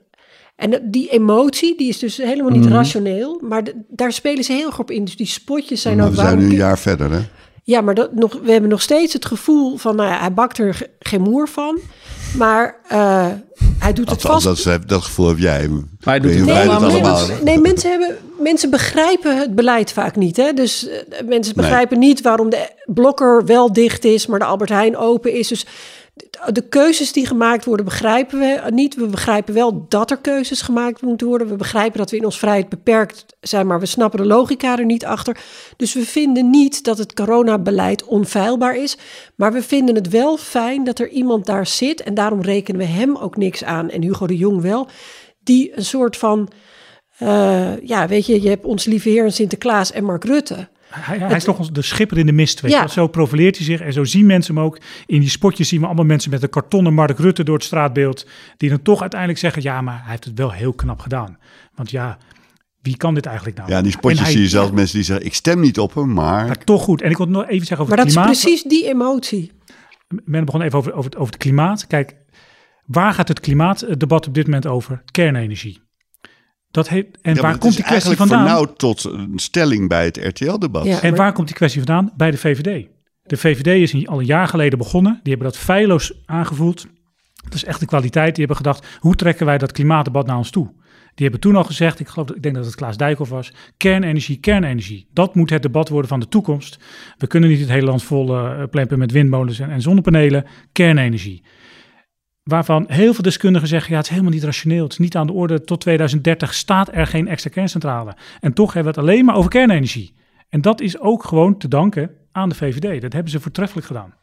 En 0.59 0.79
die 0.91 1.09
emotie, 1.09 1.77
die 1.77 1.89
is 1.89 1.99
dus 1.99 2.17
helemaal 2.17 2.51
niet 2.51 2.63
Mhm. 2.65 2.73
rationeel. 2.73 3.41
Maar 3.43 3.63
de- 3.63 3.75
daar 3.87 4.11
spelen 4.13 4.43
ze 4.43 4.53
heel 4.53 4.65
erg 4.67 4.79
op 4.79 4.91
in. 4.91 5.05
Dus 5.05 5.15
die 5.15 5.27
spotjes 5.27 5.81
zijn 5.81 5.97
Maar 5.97 6.05
ook. 6.05 6.11
we 6.11 6.17
zijn 6.21 6.37
nu 6.37 6.45
een 6.45 6.51
jaar 6.55 6.79
verder, 6.79 7.11
hè? 7.11 7.19
Ja, 7.63 7.81
maar 7.81 7.93
dat 7.95 8.13
nog, 8.15 8.39
we 8.43 8.51
hebben 8.51 8.69
nog 8.69 8.81
steeds 8.81 9.13
het 9.13 9.25
gevoel 9.25 9.77
van. 9.77 9.95
Nou 9.95 10.09
ja, 10.09 10.19
hij 10.19 10.33
bakt 10.33 10.57
er 10.57 10.73
ge- 10.73 10.89
geen 10.99 11.21
moer 11.21 11.47
van. 11.47 11.79
Maar 12.37 12.75
eh, 12.87 13.27
hij 13.79 13.93
doet 13.93 14.09
het 14.09 14.23
Althans, 14.23 14.43
vast. 14.43 14.63
dat, 14.65 14.79
is- 14.81 14.87
dat 14.87 15.01
gevoel 15.03 15.27
heb 15.27 15.37
jij. 15.37 15.67
Maar 15.67 15.79
hij 15.99 16.19
doet 16.19 16.33
het 16.33 16.45
namelijk- 16.45 16.81
allemaal... 16.93 17.27
Nee, 17.27 17.37
nee, 17.43 17.57
mensen, 17.59 17.89
hebben, 17.89 18.17
mensen 18.39 18.69
begrijpen 18.69 19.37
het 19.37 19.55
beleid 19.55 19.91
vaak 19.91 20.15
niet. 20.15 20.37
Hè? 20.37 20.53
Dus 20.53 20.87
eh, 20.87 20.97
mensen 21.27 21.55
Nee. 21.55 21.65
begrijpen 21.65 21.99
niet 21.99 22.21
waarom 22.21 22.49
de 22.49 22.69
blokker 22.85 23.45
wel 23.45 23.73
dicht 23.73 24.03
is, 24.05 24.27
maar 24.27 24.39
de 24.39 24.45
Albert 24.45 24.69
Heijn 24.69 24.97
open 24.97 25.33
is. 25.33 25.47
Dus 25.47 25.65
de, 26.53 26.61
keuzes 26.61 27.11
die 27.11 27.25
gemaakt 27.25 27.65
worden, 27.65 27.85
begrijpen 27.85 28.39
we 28.39 28.61
niet. 28.69 28.95
We 28.95 29.05
begrijpen 29.05 29.53
wel 29.53 29.85
dat 29.89 30.11
er 30.11 30.17
keuzes 30.17 30.61
gemaakt 30.61 31.01
moeten 31.01 31.27
worden. 31.27 31.47
We 31.47 31.55
begrijpen 31.55 31.97
dat 31.97 32.11
we 32.11 32.17
in 32.17 32.25
ons 32.25 32.39
vrijheid 32.39 32.69
beperkt 32.69 33.25
zijn, 33.41 33.67
maar 33.67 33.79
we 33.79 33.85
snappen 33.85 34.19
de 34.19 34.25
logica 34.25 34.77
er 34.77 34.85
niet 34.85 35.05
achter. 35.05 35.37
Dus 35.77 35.93
we 35.93 36.05
vinden 36.05 36.49
niet 36.49 36.83
dat 36.83 36.97
het 36.97 37.13
coronabeleid 37.13 38.03
onfeilbaar 38.03 38.75
is. 38.75 38.97
Maar 39.35 39.53
we 39.53 39.61
vinden 39.61 39.95
het 39.95 40.09
wel 40.09 40.37
fijn 40.37 40.83
dat 40.83 40.99
er 40.99 41.09
iemand 41.09 41.45
daar 41.45 41.67
zit. 41.67 42.01
En 42.01 42.13
daarom 42.13 42.41
rekenen 42.41 42.81
we 42.81 42.87
hem 42.87 43.17
ook 43.17 43.37
niks 43.37 43.63
aan. 43.63 43.89
En 43.89 44.01
Hugo 44.01 44.27
de 44.27 44.37
Jong 44.37 44.61
wel. 44.61 44.87
Die 45.43 45.77
een 45.77 45.85
soort 45.85 46.17
van 46.17 46.49
eh, 47.19 47.81
ja, 47.81 48.07
weet 48.07 48.25
je, 48.25 48.41
je 48.41 48.49
hebt 48.49 48.65
ons 48.65 48.85
lieve 48.85 49.09
heer 49.09 49.23
en 49.23 49.33
Sinterklaas 49.33 49.91
en 49.91 50.03
Mark 50.03 50.23
Rutte. 50.23 50.67
Hij, 50.89 51.17
hij 51.17 51.35
is 51.35 51.43
toch 51.43 51.57
ons- 51.57 51.71
de 51.71 51.81
schipper 51.81 52.17
in 52.17 52.25
de 52.25 52.31
mist. 52.31 52.61
Weet 52.61 52.71
je 52.71 52.77
Ja. 52.77 52.87
Zo 52.87 53.07
profileert 53.07 53.55
hij 53.57 53.65
zich 53.65 53.79
en 53.81 53.93
zo 53.93 54.03
zien 54.03 54.25
mensen 54.25 54.55
hem 54.55 54.63
ook. 54.63 54.77
In 55.05 55.19
die 55.19 55.29
spotjes 55.29 55.67
zien 55.67 55.79
we 55.79 55.85
allemaal 55.85 56.05
mensen 56.05 56.31
met 56.31 56.43
een 56.43 56.49
kartonnen 56.49 56.93
Mark 56.93 57.19
Rutte 57.19 57.43
door 57.43 57.55
het 57.55 57.63
straatbeeld. 57.63 58.27
Die 58.57 58.69
dan 58.69 58.81
toch 58.81 59.01
uiteindelijk 59.01 59.39
zeggen, 59.39 59.61
ja, 59.61 59.81
maar 59.81 59.99
hij 60.01 60.09
heeft 60.11 60.23
het 60.23 60.37
wel 60.37 60.51
heel 60.51 60.73
knap 60.73 60.99
gedaan. 60.99 61.37
Want 61.75 61.91
ja, 61.91 62.17
wie 62.81 62.97
kan 62.97 63.13
dit 63.13 63.25
eigenlijk 63.25 63.57
nou? 63.57 63.69
Ja, 63.69 63.81
die 63.81 63.91
spotjes 63.91 64.21
hij- 64.21 64.31
zie 64.31 64.41
je 64.41 64.47
zelfs 64.47 64.71
mensen 64.71 64.95
die 64.95 65.05
zeggen... 65.05 65.25
ik 65.25 65.33
stem 65.33 65.59
niet 65.59 65.79
op 65.79 65.93
hem, 65.93 66.13
maar... 66.13 66.45
Maar 66.47 66.63
toch 66.63 66.83
goed. 66.83 67.01
En 67.01 67.09
ik 67.11 67.17
wil 67.17 67.25
nog 67.27 67.47
even 67.47 67.65
zeggen 67.65 67.85
over 67.85 67.95
Maar 67.95 68.05
dat 68.05 68.15
het 68.15 68.15
is 68.15 68.41
klimaat. 68.41 68.41
precies 68.41 68.63
die 68.63 68.89
emotie. 68.89 69.51
Men 70.25 70.45
begon 70.45 70.61
even 70.61 70.77
over, 70.77 70.91
over, 70.93 71.05
het, 71.11 71.15
over 71.19 71.33
het 71.33 71.41
klimaat. 71.41 71.87
Kijk, 71.87 72.15
waar 72.85 73.13
gaat 73.13 73.27
het 73.27 73.39
klimaatdebat 73.39 74.27
op 74.27 74.33
dit 74.33 74.45
moment 74.45 74.67
over? 74.67 75.01
Kernenergie. 75.11 75.81
Dat 76.71 76.89
heeft, 76.89 77.07
en 77.21 77.35
Ja, 77.35 77.41
waar 77.41 77.57
komt 77.57 77.75
die 77.75 77.83
kwestie 77.83 78.15
vandaan? 78.15 78.39
vernauwd 78.45 78.77
tot 78.77 79.03
een 79.03 79.39
stelling 79.39 79.87
bij 79.89 80.05
het 80.05 80.17
RTL-debat. 80.17 80.85
Ja. 80.85 81.01
En 81.01 81.09
maar- 81.09 81.19
waar 81.19 81.33
komt 81.33 81.47
die 81.47 81.55
kwestie 81.55 81.83
vandaan? 81.85 82.13
Bij 82.17 82.31
de 82.31 82.37
VVD. 82.37 82.87
De 83.23 83.37
VVD 83.37 83.67
is 83.93 84.07
al 84.07 84.19
een 84.19 84.25
jaar 84.25 84.47
geleden 84.47 84.77
begonnen. 84.77 85.19
Die 85.23 85.33
hebben 85.33 85.51
dat 85.51 85.61
feilloos 85.61 86.13
aangevoeld. 86.25 86.87
Dat 87.43 87.53
is 87.53 87.63
echt 87.63 87.79
de 87.79 87.85
kwaliteit. 87.85 88.35
Die 88.35 88.45
hebben 88.45 88.65
gedacht, 88.65 88.85
hoe 88.99 89.15
trekken 89.15 89.45
wij 89.45 89.57
dat 89.57 89.71
klimaatdebat 89.71 90.27
naar 90.27 90.37
ons 90.37 90.49
toe? 90.49 90.71
Die 91.15 91.27
hebben 91.27 91.39
toen 91.39 91.55
al 91.55 91.63
gezegd, 91.63 91.99
ik, 91.99 92.07
geloof, 92.07 92.31
ik 92.31 92.41
denk 92.43 92.55
dat 92.55 92.65
het 92.65 92.75
Klaas 92.75 92.97
Dijkhoff 92.97 93.29
was, 93.29 93.53
kernenergie, 93.77 94.37
kernenergie. 94.39 95.07
Dat 95.13 95.35
moet 95.35 95.49
het 95.49 95.61
debat 95.61 95.89
worden 95.89 96.09
van 96.09 96.19
de 96.19 96.27
toekomst. 96.27 96.79
We 97.17 97.27
kunnen 97.27 97.49
niet 97.49 97.59
het 97.59 97.69
hele 97.69 97.85
land 97.85 98.03
vol 98.03 98.35
eh, 98.35 98.63
plempen 98.69 98.99
met 98.99 99.11
windmolens 99.11 99.59
en, 99.59 99.69
en 99.69 99.81
zonnepanelen. 99.81 100.45
Kernenergie. 100.71 101.43
Waarvan 102.49 102.85
heel 102.87 103.13
veel 103.13 103.23
deskundigen 103.23 103.67
zeggen, 103.67 103.91
ja, 103.91 103.97
het 103.97 104.05
is 104.05 104.11
helemaal 104.11 104.33
niet 104.33 104.43
rationeel. 104.43 104.83
Het 104.83 104.91
is 104.91 104.97
niet 104.97 105.15
aan 105.15 105.27
de 105.27 105.33
orde. 105.33 105.63
Tot 105.63 105.81
2030 105.81 106.53
staat 106.53 106.89
er 106.91 107.07
geen 107.07 107.27
extra 107.27 107.49
kerncentrale. 107.49 108.15
En 108.39 108.53
toch 108.53 108.73
hebben 108.73 108.93
we 108.93 108.99
het 108.99 109.09
alleen 109.09 109.25
maar 109.25 109.35
over 109.35 109.49
kernenergie. 109.49 110.13
En 110.49 110.61
dat 110.61 110.81
is 110.81 110.99
ook 110.99 111.23
gewoon 111.23 111.57
te 111.57 111.67
danken 111.67 112.11
aan 112.31 112.49
de 112.49 112.55
VVD. 112.55 113.01
Dat 113.01 113.13
hebben 113.13 113.31
ze 113.31 113.39
voortreffelijk 113.39 113.87
gedaan. 113.87 114.13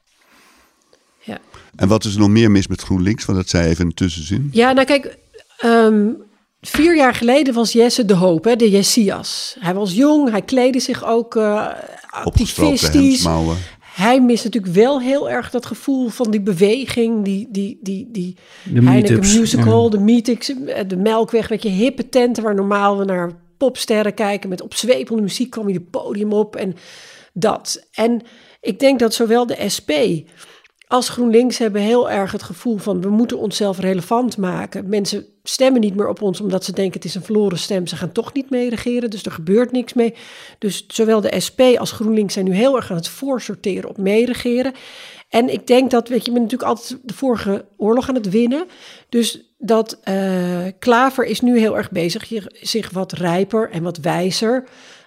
Ja, 1.20 1.38
En 1.76 1.88
wat 1.88 2.04
is 2.04 2.14
er 2.14 2.20
nog 2.20 2.28
meer 2.28 2.50
mis 2.50 2.66
met 2.66 2.82
GroenLinks? 2.82 3.24
Want 3.24 3.38
dat 3.38 3.48
zei 3.48 3.68
even 3.68 3.86
een 3.86 3.94
tussenzin. 3.94 4.48
ja 4.52 4.72
nou 4.72 4.86
kijk, 4.86 5.18
ehm, 5.58 6.08
vier 6.60 6.96
jaar 6.96 7.14
geleden 7.14 7.54
was 7.54 7.72
Jesse 7.72 8.04
de 8.04 8.14
hoop, 8.14 8.44
hè, 8.44 8.56
de 8.56 8.70
Jessias. 8.70 9.56
Hij 9.60 9.74
was 9.74 9.94
jong, 9.94 10.30
hij 10.30 10.42
kleedde 10.42 10.80
zich 10.80 11.04
ook 11.04 11.36
eh 11.36 11.68
Opgestroopte 12.24 12.86
activistisch. 12.86 13.28
Hij 13.96 14.20
mist 14.20 14.44
natuurlijk 14.44 14.74
wel 14.74 15.00
heel 15.00 15.30
erg 15.30 15.50
dat 15.50 15.66
gevoel 15.66 16.08
van 16.08 16.30
die 16.30 16.40
beweging, 16.40 17.24
die, 17.24 17.48
die, 17.50 17.78
die, 17.82 18.08
die 18.10 18.36
De 18.64 18.82
Heineken 18.82 19.18
Musical, 19.18 19.84
ja. 19.84 19.90
de 19.90 19.98
meetings, 19.98 20.54
eh, 20.64 20.80
de 20.86 20.96
Melkweg, 20.96 21.48
weet 21.48 21.62
je, 21.62 21.68
hippe 21.68 22.08
tenten 22.08 22.42
waar 22.42 22.54
normaal 22.54 22.98
we 22.98 23.04
naar 23.04 23.30
popsterren 23.56 24.14
kijken 24.14 24.48
met 24.48 24.62
opzwepelde 24.62 25.22
muziek 25.22 25.50
kwam 25.50 25.68
je 25.68 25.74
het 25.74 25.90
podium 25.90 26.32
op 26.32 26.56
en 26.56 26.74
dat. 27.32 27.86
En 27.92 28.22
ik 28.60 28.78
denk 28.78 28.98
dat 28.98 29.14
zowel 29.14 29.46
de 29.46 29.68
SP 29.74 29.90
als 30.86 31.08
GroenLinks 31.08 31.58
hebben 31.58 31.82
heel 31.82 32.10
erg 32.10 32.32
het 32.32 32.42
gevoel 32.42 32.76
van 32.76 33.00
we 33.00 33.08
moeten 33.08 33.38
onszelf 33.38 33.78
relevant 33.78 34.36
maken. 34.36 34.88
Mensen 34.88 35.26
stemmen 35.48 35.80
niet 35.80 35.94
meer 35.94 36.08
op 36.08 36.22
ons 36.22 36.40
omdat 36.40 36.64
ze 36.64 36.72
denken 36.72 36.94
het 36.94 37.04
is 37.04 37.14
een 37.14 37.22
verloren 37.22 37.58
stem. 37.58 37.86
Ze 37.86 37.96
gaan 37.96 38.12
toch 38.12 38.32
niet 38.32 38.50
mee 38.50 38.70
regeren, 38.70 39.10
dus 39.10 39.24
er 39.24 39.32
gebeurt 39.32 39.72
niks 39.72 39.92
mee. 39.92 40.14
Dus 40.58 40.84
zowel 40.88 41.20
de 41.20 41.40
SP 41.46 41.60
als 41.60 41.92
GroenLinks 41.92 42.34
zijn 42.34 42.44
nu 42.44 42.54
heel 42.54 42.76
erg 42.76 42.90
aan 42.90 42.96
het 42.96 43.08
voorsorteren 43.08 43.88
op 43.88 43.98
meeregeren. 43.98 44.72
En 45.28 45.52
ik 45.52 45.66
denk 45.66 45.90
dat, 45.90 46.08
weet 46.08 46.24
je, 46.24 46.30
je 46.30 46.38
bent 46.38 46.42
natuurlijk 46.42 46.70
altijd 46.70 46.98
de 47.02 47.14
vorige 47.14 47.64
oorlog 47.76 48.08
aan 48.08 48.14
het 48.14 48.30
winnen. 48.30 48.66
Dus 49.08 49.54
dat 49.58 49.98
eh, 50.02 50.66
Klaver 50.78 51.24
is 51.24 51.40
nu 51.40 51.58
heel 51.58 51.76
erg 51.76 51.90
bezig 51.90 52.32
zich 52.50 52.90
wat 52.90 53.12
rijper 53.12 53.70
en 53.70 53.82
wat 53.82 53.98
wijzer 53.98 54.64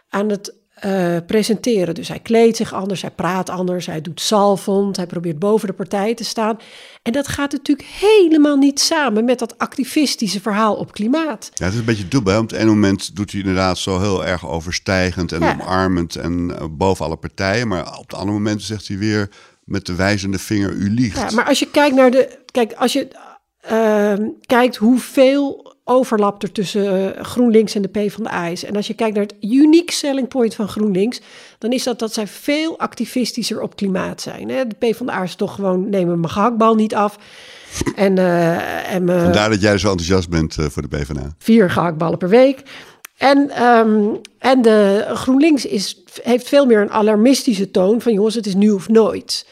aan 0.10 0.30
het 0.30 0.59
eh, 0.82 1.16
presenteren. 1.28 1.96
Dus 1.96 2.08
hij 2.08 2.20
kleedt 2.20 2.58
zich 2.58 2.74
anders, 2.74 3.02
hij 3.02 3.12
praat 3.12 3.50
anders, 3.50 3.86
hij 3.86 4.02
doet 4.02 4.22
salvend, 4.22 4.96
hij 4.96 5.06
probeert 5.08 5.40
boven 5.40 5.68
de 5.68 5.74
partij 5.74 6.14
te 6.14 6.24
staan. 6.24 6.58
En 7.04 7.12
dat 7.12 7.28
gaat 7.28 7.52
natuurlijk 7.52 7.88
helemaal 8.00 8.56
niet 8.58 8.80
samen 8.80 9.26
met 9.26 9.40
dat 9.40 9.58
activistische 9.58 10.42
verhaal 10.42 10.76
op 10.76 10.92
klimaat. 10.92 11.50
Ja, 11.54 11.64
het 11.66 11.74
is 11.74 11.80
een 11.80 11.86
beetje 11.86 12.08
dubbel. 12.08 12.34
hè. 12.34 12.40
Op 12.40 12.50
het 12.50 12.60
ene 12.60 12.70
moment 12.70 13.16
doet 13.16 13.32
hij 13.32 13.40
inderdaad 13.40 13.78
zo 13.78 14.00
heel 14.00 14.26
erg 14.26 14.48
overstijgend 14.48 15.32
en 15.32 15.40
Ja. 15.42 15.52
omarmend 15.62 16.16
en 16.16 16.56
eh, 16.60 16.66
boven 16.72 17.06
alle 17.06 17.16
partijen. 17.18 17.68
Maar 17.68 17.98
op 17.98 18.10
het 18.10 18.14
andere 18.20 18.32
moment 18.38 18.62
zegt 18.62 18.88
hij 18.88 18.98
weer 18.98 19.30
met 19.64 19.86
de 19.86 19.96
wijzende 19.96 20.40
vinger, 20.40 20.72
u 20.72 20.90
liegt. 20.90 21.18
Ja, 21.18 21.30
maar 21.36 21.46
als 21.46 21.60
je 21.60 21.70
kijkt 21.72 21.96
naar 21.96 22.12
de. 22.12 22.38
Kijk, 22.52 22.74
als 22.74 22.94
je 22.94 23.08
ehm, 23.62 24.28
kijkt 24.46 24.76
hoeveel 24.76 25.69
overlap 25.90 26.44
er 26.44 26.52
tussen 26.52 27.16
eh, 27.16 27.24
GroenLinks 27.24 27.76
en 27.76 27.82
de 27.82 27.88
PvdA 27.88 28.46
is. 28.46 28.64
En 28.64 28.76
als 28.76 28.88
je 28.88 28.94
kijkt 28.94 29.16
naar 29.16 29.26
het 29.26 29.36
unique 29.42 29.94
selling 29.94 30.28
point 30.28 30.56
van 30.56 30.68
GroenLinks, 30.68 31.22
dan 31.58 31.72
is 31.72 31.84
dat 31.84 32.00
dat 32.00 32.14
zij 32.14 32.28
veel 32.28 32.80
activistischer 32.80 33.62
op 33.62 33.76
klimaat 33.76 34.22
zijn. 34.22 34.50
Hè? 34.50 34.68
De 34.68 34.76
PvdA 34.76 35.24
is 35.24 35.36
toch 35.36 35.56
gewoon 35.56 35.90
nemen 35.90 36.20
mijn 36.20 36.32
gehaktbal 36.32 36.76
niet 36.76 36.96
af. 36.96 37.18
En, 37.96 38.18
eh 38.18 38.94
en 38.94 39.04
mijn 39.04 39.22
Vandaar 39.22 39.50
dat 39.50 39.62
jij 39.62 39.78
zo 39.78 39.90
enthousiast 39.90 40.30
bent 40.30 40.58
eh, 40.58 40.66
voor 40.66 40.82
de 40.82 40.98
PvdA. 40.98 41.36
vier 41.38 41.70
gehaktballen 41.70 42.18
per 42.18 42.30
week. 42.30 42.64
En, 43.18 43.50
ehm, 43.50 44.08
en 44.38 44.62
de 44.62 45.06
GroenLinks 45.14 45.66
is, 45.66 46.04
heeft 46.24 46.48
veel 46.48 46.66
meer 46.66 46.82
een 46.82 46.92
alarmistische 46.92 47.72
toon 47.72 48.02
van 48.02 48.14
jongens, 48.14 48.36
het 48.36 48.46
is 48.46 48.56
nu 48.56 48.72
of 48.72 48.90
nooit. 48.90 49.46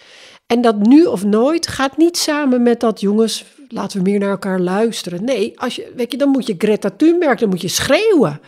En 0.47 0.61
dat 0.61 0.75
nu 0.75 1.05
of 1.05 1.23
nooit 1.23 1.67
gaat 1.67 1.97
niet 1.97 2.17
samen 2.17 2.63
met 2.63 2.79
dat 2.79 2.99
jongens, 2.99 3.45
laten 3.67 3.97
we 4.03 4.09
meer 4.09 4.19
naar 4.19 4.29
elkaar 4.29 4.59
luisteren. 4.59 5.23
Nee, 5.23 5.59
als 5.59 5.75
je, 5.75 5.91
weet 5.95 6.11
je, 6.11 6.17
dan 6.17 6.29
moet 6.29 6.47
je 6.47 6.55
Greta 6.57 6.89
Thunberg, 6.89 7.39
dan 7.39 7.49
moet 7.49 7.61
je 7.61 7.67
schreeuwen. 7.67 8.39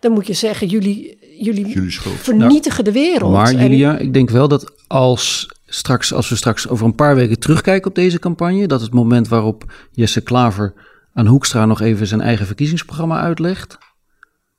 Dan 0.00 0.12
moet 0.12 0.26
je 0.26 0.32
zeggen, 0.32 0.66
jullie, 0.66 1.18
jullie, 1.38 1.90
vernietigen 2.16 2.84
de 2.84 2.92
wereld. 2.92 3.32
Maar 3.32 3.54
En- 3.54 3.62
Julia, 3.62 3.98
ik 3.98 4.12
denk 4.12 4.30
wel 4.30 4.48
dat 4.48 4.72
als, 4.86 5.48
straks, 5.66 6.12
als 6.12 6.28
we 6.28 6.36
straks 6.36 6.68
over 6.68 6.86
een 6.86 6.94
paar 6.94 7.14
weken 7.14 7.38
terugkijken 7.38 7.88
op 7.88 7.94
deze 7.94 8.18
campagne, 8.18 8.66
dat 8.66 8.80
het 8.80 8.92
moment 8.92 9.28
waarop 9.28 9.72
Jesse 9.92 10.20
Klaver 10.20 10.74
aan 11.14 11.26
Hoekstra 11.26 11.66
nog 11.66 11.80
even 11.80 12.06
zijn 12.06 12.20
eigen 12.20 12.46
verkiezingsprogramma 12.46 13.20
uitlegt, 13.20 13.78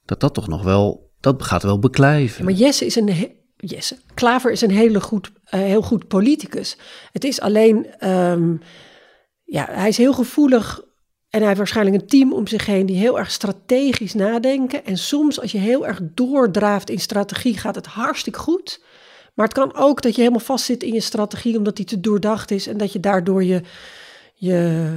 dat 0.05 0.19
dat 0.19 0.33
toch 0.33 0.47
nog 0.47 0.63
wel, 0.63 1.09
dat 1.19 1.43
gaat 1.43 1.63
wel 1.63 1.79
beklijven. 1.79 2.43
Maar 2.45 2.53
Jesse 2.53 2.85
is 2.85 2.95
een. 2.95 3.37
Jesse. 3.57 3.97
Klaver 4.13 4.51
is 4.51 4.61
een 4.61 4.71
hele 4.71 5.01
goed, 5.01 5.31
eh, 5.43 5.59
heel 5.59 5.81
goed 5.81 6.07
politicus. 6.07 6.77
Het 7.11 7.23
is 7.23 7.41
alleen. 7.41 7.87
ehm, 7.99 8.55
ja, 9.49 9.67
hij 9.69 9.87
is 9.87 9.97
heel 9.97 10.13
gevoelig. 10.13 10.81
En 11.29 11.37
hij 11.37 11.47
heeft 11.47 11.57
waarschijnlijk 11.57 12.01
een 12.01 12.07
team 12.07 12.33
om 12.33 12.47
zich 12.47 12.65
heen 12.65 12.85
die 12.85 12.97
heel 12.97 13.19
erg 13.19 13.31
strategisch 13.31 14.13
nadenken. 14.13 14.85
En 14.85 14.97
soms, 14.97 15.41
als 15.41 15.51
je 15.51 15.57
heel 15.57 15.87
erg 15.87 15.99
doordraaft 16.01 16.89
in 16.89 16.99
strategie, 16.99 17.57
gaat 17.57 17.75
het 17.75 17.85
hartstikke 17.85 18.39
goed. 18.39 18.83
Maar 19.33 19.45
het 19.45 19.57
kan 19.57 19.75
ook 19.75 20.01
dat 20.01 20.15
je 20.15 20.21
helemaal 20.21 20.43
vastzit 20.45 20.83
in 20.83 20.93
je 20.93 21.01
strategie, 21.01 21.57
omdat 21.57 21.75
die 21.75 21.85
te 21.85 21.99
doordacht 21.99 22.51
is. 22.51 22.67
En 22.67 22.77
dat 22.77 22.93
je 22.93 22.99
daardoor 22.99 23.43
je, 23.43 23.61
je 24.35 24.95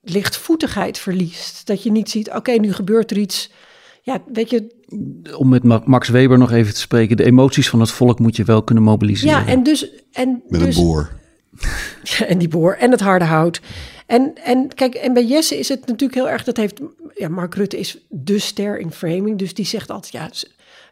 lichtvoetigheid 0.00 0.98
verliest. 0.98 1.66
Dat 1.66 1.82
je 1.82 1.90
niet 1.90 2.10
ziet, 2.10 2.30
oké, 2.30 2.52
nu 2.52 2.72
gebeurt 2.72 3.10
er 3.10 3.18
iets 3.18 3.50
ja, 4.06 4.22
weet 4.32 4.50
je, 4.50 4.74
Om 5.36 5.48
met 5.48 5.62
Ma- 5.62 5.82
Max 5.84 6.08
Weber 6.08 6.38
nog 6.38 6.52
even 6.52 6.74
te 6.74 6.80
spreken, 6.80 7.16
de 7.16 7.24
emoties 7.24 7.68
van 7.68 7.80
het 7.80 7.90
volk 7.90 8.18
moet 8.18 8.36
je 8.36 8.44
wel 8.44 8.62
kunnen 8.62 8.84
mobiliseren. 8.84 9.34
ja, 9.34 9.46
en 9.46 9.62
dus... 9.62 9.90
En 10.12 10.42
Met 10.48 10.60
dus, 10.60 10.76
een 10.76 10.84
boor. 10.84 11.10
En 12.28 12.38
die 12.38 12.48
boor 12.48 12.72
en 12.74 12.90
het 12.90 13.00
harde 13.00 13.24
hout. 13.24 13.60
En, 14.06 14.32
en 14.44 14.74
kijk, 14.74 14.94
en 14.94 15.12
bij 15.12 15.24
Jesse 15.24 15.58
is 15.58 15.68
het 15.68 15.80
natuurlijk 15.80 16.14
heel 16.14 16.28
erg, 16.28 16.44
dat 16.44 16.56
heeft, 16.56 16.80
ja, 17.14 17.28
Mark 17.28 17.54
Rutte 17.54 17.78
is 17.78 17.98
de 18.08 18.38
ster 18.38 18.78
in 18.78 18.92
framing, 18.92 19.38
dus 19.38 19.54
die 19.54 19.64
zegt 19.66 19.90
altijd, 19.90 20.12
ja, 20.12 20.30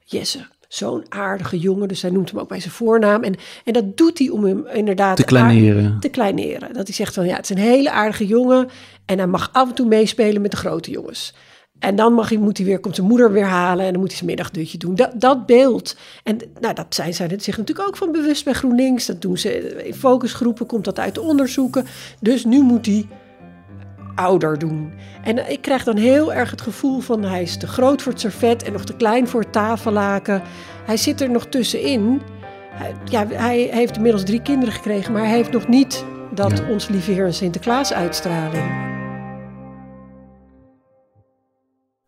Jesse, 0.04 0.46
zo'n 0.68 1.04
aardige 1.08 1.58
jongen, 1.58 1.88
dus 1.88 2.02
hij 2.02 2.10
noemt 2.10 2.30
hem 2.30 2.38
ook 2.40 2.48
bij 2.48 2.60
zijn 2.60 2.72
voornaam. 2.72 3.22
En, 3.22 3.34
en 3.64 3.72
dat 3.72 3.96
doet 3.96 4.18
hij 4.18 4.28
om 4.28 4.44
hem 4.44 4.66
inderdaad 4.66 5.16
Te 5.16 5.24
kleineren. 5.24 5.92
aard- 5.92 6.02
te 6.02 6.08
kleineren. 6.08 6.72
Dat 6.72 6.86
hij 6.86 6.94
zegt 6.96 7.14
van, 7.14 7.26
ja, 7.26 7.36
het 7.36 7.50
is 7.50 7.56
een 7.56 7.62
hele 7.62 7.90
aardige 7.90 8.26
jongen 8.26 8.68
en 9.04 9.18
hij 9.18 9.26
mag 9.26 9.50
af 9.52 9.68
en 9.68 9.74
toe 9.74 9.86
meespelen 9.86 10.42
met 10.42 10.50
de 10.50 10.56
grote 10.56 10.90
jongens. 10.90 11.34
En 11.78 11.96
dan 11.96 12.12
mag 12.12 12.28
hij, 12.28 12.38
moet 12.38 12.56
hij 12.56 12.66
weer, 12.66 12.78
komt 12.78 12.94
zijn 12.94 13.06
moeder 13.06 13.32
weer 13.32 13.44
halen 13.44 13.84
en 13.84 13.90
dan 13.90 14.00
moet 14.00 14.08
hij 14.08 14.16
zijn 14.16 14.28
middagdutje 14.28 14.78
doen. 14.78 14.94
Dat, 14.94 15.20
dat 15.20 15.46
beeld. 15.46 15.96
En 16.22 16.38
nou, 16.60 16.74
dat 16.74 16.86
zijn 16.88 17.14
zij 17.14 17.28
zich 17.36 17.56
natuurlijk 17.58 17.88
ook 17.88 17.96
van 17.96 18.12
bewust 18.12 18.44
bij 18.44 18.52
GroenLinks. 18.52 19.06
Dat 19.06 19.22
doen 19.22 19.38
ze 19.38 19.84
in 19.84 19.94
focusgroepen, 19.94 20.66
komt 20.66 20.84
dat 20.84 20.98
uit 20.98 21.14
de 21.14 21.20
onderzoeken. 21.20 21.86
Dus 22.20 22.44
nu 22.44 22.60
moet 22.60 22.86
hij 22.86 23.06
ouder 24.14 24.58
doen. 24.58 24.92
En 25.22 25.50
ik 25.50 25.62
krijg 25.62 25.84
dan 25.84 25.96
heel 25.96 26.32
erg 26.32 26.50
het 26.50 26.60
gevoel 26.60 27.00
van 27.00 27.22
hij 27.22 27.42
is 27.42 27.56
te 27.56 27.66
groot 27.66 28.02
voor 28.02 28.12
het 28.12 28.20
servet 28.20 28.62
en 28.62 28.72
nog 28.72 28.84
te 28.84 28.96
klein 28.96 29.28
voor 29.28 29.40
het 29.40 29.52
tafellaken. 29.52 30.42
Hij 30.84 30.96
zit 30.96 31.20
er 31.20 31.30
nog 31.30 31.46
tussenin. 31.46 32.20
Hij, 32.70 32.94
ja, 33.04 33.26
hij 33.26 33.68
heeft 33.72 33.96
inmiddels 33.96 34.24
drie 34.24 34.42
kinderen 34.42 34.74
gekregen, 34.74 35.12
maar 35.12 35.22
hij 35.22 35.36
heeft 35.36 35.52
nog 35.52 35.68
niet 35.68 36.04
dat 36.34 36.62
ons 36.70 36.88
lieve 36.88 37.10
Heer 37.10 37.26
en 37.26 37.34
Sinterklaas 37.34 37.92
uitstraling. 37.92 38.92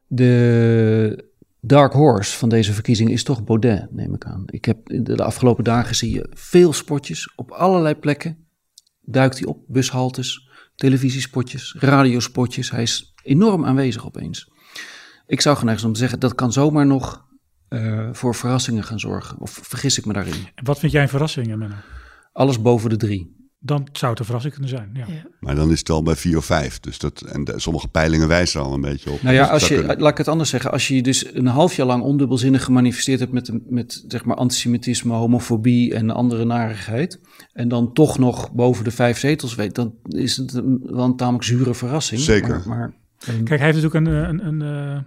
De 0.06 1.30
dark 1.60 1.92
horse 1.92 2.36
van 2.36 2.48
deze 2.48 2.72
verkiezing 2.72 3.10
is 3.10 3.24
toch 3.24 3.44
Baudet, 3.44 3.92
neem 3.92 4.14
ik 4.14 4.24
aan. 4.24 4.42
Ik 4.46 4.64
heb 4.64 4.78
de, 4.84 5.24
afgelopen 5.24 5.64
dagen 5.64 5.94
zie 5.94 6.14
je 6.14 6.26
veel 6.30 6.72
spotjes 6.72 7.32
op 7.36 7.50
allerlei 7.50 7.94
plekken. 7.94 8.46
Duikt 9.00 9.38
hij 9.38 9.46
op, 9.46 9.64
bushaltes, 9.66 10.50
televisiespotjes, 10.74 11.76
radiospotjes. 11.78 12.70
Hij 12.70 12.82
is 12.82 13.14
enorm 13.22 13.64
aanwezig 13.64 14.06
opeens. 14.06 14.50
Ik 15.26 15.40
zou 15.40 15.56
geneigd 15.56 15.80
zijn 15.80 15.92
om 15.92 15.96
te 15.98 16.02
zeggen, 16.02 16.20
dat 16.20 16.34
kan 16.34 16.52
zomaar 16.52 16.86
nog 16.86 17.24
eh, 17.68 18.08
voor 18.12 18.34
verrassingen 18.34 18.84
gaan 18.84 19.00
zorgen. 19.00 19.40
Of 19.40 19.58
vergis 19.62 19.98
ik 19.98 20.06
me 20.06 20.12
daarin? 20.12 20.48
Wat 20.62 20.78
vind 20.78 20.92
jij 20.92 21.02
een 21.02 21.08
verrassing, 21.08 21.56
Menno? 21.56 21.74
Alles 22.32 22.60
boven 22.60 22.90
de 22.90 22.96
drie. 22.96 23.35
Dan 23.66 23.88
zou 23.92 24.10
het 24.10 24.18
een 24.20 24.24
verrassing 24.24 24.54
kunnen 24.54 24.70
zijn. 24.72 24.90
Ja. 24.94 25.04
Ja. 25.08 25.22
Maar 25.40 25.54
dan 25.54 25.70
is 25.70 25.78
het 25.78 25.90
al 25.90 26.02
bij 26.02 26.16
vier 26.16 26.36
of 26.36 26.44
vijf. 26.44 26.80
Dus 26.80 26.98
dat, 26.98 27.20
en 27.20 27.44
de- 27.44 27.52
sommige 27.56 27.88
peilingen 27.88 28.28
wijzen 28.28 28.60
al 28.60 28.72
een 28.72 28.80
beetje 28.80 29.10
op. 29.10 29.22
Nou 29.22 29.34
ja, 29.34 29.42
Dus 29.42 29.50
als 29.52 29.68
je, 29.68 29.74
kunnen- 29.76 30.00
laat 30.00 30.10
ik 30.10 30.18
het 30.18 30.28
anders 30.28 30.50
zeggen. 30.50 30.70
Als 30.72 30.88
je 30.88 30.94
je 30.94 31.02
dus 31.02 31.34
een 31.34 31.46
half 31.46 31.74
jaar 31.74 31.86
lang 31.86 32.02
ondubbelzinnig 32.02 32.64
gemanifesteerd 32.64 33.20
hebt 33.20 33.32
met, 33.32 33.50
met 33.68 34.04
zeg 34.08 34.24
maar 34.24 34.36
antisemitisme, 34.36 35.14
homofobie 35.14 35.94
en 35.94 36.10
andere 36.10 36.44
narigheid. 36.44 37.20
En 37.52 37.68
dan 37.68 37.92
toch 37.92 38.18
nog 38.18 38.52
boven 38.52 38.84
de 38.84 38.90
vijf 38.90 39.18
zetels 39.18 39.54
weet, 39.54 39.74
dan 39.74 39.94
is 40.08 40.36
het 40.36 40.54
een, 40.54 40.80
wel 40.84 41.04
een 41.04 41.16
tamelijk 41.16 41.44
zure 41.44 41.74
verrassing. 41.74 42.20
Zeker. 42.20 42.48
Maar, 42.66 42.76
maar 42.78 42.92
Kijk, 43.44 43.48
hij 43.60 43.70
heeft 43.72 43.82
natuurlijk 43.82 44.06
een, 44.06 44.46
een, 44.46 44.46
een, 44.46 44.62
eh, 44.62 45.02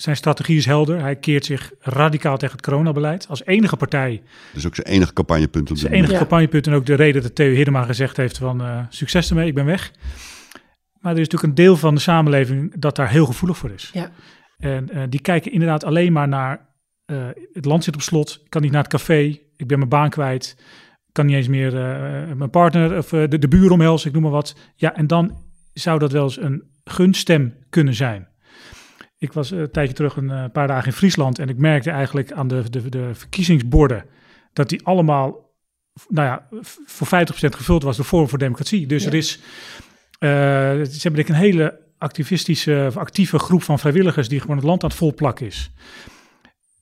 zijn 0.00 0.16
strategie 0.16 0.56
is 0.56 0.64
helder. 0.66 1.00
Hij 1.00 1.16
keert 1.16 1.44
zich 1.44 1.72
radicaal 1.80 2.36
tegen 2.36 2.56
het 2.56 2.64
coronabeleid. 2.64 3.28
Als 3.28 3.44
enige 3.44 3.76
partij, 3.76 4.22
Dat 4.48 4.56
is 4.56 4.66
ook 4.66 4.74
zijn 4.74 4.86
enige 4.86 5.12
campagnepunt 5.12 5.70
op 5.70 5.76
zijn 5.76 5.92
enige 5.92 6.12
Ja. 6.12 6.18
campagnepunt 6.18 6.66
en 6.66 6.72
ook 6.72 6.86
de 6.86 6.94
reden 6.94 7.22
dat 7.22 7.34
Theo 7.34 7.54
Hiddema 7.54 7.82
gezegd 7.82 8.16
heeft 8.16 8.38
van 8.38 8.60
eh, 8.60 8.80
succes 8.88 9.28
ermee, 9.30 9.46
ik 9.46 9.54
ben 9.54 9.64
weg. 9.64 9.92
Maar 11.00 11.12
er 11.12 11.18
is 11.20 11.28
natuurlijk 11.28 11.42
een 11.58 11.64
deel 11.64 11.76
van 11.76 11.94
de 11.94 12.00
samenleving 12.00 12.74
dat 12.80 12.96
daar 12.96 13.10
heel 13.10 13.26
gevoelig 13.26 13.56
voor 13.56 13.70
is. 13.70 13.90
Ja. 13.92 14.10
En 14.58 14.90
eh, 14.90 15.02
die 15.08 15.20
kijken 15.20 15.52
inderdaad 15.52 15.84
alleen 15.84 16.12
maar 16.12 16.28
naar 16.28 16.68
eh, 17.04 17.16
het 17.52 17.64
land 17.64 17.84
zit 17.84 17.94
op 17.94 18.02
slot, 18.02 18.40
ik 18.44 18.50
kan 18.50 18.62
niet 18.62 18.72
naar 18.72 18.82
het 18.82 18.92
café, 18.92 19.38
ik 19.56 19.66
ben 19.66 19.78
mijn 19.78 19.90
baan 19.90 20.10
kwijt, 20.10 20.56
kan 21.12 21.26
niet 21.26 21.36
eens 21.36 21.48
meer 21.48 21.76
eh, 21.76 22.32
mijn 22.34 22.50
partner 22.50 22.96
of 22.98 23.08
de, 23.08 23.38
de 23.38 23.48
buur 23.48 23.70
omhelzen, 23.70 24.08
ik 24.08 24.12
noem 24.14 24.22
maar 24.22 24.32
wat. 24.32 24.56
Ja, 24.74 24.94
en 24.96 25.06
dan 25.06 25.36
zou 25.72 25.98
dat 25.98 26.12
wel 26.12 26.22
eens 26.22 26.40
een 26.40 26.62
gunststem 26.84 27.54
kunnen 27.70 27.94
zijn. 27.94 28.28
Ik 29.20 29.32
was 29.32 29.50
eh, 29.50 29.58
een 29.58 29.70
tijdje 29.70 29.94
terug 29.94 30.16
een 30.16 30.30
eh, 30.30 30.44
paar 30.52 30.66
dagen 30.66 30.86
in 30.86 30.92
Friesland 30.92 31.38
en 31.38 31.48
ik 31.48 31.56
merkte 31.58 31.90
eigenlijk 31.90 32.32
aan 32.32 32.48
de, 32.48 32.70
de, 32.70 32.88
de 32.88 33.14
verkiezingsborden 33.14 34.04
dat 34.52 34.68
die 34.68 34.84
allemaal, 34.86 35.54
nou 36.08 36.26
ja, 36.28 36.48
voor 36.84 37.06
50% 37.06 37.10
gevuld 37.30 37.82
was 37.82 37.96
door 37.96 38.04
Forum 38.06 38.28
voor 38.28 38.38
Democratie. 38.38 38.86
Dus 38.86 39.02
Ja. 39.02 39.08
er 39.08 39.14
is, 39.14 39.38
eh, 40.18 40.28
ze 40.28 41.00
hebben 41.02 41.14
denk 41.14 41.16
ik 41.18 41.28
een 41.28 41.34
hele 41.34 41.80
activistische, 41.98 42.84
of 42.86 42.96
actieve 42.96 43.38
groep 43.38 43.62
van 43.62 43.78
vrijwilligers 43.78 44.28
die 44.28 44.40
gewoon 44.40 44.56
het 44.56 44.64
land 44.64 44.82
aan 44.82 44.88
het 44.88 44.98
volplakken 44.98 45.46
is. 45.46 45.70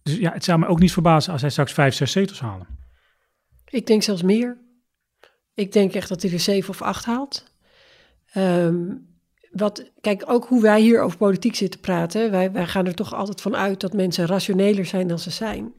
Dus 0.02 0.16
ja, 0.16 0.32
het 0.32 0.44
zou 0.44 0.58
me 0.58 0.66
ook 0.66 0.80
niet 0.80 0.92
verbazen 0.92 1.32
als 1.32 1.40
hij 1.40 1.50
straks 1.50 1.72
vijf, 1.72 1.94
zes 1.94 2.12
zetels 2.12 2.40
halen. 2.40 2.66
Ik 3.68 3.86
denk 3.86 4.02
zelfs 4.02 4.22
meer. 4.22 4.58
Ik 5.54 5.72
denk 5.72 5.92
echt 5.94 6.08
dat 6.08 6.22
hij 6.22 6.32
er 6.32 6.40
zeven 6.40 6.70
of 6.70 6.82
acht 6.82 7.04
haalt. 7.04 7.52
Ehm, 8.32 8.84
wat, 9.50 9.90
kijk, 10.00 10.22
ook 10.26 10.46
hoe 10.46 10.62
wij 10.62 10.80
hier 10.80 11.00
over 11.00 11.18
politiek 11.18 11.54
zitten 11.54 11.80
praten. 11.80 12.30
Wij, 12.30 12.52
wij 12.52 12.66
gaan 12.66 12.86
er 12.86 12.94
toch 12.94 13.14
altijd 13.14 13.40
van 13.40 13.56
uit 13.56 13.80
dat 13.80 13.92
mensen 13.92 14.26
rationeler 14.26 14.86
zijn 14.86 15.08
dan 15.08 15.18
ze 15.18 15.30
zijn. 15.30 15.72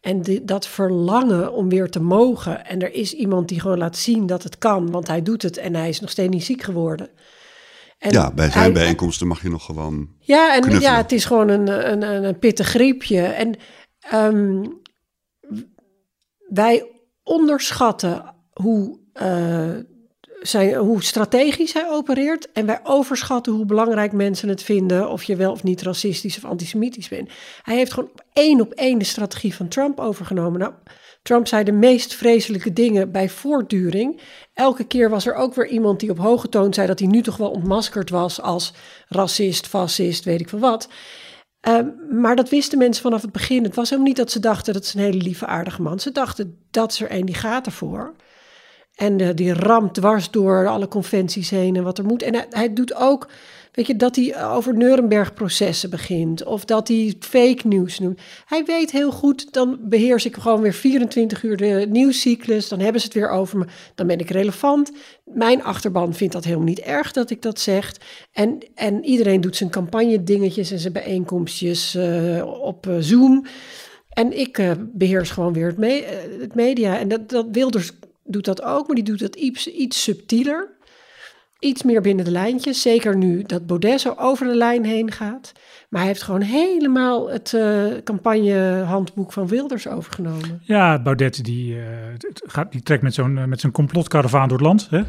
En 0.00 0.22
dat 0.42 0.66
verlangen 0.66 1.52
om 1.52 1.68
weer 1.68 1.90
te 1.90 2.00
mogen. 2.00 2.66
En 2.66 2.80
er 2.82 2.92
is 2.94 3.12
iemand 3.14 3.48
die 3.48 3.60
gewoon 3.60 3.78
laat 3.78 3.96
zien 3.96 4.26
dat 4.26 4.42
het 4.42 4.58
kan, 4.58 4.90
want 4.90 5.06
hij 5.06 5.22
doet 5.22 5.42
het 5.42 5.56
en 5.56 5.74
hij 5.74 5.88
is 5.88 6.00
nog 6.00 6.10
steeds 6.10 6.32
niet 6.34 6.44
ziek 6.44 6.62
geworden. 6.62 7.10
En 7.98 8.10
Ja, 8.10 8.32
bij 8.32 8.50
zijn 8.50 8.62
hij- 8.64 8.72
bijeenkomsten 8.72 9.26
mag 9.26 9.42
je 9.42 9.48
nog 9.50 9.64
gewoon... 9.64 10.08
ja, 10.20 10.54
en 10.54 10.60
knuffelen. 10.60 10.90
ja, 10.90 10.96
het 10.96 11.12
is 11.12 11.24
gewoon 11.24 11.48
een, 11.48 11.90
een, 11.92 12.02
een, 12.02 12.24
een 12.24 12.38
pittig 12.38 12.66
griepje. 12.68 13.20
En 13.22 13.56
ehm, 14.00 14.64
wij 16.48 16.90
onderschatten 17.22 18.34
hoe, 18.52 18.98
eh, 19.12 19.70
zij, 20.42 20.76
hoe 20.76 21.02
strategisch 21.02 21.72
hij 21.72 21.90
opereert. 21.90 22.52
En 22.52 22.66
wij 22.66 22.80
overschatten 22.82 23.52
hoe 23.52 23.64
belangrijk 23.64 24.12
mensen 24.12 24.48
het 24.48 24.62
vinden. 24.62 25.10
Of 25.10 25.22
je 25.22 25.36
wel 25.36 25.52
of 25.52 25.62
niet 25.62 25.82
racistisch 25.82 26.36
of 26.36 26.44
antisemitisch 26.44 27.08
bent. 27.08 27.30
Hij 27.62 27.76
heeft 27.76 27.92
gewoon 27.92 28.10
één 28.32 28.60
op 28.60 28.72
één 28.72 28.98
de 28.98 29.04
strategie 29.04 29.54
van 29.54 29.68
Trump 29.68 30.00
overgenomen. 30.00 30.60
Nou, 30.60 30.72
Trump 31.22 31.46
zei 31.46 31.64
de 31.64 31.72
meest 31.72 32.14
vreselijke 32.14 32.72
dingen 32.72 33.12
bij 33.12 33.28
voortduring. 33.28 34.20
Elke 34.54 34.84
keer 34.84 35.10
was 35.10 35.26
er 35.26 35.34
ook 35.34 35.54
weer 35.54 35.68
iemand 35.68 36.00
die 36.00 36.10
op 36.10 36.18
hoge 36.18 36.48
toon 36.48 36.74
zei 36.74 36.86
dat 36.86 36.98
hij 36.98 37.08
nu 37.08 37.22
toch 37.22 37.36
wel 37.36 37.50
ontmaskerd 37.50 38.10
was 38.10 38.40
als 38.40 38.72
racist, 39.08 39.66
fascist, 39.66 40.24
weet 40.24 40.40
ik 40.40 40.48
veel 40.48 40.58
wat. 40.58 40.88
Ehm, 41.60 41.88
maar 42.10 42.36
dat 42.36 42.48
wisten 42.48 42.78
mensen 42.78 43.02
vanaf 43.02 43.22
het 43.22 43.32
begin. 43.32 43.64
Het 43.64 43.74
was 43.74 43.88
helemaal 43.88 44.08
niet 44.08 44.18
dat 44.18 44.30
ze 44.30 44.40
dachten 44.40 44.72
dat 44.72 44.84
is 44.84 44.94
een 44.94 45.00
hele 45.00 45.22
lieve, 45.22 45.46
aardige 45.46 45.82
man. 45.82 46.00
Ze 46.00 46.12
dachten 46.12 46.58
dat 46.70 46.92
is 46.92 47.00
er 47.00 47.12
een 47.12 47.26
die 47.26 47.34
gaat 47.34 47.66
ervoor. 47.66 48.14
En 48.94 49.34
die 49.34 49.52
ramt 49.54 49.94
dwars 49.94 50.30
door 50.30 50.68
alle 50.68 50.88
conventies 50.88 51.50
heen 51.50 51.76
en 51.76 51.82
wat 51.82 51.98
er 51.98 52.04
moet. 52.04 52.22
En 52.22 52.46
hij, 52.50 52.72
doet 52.72 52.94
ook, 52.94 53.28
weet 53.72 53.86
je, 53.86 53.96
dat 53.96 54.16
hij 54.16 54.44
over 54.46 54.76
Nuremberg-processen 54.76 55.90
begint. 55.90 56.44
Of 56.44 56.64
dat 56.64 56.88
hij 56.88 57.14
fake 57.18 57.68
news 57.68 57.98
noemt. 57.98 58.20
Hij 58.44 58.64
weet 58.64 58.90
heel 58.90 59.10
goed, 59.12 59.52
dan 59.52 59.78
beheers 59.80 60.24
ik 60.24 60.36
gewoon 60.36 60.60
weer 60.60 60.72
24 60.72 61.42
uur 61.42 61.56
de 61.56 61.86
nieuwscyclus. 61.90 62.68
Dan 62.68 62.80
hebben 62.80 63.00
ze 63.00 63.06
het 63.06 63.16
weer 63.16 63.28
over 63.30 63.58
me. 63.58 63.64
Dan 63.94 64.06
ben 64.06 64.18
ik 64.18 64.30
relevant. 64.30 64.92
Mijn 65.24 65.62
achterban 65.62 66.14
vindt 66.14 66.32
dat 66.32 66.44
helemaal 66.44 66.66
niet 66.66 66.80
erg 66.80 67.12
dat 67.12 67.30
ik 67.30 67.42
dat 67.42 67.60
zeg. 67.60 67.94
En, 68.32 68.58
en 68.74 69.04
iedereen 69.04 69.40
doet 69.40 69.56
zijn 69.56 69.70
campagne 69.70 70.22
dingetjes 70.22 70.70
en 70.70 70.78
zijn 70.78 70.92
bijeenkomstjes 70.92 71.94
eh, 71.94 72.60
op 72.60 72.86
eh, 72.86 72.96
Zoom. 72.98 73.46
En 74.08 74.38
ik 74.38 74.58
eh, 74.58 74.70
beheers 74.92 75.30
gewoon 75.30 75.52
weer 75.52 75.66
het, 75.66 75.78
me- 75.78 76.26
het 76.40 76.54
media. 76.54 76.98
En 76.98 77.08
dat, 77.08 77.28
dat 77.28 77.46
Wilders 77.52 77.92
doet 78.32 78.44
dat 78.44 78.62
ook, 78.62 78.86
maar 78.86 78.96
die 78.96 79.04
doet 79.04 79.18
dat 79.18 79.36
iets, 79.36 79.66
iets 79.66 80.02
subtieler. 80.02 80.80
Iets 81.58 81.82
meer 81.82 82.00
binnen 82.00 82.24
de 82.24 82.30
lijntjes. 82.30 82.82
Zeker 82.82 83.16
nu 83.16 83.42
dat 83.42 83.66
Baudet 83.66 84.00
zo 84.00 84.14
over 84.18 84.46
de 84.46 84.56
lijn 84.56 84.84
heen 84.84 85.12
gaat. 85.12 85.52
Maar 85.88 86.00
hij 86.00 86.10
heeft 86.10 86.22
gewoon 86.22 86.40
helemaal 86.40 87.30
het 87.30 87.54
eh, 87.54 87.84
campagnehandboek 88.04 89.32
van 89.32 89.46
Wilders 89.46 89.88
overgenomen. 89.88 90.60
Ja, 90.64 91.02
Baudet 91.02 91.44
die, 91.44 91.78
eh, 91.78 91.86
gaat, 92.32 92.72
die 92.72 92.82
trekt 92.82 93.02
met 93.02 93.14
zo'n 93.14 93.38
eh, 93.38 93.44
met 93.44 93.60
zijn 93.60 93.72
complotkaravaan 93.72 94.48
door 94.48 94.58
het 94.58 94.66
land. 94.66 94.88
Hè? 94.90 95.02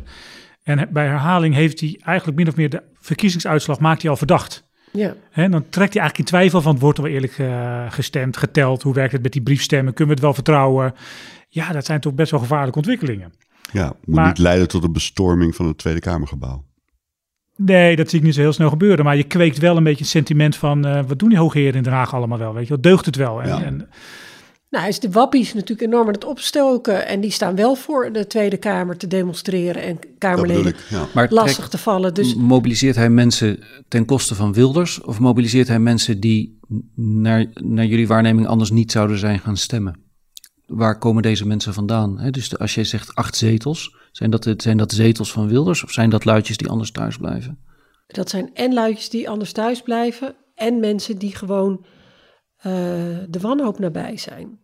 En 0.63 0.89
bij 0.91 1.05
herhaling 1.05 1.55
heeft 1.55 1.79
hij 1.79 1.99
eigenlijk 2.03 2.37
min 2.37 2.47
of 2.47 2.55
meer 2.55 2.69
de 2.69 2.83
verkiezingsuitslag 2.99 3.79
maakt 3.79 4.01
hij 4.01 4.11
al 4.11 4.17
verdacht. 4.17 4.63
Ja, 4.93 5.13
Hè? 5.31 5.49
Dan 5.49 5.61
trekt 5.69 5.93
hij 5.93 6.01
eigenlijk 6.01 6.17
in 6.17 6.25
twijfel 6.25 6.61
van 6.61 6.79
wordt 6.79 6.97
er 6.97 7.03
wel 7.03 7.13
eerlijk 7.13 7.37
eh, 7.37 7.91
gestemd, 7.91 8.37
geteld. 8.37 8.81
Hoe 8.83 8.93
werkt 8.93 9.11
het 9.11 9.21
met 9.23 9.31
die 9.31 9.41
briefstemmen? 9.41 9.93
Kunnen 9.93 10.07
we 10.15 10.21
het 10.21 10.23
wel 10.23 10.33
vertrouwen? 10.33 10.93
Ja, 11.49 11.71
dat 11.71 11.85
zijn 11.85 11.99
toch 11.99 12.13
best 12.13 12.31
wel 12.31 12.39
gevaarlijke 12.39 12.77
ontwikkelingen. 12.77 13.33
Ja, 13.71 13.85
moet 14.05 14.15
Maar- 14.15 14.27
niet 14.27 14.37
leiden 14.37 14.67
tot 14.67 14.83
een 14.83 14.91
bestorming 14.93 15.55
van 15.55 15.67
het 15.67 15.77
Tweede 15.77 15.99
Kamergebouw. 15.99 16.63
Nee, 17.55 17.95
dat 17.95 18.09
zie 18.09 18.19
ik 18.19 18.25
niet 18.25 18.33
zo 18.35 18.41
heel 18.41 18.53
snel 18.53 18.69
gebeuren. 18.69 19.05
Maar 19.05 19.15
je 19.17 19.23
kweekt 19.23 19.57
wel 19.57 19.77
een 19.77 19.83
beetje 19.83 20.01
het 20.03 20.09
sentiment 20.11 20.55
van... 20.55 20.85
eh, 20.85 20.99
wat 21.07 21.19
doen 21.19 21.29
die 21.29 21.37
hoogheren 21.37 21.73
in 21.73 21.83
Den 21.83 21.93
Haag 21.93 22.13
allemaal 22.13 22.37
wel? 22.37 22.53
Weet 22.53 22.63
je 22.63 22.69
wel, 22.69 22.81
deugt 22.81 23.05
het 23.05 23.15
wel? 23.15 23.41
En, 23.41 23.47
Ja. 23.47 23.63
en 23.63 23.89
Nou, 24.73 24.87
is 24.87 24.99
de 24.99 25.09
wappies 25.11 25.53
natuurlijk 25.53 25.81
enorm 25.91 26.07
aan 26.07 26.13
het 26.13 26.25
opstoken. 26.25 27.07
En 27.07 27.21
die 27.21 27.31
staan 27.31 27.55
wel 27.55 27.75
voor 27.75 28.11
de 28.11 28.27
Tweede 28.27 28.57
Kamer 28.57 28.97
te 28.97 29.07
demonstreren 29.07 29.81
en 29.83 29.99
Kamerleden 30.17 30.65
ik. 30.65 30.79
Ja. 30.89 31.07
Maar 31.13 31.27
lastig 31.29 31.55
trekt- 31.55 31.71
te 31.71 31.77
vallen. 31.77 32.13
Dus 32.13 32.35
mobiliseert 32.35 32.95
hij 32.95 33.09
mensen 33.09 33.59
ten 33.87 34.05
koste 34.05 34.35
van 34.35 34.53
Wilders? 34.53 35.01
Of 35.01 35.19
mobiliseert 35.19 35.67
hij 35.67 35.79
mensen 35.79 36.19
die 36.19 36.59
naar, 36.95 37.45
naar 37.53 37.85
jullie 37.85 38.07
waarneming 38.07 38.47
anders 38.47 38.71
niet 38.71 38.91
zouden 38.91 39.17
zijn 39.17 39.39
gaan 39.39 39.57
stemmen? 39.57 40.01
Waar 40.65 40.97
komen 40.97 41.21
deze 41.23 41.47
mensen 41.47 41.73
vandaan? 41.73 42.19
Hè, 42.19 42.29
dus 42.29 42.49
de- 42.49 42.57
als 42.57 42.75
jij 42.75 42.83
zegt 42.83 43.15
acht 43.15 43.35
zetels, 43.35 43.95
zijn 44.11 44.29
dat, 44.29 44.43
het- 44.43 44.61
zijn 44.61 44.77
dat 44.77 44.91
zetels 44.91 45.31
van 45.31 45.47
Wilders 45.47 45.83
of 45.83 45.91
zijn 45.91 46.09
dat 46.09 46.25
luidjes 46.25 46.57
die 46.57 46.69
anders 46.69 46.91
thuis 46.91 47.17
blijven? 47.17 47.57
dat 48.07 48.29
zijn 48.29 48.49
en 48.53 48.73
luidjes 48.73 49.09
die 49.09 49.29
anders 49.29 49.51
thuis 49.51 49.81
blijven. 49.81 50.35
En 50.55 50.79
mensen 50.79 51.17
die 51.17 51.35
gewoon 51.35 51.85
eh, 52.57 52.71
de 53.29 53.39
wanhoop 53.41 53.79
nabij 53.79 54.17
zijn. 54.17 54.59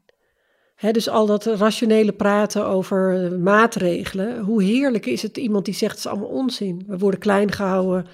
Dus 0.80 1.10
al 1.10 1.26
dat 1.26 1.46
rationele 1.46 2.12
praten 2.12 2.66
over 2.66 3.26
eh, 3.26 3.38
maatregelen. 3.38 4.40
Hoe 4.40 4.64
heerlijk 4.64 5.06
is 5.06 5.22
het 5.22 5.38
iemand 5.38 5.66
die 5.66 5.74
zegt 5.74 5.96
het 5.96 6.06
is 6.06 6.12
allemaal 6.12 6.30
onzin. 6.30 6.84
We 6.88 6.98
worden 6.98 7.20
klein 7.20 7.52
gehouden. 7.52 8.08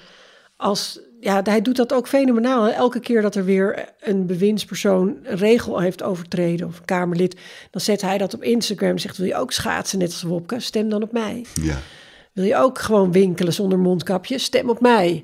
Als, 0.58 1.00
ja, 1.20 1.42
hij 1.44 1.62
doet 1.62 1.76
dat 1.76 1.94
ook 1.94 2.08
fenomenaal. 2.08 2.70
Elke 2.70 3.00
keer 3.00 3.22
dat 3.22 3.36
er 3.36 3.46
weer 3.46 3.94
een 4.00 4.26
bewindspersoon 4.26 5.18
een 5.24 5.38
regel 5.38 5.80
heeft 5.80 6.04
overtreden 6.04 6.68
of 6.68 6.78
een 6.78 6.86
Kamerlid, 6.86 7.40
dan 7.72 7.82
zet 7.82 8.02
hij 8.02 8.18
dat 8.18 8.34
op 8.34 8.44
Instagram 8.44 8.90
en 8.90 9.00
zegt: 9.00 9.18
Wil 9.18 9.28
je 9.28 9.36
ook 9.36 9.52
schaatsen 9.52 10.00
net 10.00 10.08
als 10.08 10.24
Wopke? 10.24 10.60
Stem 10.60 10.90
dan 10.90 11.04
op 11.04 11.12
mij. 11.12 11.46
Ja. 11.62 11.78
Wil 12.34 12.46
je 12.46 12.56
ook 12.56 12.80
gewoon 12.80 13.12
winkelen 13.12 13.54
zonder 13.54 13.80
mondkapje? 13.80 14.38
Stem 14.38 14.70
op 14.70 14.82
mij. 14.82 15.24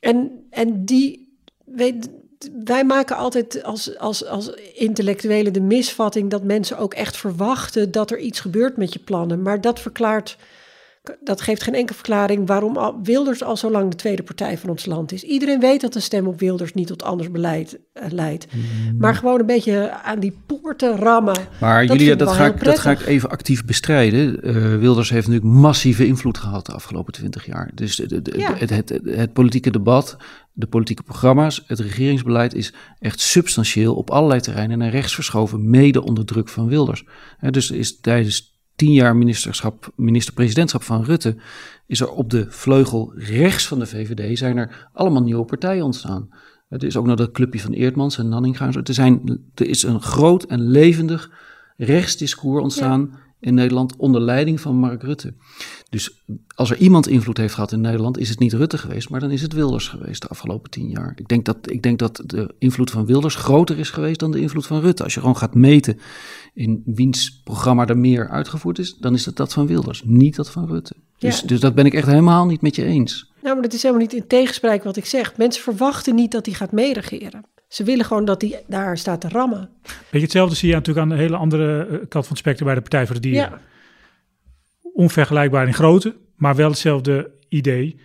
En, 0.00 0.46
en 0.50 0.84
die, 0.84 1.36
weet, 1.64 2.10
wij 2.64 2.84
maken 2.84 3.16
altijd 3.16 3.62
als, 3.62 3.98
als, 3.98 4.26
als 4.26 4.50
intellectuelen 4.74 5.52
de 5.52 5.60
misvatting 5.60 6.30
dat 6.30 6.42
mensen 6.44 6.78
ook 6.78 6.94
echt 6.94 7.16
verwachten 7.16 7.90
dat 7.90 8.10
er 8.10 8.18
iets 8.18 8.40
gebeurt 8.40 8.76
met 8.76 8.92
je 8.92 8.98
plannen. 8.98 9.42
Maar 9.42 9.60
dat 9.60 9.80
verklaart, 9.80 10.36
dat 11.20 11.40
geeft 11.40 11.62
geen 11.62 11.74
enkele 11.74 11.94
verklaring 11.94 12.46
waarom 12.46 13.00
Wilders 13.02 13.42
al 13.42 13.56
zo 13.56 13.70
lang 13.70 13.90
de 13.90 13.96
tweede 13.96 14.22
partij 14.22 14.58
van 14.58 14.70
ons 14.70 14.86
land 14.86 15.12
is. 15.12 15.22
Iedereen 15.22 15.60
weet 15.60 15.80
dat 15.80 15.94
een 15.94 16.02
stem 16.02 16.26
op 16.26 16.38
Wilders 16.40 16.74
niet 16.74 16.86
tot 16.86 17.02
anders 17.02 17.30
beleid 17.30 17.78
eh, 17.92 18.10
leidt. 18.10 18.46
Maar 18.98 19.14
gewoon 19.14 19.40
een 19.40 19.46
beetje 19.46 19.90
aan 19.90 20.18
die 20.20 20.36
poorten 20.46 20.96
rammen. 20.96 21.36
Maar 21.60 21.86
Dat 21.86 22.18
dat, 22.18 22.32
ga 22.32 22.46
ik, 22.46 22.64
dat 22.64 22.78
ga 22.78 22.90
ik 22.90 23.06
even 23.06 23.30
actief 23.30 23.64
bestrijden. 23.64 24.42
Eh, 24.42 24.54
Wilders 24.78 25.10
heeft 25.10 25.26
natuurlijk 25.28 25.54
massieve 25.54 26.06
invloed 26.06 26.38
gehad 26.38 26.66
de 26.66 26.72
afgelopen 26.72 27.12
twintig 27.12 27.46
jaar. 27.46 27.70
Dus 27.74 27.96
de, 27.96 28.06
de- 28.06 28.22
de- 28.22 28.38
Ja. 28.38 28.54
het, 28.54 28.70
het, 28.70 28.88
het, 28.88 29.00
het 29.04 29.32
politieke 29.32 29.70
debat, 29.70 30.16
de 30.52 30.66
politieke 30.66 31.02
programma's, 31.02 31.64
het 31.66 31.80
regeringsbeleid 31.80 32.54
is 32.54 32.72
echt 32.98 33.20
substantieel 33.20 33.94
op 33.94 34.10
allerlei 34.10 34.40
terreinen 34.40 34.78
naar 34.78 34.90
rechts 34.90 35.14
verschoven, 35.14 35.70
mede 35.70 36.02
onder 36.02 36.24
druk 36.24 36.48
van 36.48 36.68
Wilders. 36.68 37.04
Dus 37.50 37.70
is 37.70 38.00
tijdens 38.00 38.60
tien 38.76 38.92
jaar 38.92 39.16
ministerschap, 39.16 39.92
minister-presidentschap 39.96 40.82
van 40.82 41.04
Rutte, 41.04 41.36
is 41.86 42.00
er 42.00 42.10
op 42.10 42.30
de 42.30 42.46
vleugel 42.48 43.12
rechts 43.16 43.66
van 43.66 43.78
de 43.78 43.86
VVD 43.86 44.38
zijn 44.38 44.56
er 44.56 44.88
allemaal 44.92 45.22
nieuwe 45.22 45.44
partijen 45.44 45.84
ontstaan. 45.84 46.28
Het 46.68 46.82
is 46.82 46.96
ook 46.96 47.06
nog 47.06 47.16
dat 47.16 47.32
clubje 47.32 47.60
van 47.60 47.72
Eertmans 47.72 48.18
en 48.18 48.28
Nanninga. 48.28 48.72
Er, 48.72 48.94
zijn, 48.94 49.40
er 49.54 49.66
is 49.66 49.82
een 49.82 50.02
groot 50.02 50.44
en 50.44 50.60
levendig 50.60 51.30
rechtsdiscours 51.76 52.62
ontstaan 52.62 53.18
in 53.40 53.54
Nederland 53.54 53.96
onder 53.96 54.20
leiding 54.20 54.60
van 54.60 54.76
Mark 54.76 55.02
Rutte. 55.02 55.34
Dus 55.92 56.22
als 56.54 56.70
er 56.70 56.76
iemand 56.76 57.08
invloed 57.08 57.36
heeft 57.36 57.54
gehad 57.54 57.72
in 57.72 57.80
Nederland, 57.80 58.18
is 58.18 58.28
het 58.28 58.38
niet 58.38 58.52
Rutte 58.52 58.78
geweest, 58.78 59.08
maar 59.08 59.20
dan 59.20 59.30
is 59.30 59.42
het 59.42 59.52
Wilders 59.52 59.88
geweest 59.88 60.22
de 60.22 60.28
afgelopen 60.28 60.70
tien 60.70 60.88
jaar. 60.88 61.12
Ik 61.16 61.28
denk 61.28 61.44
dat, 61.44 61.56
ik 61.62 61.82
denk 61.82 61.98
dat 61.98 62.22
de 62.26 62.54
invloed 62.58 62.90
van 62.90 63.06
Wilders 63.06 63.34
groter 63.34 63.78
is 63.78 63.90
geweest 63.90 64.20
dan 64.20 64.30
de 64.30 64.40
invloed 64.40 64.66
van 64.66 64.80
Rutte. 64.80 65.02
Als 65.02 65.14
je 65.14 65.20
gewoon 65.20 65.36
gaat 65.36 65.54
meten 65.54 65.98
in 66.54 66.82
wiens 66.84 67.40
programma 67.44 67.86
er 67.86 67.98
meer 67.98 68.28
uitgevoerd 68.28 68.78
is, 68.78 68.94
dan 68.94 69.14
is 69.14 69.24
dat 69.24 69.36
dat 69.36 69.52
van 69.52 69.66
Wilders, 69.66 70.02
niet 70.04 70.36
dat 70.36 70.50
van 70.50 70.66
Rutte. 70.66 70.94
Dus, 71.18 71.40
Ja. 71.40 71.46
dus 71.46 71.60
dat 71.60 71.74
ben 71.74 71.86
ik 71.86 71.94
echt 71.94 72.06
helemaal 72.06 72.46
niet 72.46 72.60
met 72.60 72.76
je 72.76 72.84
eens. 72.84 73.32
Nou, 73.42 73.54
maar 73.54 73.62
dat 73.62 73.72
is 73.72 73.82
helemaal 73.82 74.02
niet 74.02 74.12
in 74.12 74.26
tegenspraak 74.26 74.84
wat 74.84 74.96
ik 74.96 75.06
zeg. 75.06 75.36
Mensen 75.36 75.62
verwachten 75.62 76.14
niet 76.14 76.32
dat 76.32 76.46
hij 76.46 76.54
gaat 76.54 76.72
meeregeren. 76.72 77.44
Ze 77.68 77.84
willen 77.84 78.04
gewoon 78.04 78.24
dat 78.24 78.42
hij 78.42 78.62
daar 78.66 78.98
staat 78.98 79.20
te 79.20 79.28
rammen. 79.28 79.68
Weet 79.82 79.92
je, 80.10 80.20
hetzelfde 80.20 80.56
zie 80.56 80.68
je 80.68 80.74
natuurlijk 80.74 81.06
aan 81.06 81.16
de 81.16 81.22
hele 81.22 81.36
andere 81.36 81.86
eh, 81.86 81.96
kant 81.96 82.10
van 82.10 82.28
het 82.28 82.38
spectrum 82.38 82.66
bij 82.66 82.74
de 82.74 82.80
Partij 82.80 83.06
voor 83.06 83.14
de 83.14 83.20
Dieren. 83.20 83.50
Ja, 83.50 83.60
Onvergelijkbaar 84.92 85.66
in 85.66 85.74
grootte, 85.74 86.16
maar 86.36 86.56
wel 86.56 86.68
hetzelfde 86.68 87.30
idee. 87.48 88.00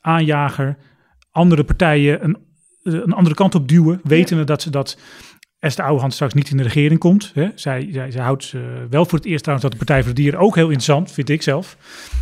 Aanjager, 0.00 0.76
andere 1.30 1.64
partijen 1.64 2.24
een, 2.24 2.36
eh, 2.82 2.92
een 2.92 3.12
andere 3.12 3.34
kant 3.34 3.54
op 3.54 3.68
duwen, 3.68 4.00
wetende 4.04 4.44
dat 4.44 4.62
ze 4.62 4.70
dat 4.70 4.98
Esther 5.58 5.84
Ouwehand 5.84 6.14
straks 6.14 6.34
niet 6.34 6.50
in 6.50 6.56
de 6.56 6.62
regering 6.62 7.00
komt. 7.00 7.30
Hè. 7.34 7.48
Zij, 7.54 7.88
zij, 7.92 8.10
zij 8.10 8.22
houdt 8.22 8.54
wel 8.90 9.04
voor 9.04 9.18
het 9.18 9.26
eerst 9.26 9.42
trouwens 9.42 9.68
dat 9.68 9.78
de 9.78 9.84
Partij 9.84 10.04
voor 10.04 10.14
de 10.14 10.20
Dieren 10.20 10.40
ook 10.40 10.54
heel 10.54 10.64
interessant, 10.64 11.12
vind 11.12 11.28
ik 11.28 11.42
zelf. 11.42 11.76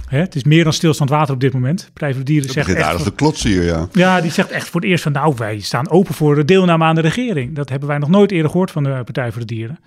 Hè, 0.08 0.18
het 0.18 0.34
is 0.34 0.44
meer 0.44 0.64
dan 0.64 0.72
stilstand 0.72 1.10
water 1.10 1.34
op 1.34 1.40
dit 1.40 1.52
moment. 1.52 1.78
De 1.78 1.86
Partij 1.86 2.10
voor 2.10 2.18
de 2.18 2.24
Dieren 2.24 2.54
Het 2.54 2.66
zegt 2.66 2.82
aardig 2.82 3.02
te 3.02 3.14
klotsen 3.14 3.50
hier, 3.50 3.62
ja. 3.62 3.88
ja, 3.92 4.20
die 4.20 4.30
zegt 4.30 4.50
echt 4.50 4.68
voor 4.68 4.80
het 4.80 4.90
eerst 4.90 5.02
van 5.02 5.12
nou, 5.12 5.34
wij 5.36 5.60
staan 5.60 5.90
open 5.90 6.14
voor 6.14 6.34
de 6.34 6.44
deelname 6.44 6.84
aan 6.84 6.94
de 6.94 7.00
regering. 7.00 7.54
Dat 7.54 7.68
hebben 7.68 7.88
wij 7.88 7.98
nog 7.98 8.08
nooit 8.08 8.30
eerder 8.30 8.50
gehoord 8.50 8.70
van 8.70 8.82
de 8.82 9.00
Partij 9.04 9.32
voor 9.32 9.40
de 9.40 9.46
Dieren. 9.46 9.78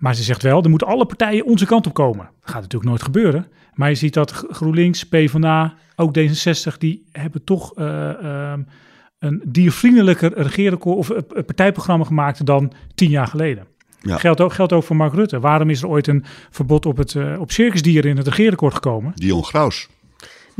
Maar 0.00 0.14
ze 0.14 0.22
zegt 0.22 0.42
wel, 0.42 0.62
er 0.62 0.70
moeten 0.70 0.88
alle 0.88 1.06
partijen 1.06 1.44
onze 1.44 1.66
kant 1.66 1.86
op 1.86 1.94
komen. 1.94 2.24
Dat 2.40 2.50
gaat 2.50 2.62
natuurlijk 2.62 2.90
nooit 2.90 3.02
gebeuren. 3.02 3.46
Maar 3.74 3.88
je 3.88 3.94
ziet 3.94 4.14
dat 4.14 4.32
GroenLinks, 4.50 5.04
PvdA, 5.04 5.74
ook 5.96 6.18
D66, 6.18 6.78
die 6.78 7.04
hebben 7.12 7.44
toch 7.44 7.74
eh, 7.74 8.08
ehm, 8.24 8.62
een 9.18 9.42
diervriendelijker 9.46 10.32
regeerakkoord 10.42 10.96
of 10.96 11.10
eh, 11.10 11.22
partijprogramma 11.46 12.04
gemaakt 12.04 12.46
dan 12.46 12.72
tien 12.94 13.10
jaar 13.10 13.26
geleden. 13.26 13.66
Ja. 14.00 14.16
Geldt, 14.16 14.40
ook, 14.40 14.52
geldt 14.52 14.72
ook 14.72 14.82
voor 14.82 14.96
Mark 14.96 15.14
Rutte. 15.14 15.40
Waarom 15.40 15.70
is 15.70 15.82
er 15.82 15.88
ooit 15.88 16.06
een 16.06 16.24
verbod 16.50 16.86
op, 16.86 16.96
het, 16.96 17.14
eh, 17.14 17.40
op 17.40 17.50
circusdieren 17.50 18.10
in 18.10 18.16
het 18.16 18.26
regeerakkoord 18.26 18.74
gekomen? 18.74 19.12
Dion 19.14 19.44
Graus, 19.44 19.88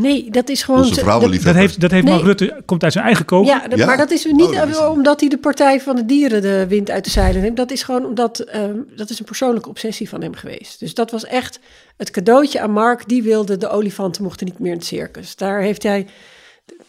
nee, 0.01 0.31
dat 0.31 0.49
is 0.49 0.63
gewoon... 0.63 0.81
onze 0.81 1.01
vrouwenliefhebber. 1.01 1.53
Dat 1.53 1.63
heeft, 1.63 1.81
dat 1.81 1.91
heeft 1.91 2.05
Nee. 2.05 2.13
Mark 2.15 2.27
Rutte, 2.27 2.63
komt 2.65 2.83
uit 2.85 2.93
zijn 2.93 3.05
eigen 3.05 3.25
koop. 3.25 3.45
Ja, 3.47 3.69
dat- 3.69 3.79
Ja? 3.79 3.87
maar 3.87 3.97
dat 3.97 4.11
is 4.11 4.25
niet 4.25 4.41
Oh, 4.43 4.55
dat 4.55 4.69
is- 4.69 4.79
omdat 4.79 5.21
hij 5.21 5.29
de 5.29 5.39
Partij 5.39 5.81
van 5.81 5.97
de 5.97 6.07
Dieren 6.07 6.43
de 6.43 6.67
wind 6.69 6.91
uit 6.91 7.05
de 7.05 7.11
zeilen 7.11 7.43
neemt. 7.43 7.57
Dat 7.57 7.71
is 7.71 7.83
gewoon 7.83 8.05
omdat 8.05 8.39
ehm, 8.39 8.77
dat 8.97 9.11
is 9.11 9.19
een 9.19 9.25
persoonlijke 9.25 9.69
obsessie 9.69 10.09
van 10.09 10.23
hem 10.23 10.35
geweest. 10.35 10.79
Dus 10.81 10.95
dat 10.95 11.11
was 11.11 11.25
echt 11.25 11.59
het 11.97 12.11
cadeautje 12.11 12.61
aan 12.61 12.71
Mark. 12.73 13.09
Die 13.09 13.23
wilde 13.23 13.57
de 13.57 13.69
olifanten 13.69 14.23
mochten 14.23 14.47
niet 14.47 14.59
meer 14.59 14.73
in 14.73 14.77
het 14.79 14.87
circus. 14.87 15.37
Daar 15.37 15.61
heeft 15.61 15.83
hij, 15.83 16.07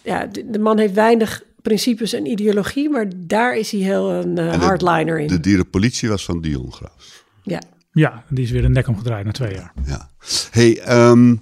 ja, 0.01 0.25
de, 0.25 0.49
de 0.49 0.59
man 0.59 0.77
heeft 0.77 0.93
weinig 0.93 1.43
principes 1.61 2.13
en 2.13 2.25
ideologie, 2.25 2.89
maar 2.89 3.05
daar 3.15 3.55
is 3.57 3.71
hij 3.71 3.79
heel 3.79 4.11
een 4.11 4.37
eh, 4.37 4.51
de- 4.51 4.57
hardliner 4.57 5.19
in. 5.19 5.27
De 5.27 5.39
dierenpolitie 5.39 6.09
was 6.09 6.25
van 6.25 6.41
Dion 6.41 6.71
Graus. 6.73 7.23
ja. 7.43 7.59
Ja, 7.93 8.23
die 8.29 8.43
is 8.43 8.51
weer 8.51 8.61
de 8.61 8.69
nek 8.69 8.87
omgedraaid 8.87 9.25
na 9.25 9.31
twee 9.31 9.53
jaar. 9.53 9.73
Ja. 9.85 10.09
Hey, 10.51 10.79
ehm, 10.79 11.35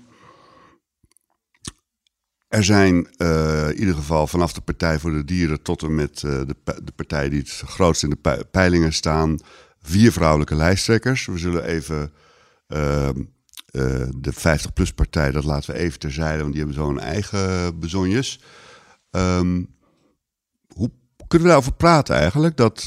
er 2.50 2.64
zijn 2.64 3.08
eh, 3.18 3.70
in 3.70 3.80
ieder 3.80 3.96
geval 3.96 4.28
vanaf 4.28 4.54
de 4.54 4.62
Partij 4.62 5.00
voor 5.00 5.12
de 5.12 5.26
Dieren 5.26 5.62
tot 5.62 5.84
en 5.84 5.96
met 5.96 6.24
eh, 6.24 6.42
de, 6.46 6.56
de 6.84 6.92
partij 6.96 7.30
die 7.30 7.40
het 7.40 7.50
grootst 7.50 8.04
in 8.04 8.10
de 8.10 8.16
pe- 8.16 8.46
peilingen 8.52 8.94
staan, 8.94 9.40
vier 9.82 10.12
vrouwelijke 10.12 10.56
lijsttrekkers. 10.56 11.26
We 11.26 11.38
zullen 11.38 11.64
even 11.64 12.12
ehm, 12.68 13.20
eh, 13.66 14.08
de 14.18 14.34
50PLUS 14.34 14.94
partij, 14.96 15.32
dat 15.32 15.44
laten 15.44 15.74
we 15.74 15.80
even 15.80 16.00
terzijde, 16.00 16.42
want 16.42 16.54
die 16.54 16.64
hebben 16.64 16.82
zo 16.82 16.88
hun 16.88 17.00
eigen 17.00 17.80
bezonjes. 17.80 18.42
Ehm, 19.12 19.64
hoe 20.68 20.92
kunnen 21.28 21.48
we 21.48 21.54
daarover 21.54 21.74
praten 21.74 22.16
eigenlijk? 22.16 22.58
Dat, 22.58 22.86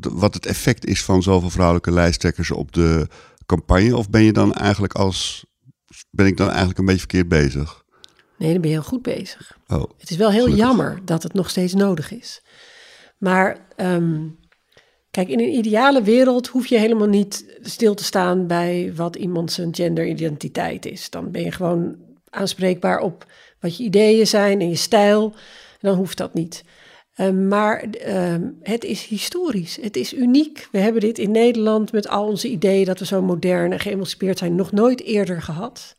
wat 0.00 0.34
het 0.34 0.46
effect 0.46 0.86
is 0.86 1.04
van 1.04 1.22
zoveel 1.22 1.50
vrouwelijke 1.50 1.90
lijsttrekkers 1.90 2.50
op 2.50 2.72
de 2.72 3.08
campagne? 3.46 3.96
Of 3.96 4.10
ben 4.10 4.22
je 4.22 4.32
dan 4.32 4.54
eigenlijk 4.54 4.92
als 4.92 5.44
ben 6.10 6.26
ik 6.26 6.36
dan 6.36 6.48
eigenlijk 6.48 6.78
een 6.78 6.84
beetje 6.84 7.00
verkeerd 7.00 7.28
bezig? 7.28 7.81
Nee, 8.42 8.52
dan 8.52 8.60
ben 8.60 8.70
je 8.70 8.76
heel 8.76 8.86
goed 8.86 9.02
bezig. 9.02 9.58
Oh, 9.68 9.82
Het 9.98 10.10
is 10.10 10.16
wel 10.16 10.30
heel 10.30 10.42
Gelukkig. 10.42 10.64
jammer 10.66 11.00
dat 11.04 11.22
het 11.22 11.32
nog 11.32 11.50
steeds 11.50 11.74
nodig 11.74 12.10
is. 12.12 12.42
Maar 13.18 13.66
ehm, 13.76 14.28
kijk, 15.10 15.28
in 15.28 15.40
een 15.40 15.54
ideale 15.54 16.02
wereld 16.02 16.46
hoef 16.46 16.66
je 16.66 16.78
helemaal 16.78 17.08
niet 17.08 17.56
stil 17.60 17.94
te 17.94 18.04
staan 18.04 18.46
bij 18.46 18.92
wat 18.94 19.16
iemand 19.16 19.52
zijn 19.52 19.74
genderidentiteit 19.74 20.86
is. 20.86 21.10
Dan 21.10 21.30
ben 21.30 21.42
je 21.42 21.50
gewoon 21.52 21.96
aanspreekbaar 22.30 22.98
op 23.00 23.26
wat 23.60 23.76
je 23.76 23.84
ideeën 23.84 24.26
zijn 24.26 24.60
en 24.60 24.68
je 24.68 24.76
stijl. 24.76 25.24
En 25.80 25.88
dan 25.88 25.96
hoeft 25.96 26.16
dat 26.18 26.34
niet. 26.34 26.64
Ehm, 27.14 27.48
maar 27.48 27.80
ehm, 27.80 28.50
het 28.62 28.84
is 28.84 29.04
historisch. 29.04 29.78
Het 29.80 29.96
is 29.96 30.14
uniek. 30.14 30.68
We 30.72 30.78
hebben 30.78 31.00
dit 31.00 31.18
in 31.18 31.30
Nederland 31.30 31.92
met 31.92 32.08
al 32.08 32.26
onze 32.26 32.48
ideeën 32.48 32.84
dat 32.84 32.98
we 32.98 33.06
zo 33.06 33.22
modern 33.22 33.72
en 33.72 33.80
geëmancipeerd 33.80 34.38
zijn 34.38 34.54
nog 34.54 34.72
nooit 34.72 35.02
eerder 35.02 35.42
gehad. 35.42 35.96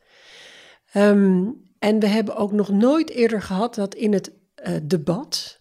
En 1.83 1.99
we 1.99 2.07
hebben 2.07 2.35
ook 2.35 2.51
nog 2.51 2.69
nooit 2.69 3.09
eerder 3.09 3.41
gehad 3.41 3.75
dat 3.75 3.95
in 3.95 4.13
het 4.13 4.31
eh, 4.55 4.73
debat 4.83 5.59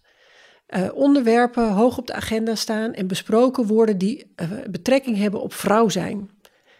eh, 0.65 0.89
onderwerpen 0.93 1.71
hoog 1.71 1.97
op 1.97 2.07
de 2.07 2.13
agenda 2.13 2.55
staan 2.55 2.93
en 2.93 3.07
besproken 3.07 3.65
worden 3.67 3.97
die 3.97 4.31
eh, 4.35 4.49
betrekking 4.69 5.17
hebben 5.17 5.41
op 5.41 5.53
vrouw 5.53 5.89
zijn. 5.89 6.29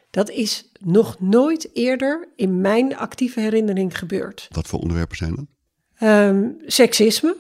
Dat 0.10 0.30
is 0.30 0.72
nog 0.80 1.20
nooit 1.20 1.70
eerder 1.74 2.28
in 2.36 2.62
mijn 2.62 2.98
actieve 2.98 3.40
herinnering 3.40 3.98
gebeurd. 3.98 4.48
wat 4.52 4.68
voor 4.68 4.80
onderwerpen 4.80 5.18
zijn 5.18 5.36
dat? 5.36 5.46
Ehm, 5.98 6.50
seksisme 6.66 7.36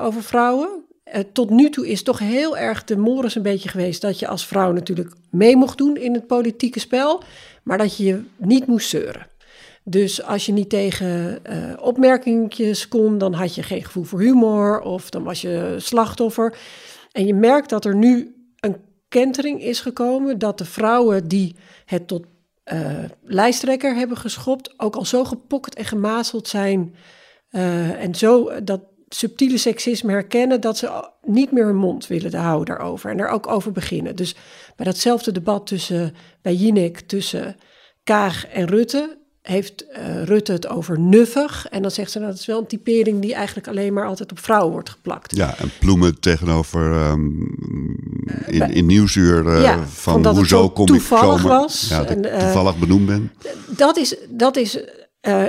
over 0.00 0.22
vrouwen, 0.22 0.84
tot 1.32 1.50
nu 1.50 1.70
toe 1.70 1.88
is 1.88 2.02
toch 2.02 2.18
heel 2.18 2.56
erg 2.56 2.84
de 2.84 2.96
morris 2.96 3.34
een 3.34 3.42
beetje 3.42 3.68
geweest 3.68 4.00
dat 4.00 4.18
je 4.18 4.28
als 4.28 4.46
vrouw 4.46 4.72
natuurlijk 4.72 5.14
mee 5.30 5.56
mocht 5.56 5.78
doen 5.78 5.96
in 5.96 6.14
het 6.14 6.26
politieke 6.26 6.80
spel, 6.80 7.22
maar 7.62 7.78
dat 7.78 7.96
je 7.96 8.04
je 8.04 8.22
niet 8.36 8.66
moest 8.66 8.88
zeuren. 8.88 9.26
Dus 9.84 10.22
als 10.22 10.46
je 10.46 10.52
niet 10.52 10.70
tegen 10.70 11.38
uh, 11.50 11.72
opmerkingjes 11.80 12.88
kon, 12.88 13.18
dan 13.18 13.32
had 13.32 13.54
je 13.54 13.62
geen 13.62 13.84
gevoel 13.84 14.04
voor 14.04 14.20
humor 14.20 14.80
of 14.80 15.10
dan 15.10 15.22
was 15.22 15.40
je 15.40 15.74
slachtoffer. 15.78 16.58
En 17.12 17.26
je 17.26 17.34
merkt 17.34 17.70
dat 17.70 17.84
er 17.84 17.96
nu 17.96 18.34
een 18.60 18.76
kentering 19.08 19.62
is 19.62 19.80
gekomen, 19.80 20.38
dat 20.38 20.58
de 20.58 20.64
vrouwen 20.64 21.28
die 21.28 21.56
het 21.84 22.06
tot 22.06 22.26
uh, 22.72 23.04
lijsttrekker 23.22 23.94
hebben 23.94 24.16
geschopt, 24.16 24.80
ook 24.80 24.96
al 24.96 25.04
zo 25.04 25.24
gepokt 25.24 25.74
en 25.74 25.84
gemazeld 25.84 26.48
zijn 26.48 26.94
uh, 27.50 28.02
en 28.02 28.14
zo 28.14 28.64
dat 28.64 28.80
subtiele 29.08 29.58
seksisme 29.58 30.12
herkennen, 30.12 30.60
dat 30.60 30.78
ze 30.78 31.10
niet 31.22 31.52
meer 31.52 31.64
hun 31.64 31.76
mond 31.76 32.06
willen 32.06 32.34
houden 32.34 32.76
daarover 32.76 33.10
en 33.10 33.18
er 33.18 33.28
ook 33.28 33.46
over 33.46 33.72
beginnen. 33.72 34.16
Dus 34.16 34.34
bij 34.76 34.86
datzelfde 34.86 35.32
debat 35.32 35.66
tussen, 35.66 36.14
bij 36.42 36.54
Jinek 36.54 37.00
tussen 37.00 37.56
Kaag 38.04 38.46
en 38.46 38.66
Rutte, 38.66 39.18
heeft 39.42 39.84
uh, 39.84 40.22
Rutte 40.22 40.52
het 40.52 40.68
over 40.68 40.98
nuffig. 40.98 41.66
En 41.68 41.82
dan 41.82 41.90
zegt 41.90 42.10
ze, 42.10 42.18
nou, 42.18 42.30
dat 42.30 42.40
is 42.40 42.46
wel 42.46 42.58
een 42.58 42.66
typering 42.66 43.20
die 43.20 43.34
eigenlijk 43.34 43.68
alleen 43.68 43.92
maar 43.92 44.06
altijd 44.06 44.30
op 44.30 44.38
vrouwen 44.38 44.72
wordt 44.72 44.90
geplakt. 44.90 45.36
Ja, 45.36 45.58
en 45.58 45.70
Ploemen 45.80 46.20
tegenover 46.20 47.08
um, 47.10 47.54
in, 48.46 48.72
in 48.72 48.86
Nieuwsuur 48.86 49.46
uh, 49.46 49.62
ja, 49.62 49.86
van 49.86 50.26
hoezo 50.26 50.70
kom 50.70 50.94
ik 50.94 51.00
zomaar... 51.00 51.42
was. 51.42 51.86
Ja, 51.88 51.98
dat 51.98 52.08
en, 52.08 52.26
uh, 52.26 52.38
toevallig 52.38 52.78
benoemd 52.78 53.06
ben. 53.06 53.32
Dat 53.66 53.96
is, 53.96 54.16
dat 54.28 54.56
is 54.56 54.78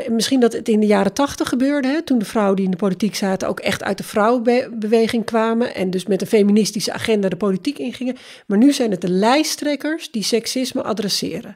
misschien 0.09 0.39
dat 0.39 0.53
het 0.53 0.69
in 0.69 0.79
de 0.79 0.85
jaren 0.85 1.13
tachtig 1.13 1.49
gebeurde, 1.49 1.87
hè, 1.87 2.01
toen 2.01 2.19
de 2.19 2.25
vrouwen 2.25 2.55
die 2.55 2.65
in 2.65 2.71
de 2.71 2.77
politiek 2.77 3.15
zaten 3.15 3.47
ook 3.47 3.59
echt 3.59 3.83
uit 3.83 3.97
de 3.97 4.03
vrouwenbeweging 4.03 5.25
kwamen 5.25 5.75
en 5.75 5.89
dus 5.89 6.05
met 6.05 6.21
een 6.21 6.27
feministische 6.27 6.93
agenda 6.93 7.29
de 7.29 7.35
politiek 7.35 7.77
ingingen. 7.77 8.17
Maar 8.47 8.57
nu 8.57 8.73
zijn 8.73 8.91
het 8.91 9.01
de 9.01 9.09
lijsttrekkers 9.09 10.11
die 10.11 10.23
seksisme 10.23 10.83
adresseren. 10.83 11.55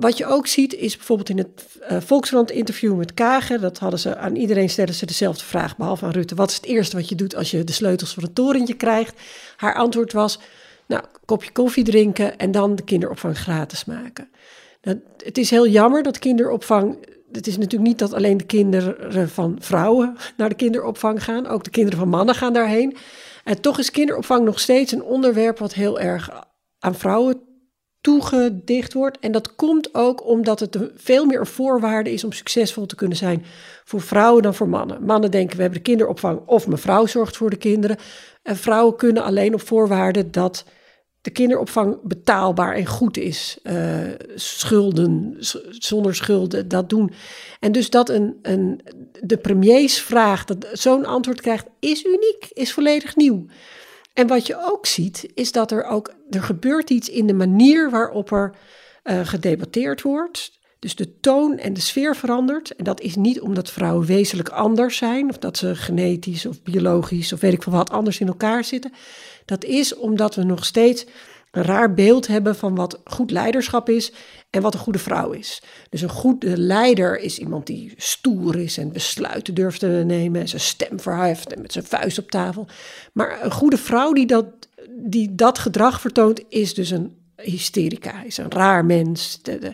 Wat 0.00 0.18
je 0.18 0.26
ook 0.26 0.46
ziet 0.46 0.74
is 0.74 0.96
bijvoorbeeld 0.96 1.28
in 1.28 1.38
het 1.38 1.66
uh, 1.90 2.00
Volkskrant 2.00 2.50
interview 2.50 2.96
met 2.96 3.14
Kagen, 3.14 3.60
dat 3.60 3.78
hadden 3.78 3.98
ze 3.98 4.16
aan 4.16 4.36
iedereen 4.36 4.70
stellen 4.70 4.94
ze 4.94 5.06
dezelfde 5.06 5.44
vraag, 5.44 5.76
behalve 5.76 6.04
aan 6.04 6.10
Rutte. 6.10 6.34
Wat 6.34 6.50
is 6.50 6.56
het 6.56 6.64
eerste 6.64 6.96
wat 6.96 7.08
je 7.08 7.14
doet 7.14 7.36
als 7.36 7.50
je 7.50 7.64
de 7.64 7.72
sleutels 7.72 8.14
van 8.14 8.22
het 8.22 8.34
torentje 8.34 8.74
krijgt? 8.74 9.20
Haar 9.56 9.74
antwoord 9.74 10.12
was, 10.12 10.38
nou, 10.86 11.02
kopje 11.24 11.52
koffie 11.52 11.84
drinken 11.84 12.38
en 12.38 12.50
dan 12.50 12.76
de 12.76 12.82
kinderopvang 12.82 13.38
gratis 13.38 13.84
maken. 13.84 14.28
Het 15.24 15.38
is 15.38 15.50
heel 15.50 15.66
jammer 15.66 16.02
dat 16.02 16.18
kinderopvang, 16.18 16.96
het 17.32 17.46
is 17.46 17.56
natuurlijk 17.56 17.88
niet 17.90 17.98
dat 17.98 18.12
alleen 18.12 18.36
de 18.36 18.44
kinderen 18.46 19.28
van 19.28 19.56
vrouwen 19.60 20.16
naar 20.36 20.48
de 20.48 20.54
kinderopvang 20.54 21.24
gaan, 21.24 21.46
ook 21.46 21.64
de 21.64 21.70
kinderen 21.70 21.98
van 21.98 22.08
mannen 22.08 22.34
gaan 22.34 22.52
daarheen. 22.52 22.96
En 23.44 23.60
toch 23.60 23.78
is 23.78 23.90
kinderopvang 23.90 24.44
nog 24.44 24.60
steeds 24.60 24.92
een 24.92 25.02
onderwerp 25.02 25.58
wat 25.58 25.74
heel 25.74 26.00
erg 26.00 26.46
aan 26.78 26.94
vrouwen 26.94 27.50
toegedicht 28.02 28.92
wordt. 28.92 29.18
En 29.18 29.32
dat 29.32 29.54
komt 29.54 29.94
ook 29.94 30.26
omdat 30.26 30.60
het 30.60 30.78
veel 30.94 31.24
meer 31.24 31.40
een 31.40 31.46
voorwaarde 31.46 32.12
is 32.12 32.24
om 32.24 32.32
succesvol 32.32 32.86
te 32.86 32.94
kunnen 32.94 33.16
zijn 33.16 33.44
voor 33.84 34.00
vrouwen 34.00 34.42
dan 34.42 34.54
voor 34.54 34.68
mannen. 34.68 35.04
Mannen 35.04 35.30
denken 35.30 35.56
we 35.56 35.62
hebben 35.62 35.82
de 35.82 35.88
kinderopvang 35.88 36.40
of 36.46 36.66
mevrouw 36.66 37.06
zorgt 37.06 37.36
voor 37.36 37.50
de 37.50 37.56
kinderen. 37.56 37.96
En 38.42 38.56
vrouwen 38.56 38.96
kunnen 38.96 39.22
alleen 39.22 39.54
op 39.54 39.66
voorwaarde 39.66 40.30
dat 40.30 40.64
de 41.20 41.30
kinderopvang 41.30 41.98
betaalbaar 42.02 42.74
en 42.74 42.86
goed 42.86 43.16
is. 43.16 43.58
Uh, 43.62 44.00
schulden, 44.34 45.36
zonder 45.70 46.14
schulden, 46.14 46.68
dat 46.68 46.88
doen. 46.88 47.12
En 47.60 47.72
dus 47.72 47.90
dat 47.90 48.08
een, 48.08 48.38
een, 48.42 48.80
de 49.20 49.36
premiersvraag, 49.36 50.44
dat 50.44 50.66
zo'n 50.72 51.06
antwoord 51.06 51.40
krijgt, 51.40 51.66
is 51.80 52.04
uniek, 52.04 52.46
is 52.52 52.72
volledig 52.72 53.16
nieuw. 53.16 53.46
En 54.14 54.26
wat 54.26 54.46
je 54.46 54.70
ook 54.70 54.86
ziet, 54.86 55.30
is 55.34 55.52
dat 55.52 55.70
er 55.70 55.84
ook 55.84 56.14
er 56.30 56.42
gebeurt 56.42 56.90
iets 56.90 57.08
in 57.08 57.26
de 57.26 57.34
manier 57.34 57.90
waarop 57.90 58.30
er 58.30 58.54
uh, 59.04 59.26
gedebatteerd 59.26 60.02
wordt. 60.02 60.60
Dus 60.78 60.96
de 60.96 61.20
toon 61.20 61.58
en 61.58 61.72
de 61.72 61.80
sfeer 61.80 62.16
verandert. 62.16 62.74
En 62.74 62.84
dat 62.84 63.00
is 63.00 63.16
niet 63.16 63.40
omdat 63.40 63.70
vrouwen 63.70 64.06
wezenlijk 64.06 64.48
anders 64.48 64.96
zijn, 64.96 65.28
of 65.28 65.38
dat 65.38 65.56
ze 65.56 65.76
genetisch 65.76 66.46
of 66.46 66.62
biologisch 66.62 67.32
of 67.32 67.40
weet 67.40 67.52
ik 67.52 67.62
veel 67.62 67.72
wat 67.72 67.90
anders 67.90 68.20
in 68.20 68.26
elkaar 68.26 68.64
zitten. 68.64 68.92
Dat 69.44 69.64
is 69.64 69.94
omdat 69.94 70.34
we 70.34 70.42
nog 70.42 70.64
steeds 70.64 71.06
een 71.50 71.62
raar 71.62 71.94
beeld 71.94 72.26
hebben 72.26 72.56
van 72.56 72.74
wat 72.74 73.00
goed 73.04 73.30
leiderschap 73.30 73.88
is 73.88 74.12
en 74.52 74.62
wat 74.62 74.74
een 74.74 74.80
goede 74.80 74.98
vrouw 74.98 75.30
is. 75.30 75.62
Dus 75.88 76.00
een 76.02 76.08
goede 76.08 76.58
leider 76.58 77.18
is 77.18 77.38
iemand 77.38 77.66
die 77.66 77.92
stoer 77.96 78.56
is 78.56 78.78
en 78.78 78.92
besluiten 78.92 79.54
durft 79.54 79.80
te 79.80 80.02
nemen 80.06 80.40
en 80.40 80.48
zijn 80.48 80.60
stem 80.60 81.00
verheft 81.00 81.52
en 81.52 81.62
met 81.62 81.72
zijn 81.72 81.84
vuist 81.84 82.18
op 82.18 82.30
tafel. 82.30 82.66
Maar 83.12 83.44
een 83.44 83.52
goede 83.52 83.76
vrouw 83.76 84.12
die 84.12 84.26
dat, 84.26 84.46
die 84.90 85.34
dat 85.34 85.58
gedrag 85.58 86.00
vertoont, 86.00 86.42
is 86.48 86.74
dus 86.74 86.90
een 86.90 87.16
hysterica, 87.36 88.22
is 88.24 88.36
een 88.36 88.50
raar 88.50 88.84
mens, 88.84 89.38
de, 89.42 89.58
de, 89.58 89.72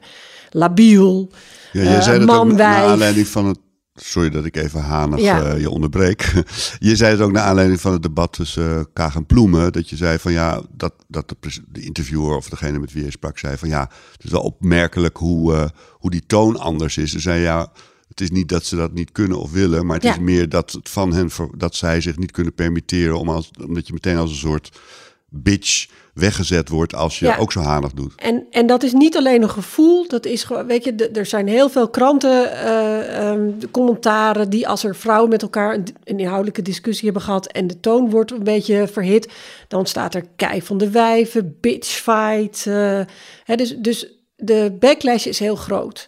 labiel, 0.51 1.31
ja, 1.73 1.83
jij 1.83 1.97
uh, 1.97 2.03
zei 2.03 2.27
dat 2.27 2.37
ook 2.37 2.53
naar 2.53 2.85
aanleiding 2.85 3.27
van 3.27 3.47
het 3.47 3.59
Sorry 4.03 4.31
dat 4.31 4.45
ik 4.45 4.57
even 4.57 4.81
hanig 4.81 5.21
ja. 5.21 5.55
uh, 5.55 5.61
je 5.61 5.71
onderbreek. 5.71 6.33
je 6.79 6.97
zei 6.97 7.11
het 7.11 7.21
ook 7.21 7.33
naar 7.33 7.43
aanleiding 7.43 7.81
van 7.81 7.93
het 7.93 8.03
debat 8.03 8.33
tussen 8.33 8.79
uh, 8.79 8.85
Kaag 8.93 9.15
en 9.15 9.27
Ploemen. 9.27 9.73
Dat 9.73 9.91
je 9.91 9.97
zei 9.97 10.19
van 10.19 10.33
ja, 10.33 10.63
dat, 10.71 10.95
dat 11.09 11.29
de, 11.29 11.37
de, 11.69 11.81
interviewer 11.81 12.37
of 12.37 12.49
degene 12.49 12.79
met 12.79 12.93
wie 12.93 13.05
je 13.05 13.11
sprak 13.11 13.39
zei 13.39 13.57
van 13.57 13.69
ja, 13.69 13.91
het 14.13 14.25
is 14.25 14.31
wel 14.31 14.43
opmerkelijk 14.43 15.17
hoe, 15.17 15.55
uh, 15.55 15.65
hoe 15.91 16.11
die 16.11 16.27
toon 16.27 16.57
anders 16.57 16.97
is. 16.97 17.11
Ze 17.11 17.21
zei 17.21 17.41
ja, 17.41 17.73
het 18.09 18.21
is 18.21 18.31
niet 18.31 18.49
dat 18.49 18.65
ze 18.65 18.77
dat 18.77 18.93
niet 18.93 19.13
kunnen 19.13 19.39
of 19.39 19.53
willen, 19.53 19.87
maar 19.87 19.95
het 19.95 20.05
ja. 20.05 20.13
is 20.13 20.19
meer 20.19 20.49
dat 20.49 20.73
het 20.73 20.89
van 20.89 21.13
hen 21.13 21.31
dat 21.57 21.75
zij 21.75 22.01
zich 22.01 22.19
niet 22.19 22.31
kunnen 22.31 22.55
permitteren 22.55 23.19
om 23.19 23.29
als, 23.29 23.51
omdat 23.67 23.87
je 23.87 23.93
meteen 23.93 24.17
als 24.17 24.31
een 24.31 24.37
soort 24.37 24.81
bitch 25.29 25.89
weggezet 26.19 26.69
wordt 26.69 26.95
als 26.95 27.19
je 27.19 27.25
ja. 27.25 27.37
ook 27.37 27.53
zo 27.53 27.61
hanig 27.61 27.93
doet. 27.93 28.13
En, 28.17 28.47
en 28.51 28.67
dat 28.67 28.83
is 28.83 28.93
niet 28.93 29.17
alleen 29.17 29.43
een 29.43 29.51
gevoel, 29.51 30.09
dat 30.09 30.27
is 30.27 30.45
gewoon, 30.45 30.67
weet 30.67 30.85
je, 30.85 31.11
er 31.13 31.27
zijn 31.27 31.49
heel 31.49 31.69
veel 31.69 31.89
kranten, 31.89 32.51
uh, 32.53 33.31
um, 33.31 33.71
commentaren 33.71 34.51
die 34.51 34.69
als 34.69 34.85
er 34.85 34.97
vrouwen 34.97 35.31
met 35.31 35.43
elkaar 35.43 35.75
een, 35.75 35.87
een, 36.05 36.19
inhoudelijke 36.19 36.63
discussie 36.63 37.05
hebben 37.05 37.23
gehad 37.23 37.47
en 37.47 37.67
de 37.67 37.81
toon 37.81 38.11
wordt 38.11 38.31
een 38.31 38.45
beetje 38.45 38.89
verhit, 38.89 39.33
dan 39.69 39.87
staat 39.87 40.15
er 40.15 40.25
kei 40.37 40.63
van 40.63 40.79
de 40.79 40.91
wijven, 40.91 41.57
bitch 41.61 41.89
fight. 41.89 42.67
Uh, 42.67 43.01
hè, 43.45 43.57
dus, 43.57 43.77
dus 43.77 44.13
de 44.37 44.77
backlash 44.79 45.27
is 45.27 45.39
heel 45.39 45.57
groot. 45.57 46.07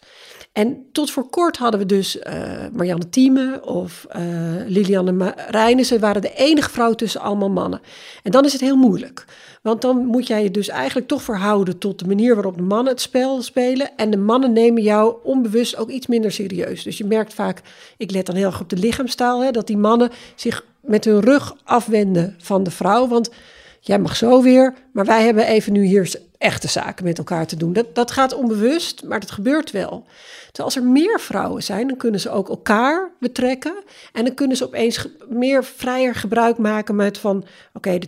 En 0.52 0.86
tot 0.92 1.10
voor 1.10 1.28
kort 1.28 1.56
hadden 1.56 1.80
we 1.80 1.86
dus 1.86 2.16
uh, 2.16 2.22
Marianne 2.72 3.08
Thieme 3.08 3.60
of 3.64 4.06
uh, 4.16 4.22
Lilianne 4.66 5.34
Reinissen 5.48 6.00
waren 6.00 6.22
de 6.22 6.34
enige 6.34 6.70
vrouw 6.70 6.92
tussen 6.92 7.20
allemaal 7.20 7.50
mannen. 7.50 7.80
En 8.22 8.30
dan 8.30 8.44
is 8.44 8.52
het 8.52 8.60
heel 8.60 8.76
moeilijk. 8.76 9.24
Want 9.60 9.82
dan 9.82 10.06
moet 10.06 10.26
jij 10.26 10.42
je 10.42 10.50
dus 10.50 10.68
eigenlijk 10.68 11.08
toch 11.08 11.22
verhouden 11.22 11.78
tot 11.78 11.98
de 11.98 12.06
manier 12.06 12.34
waarop 12.34 12.56
de 12.56 12.62
mannen 12.62 12.92
het 12.92 13.00
spel 13.00 13.42
spelen. 13.42 13.96
En 13.96 14.10
de 14.10 14.16
mannen 14.16 14.52
nemen 14.52 14.82
jou 14.82 15.16
onbewust 15.22 15.76
ook 15.76 15.90
iets 15.90 16.06
minder 16.06 16.32
serieus. 16.32 16.82
Dus 16.82 16.98
je 16.98 17.04
merkt 17.04 17.34
vaak, 17.34 17.62
ik 17.96 18.10
let 18.10 18.26
dan 18.26 18.34
heel 18.34 18.46
erg 18.46 18.60
op 18.60 18.68
de 18.68 18.76
lichaamstaal, 18.76 19.42
hè, 19.42 19.50
dat 19.50 19.66
die 19.66 19.76
mannen 19.76 20.10
zich 20.34 20.64
met 20.80 21.04
hun 21.04 21.20
rug 21.20 21.56
afwenden 21.64 22.34
van 22.38 22.62
de 22.62 22.70
vrouw. 22.70 23.08
Want 23.08 23.30
jij 23.80 23.98
mag 23.98 24.16
zo 24.16 24.42
weer, 24.42 24.74
maar 24.92 25.04
wij 25.04 25.24
hebben 25.24 25.46
even 25.46 25.72
nu 25.72 25.84
hier 25.84 26.20
echte 26.38 26.68
zaken 26.68 27.04
met 27.04 27.18
elkaar 27.18 27.46
te 27.46 27.56
doen. 27.56 27.72
Dat, 27.72 27.94
dat 27.94 28.10
gaat 28.10 28.34
onbewust, 28.34 29.04
maar 29.04 29.20
dat 29.20 29.30
gebeurt 29.30 29.70
wel. 29.70 30.04
Terwijl 30.46 30.64
als 30.64 30.76
er 30.76 30.84
meer 30.84 31.20
vrouwen 31.20 31.62
zijn, 31.62 31.88
dan 31.88 31.96
kunnen 31.96 32.20
ze 32.20 32.30
ook 32.30 32.48
elkaar 32.48 33.10
betrekken. 33.18 33.74
En 34.12 34.24
dan 34.24 34.34
kunnen 34.34 34.56
ze 34.56 34.64
opeens 34.64 35.06
meer 35.28 35.64
vrijer 35.64 36.14
gebruik 36.14 36.58
maken 36.58 36.96
met 36.96 37.18
van... 37.18 37.36
oké, 37.36 37.46
okay, 37.74 38.02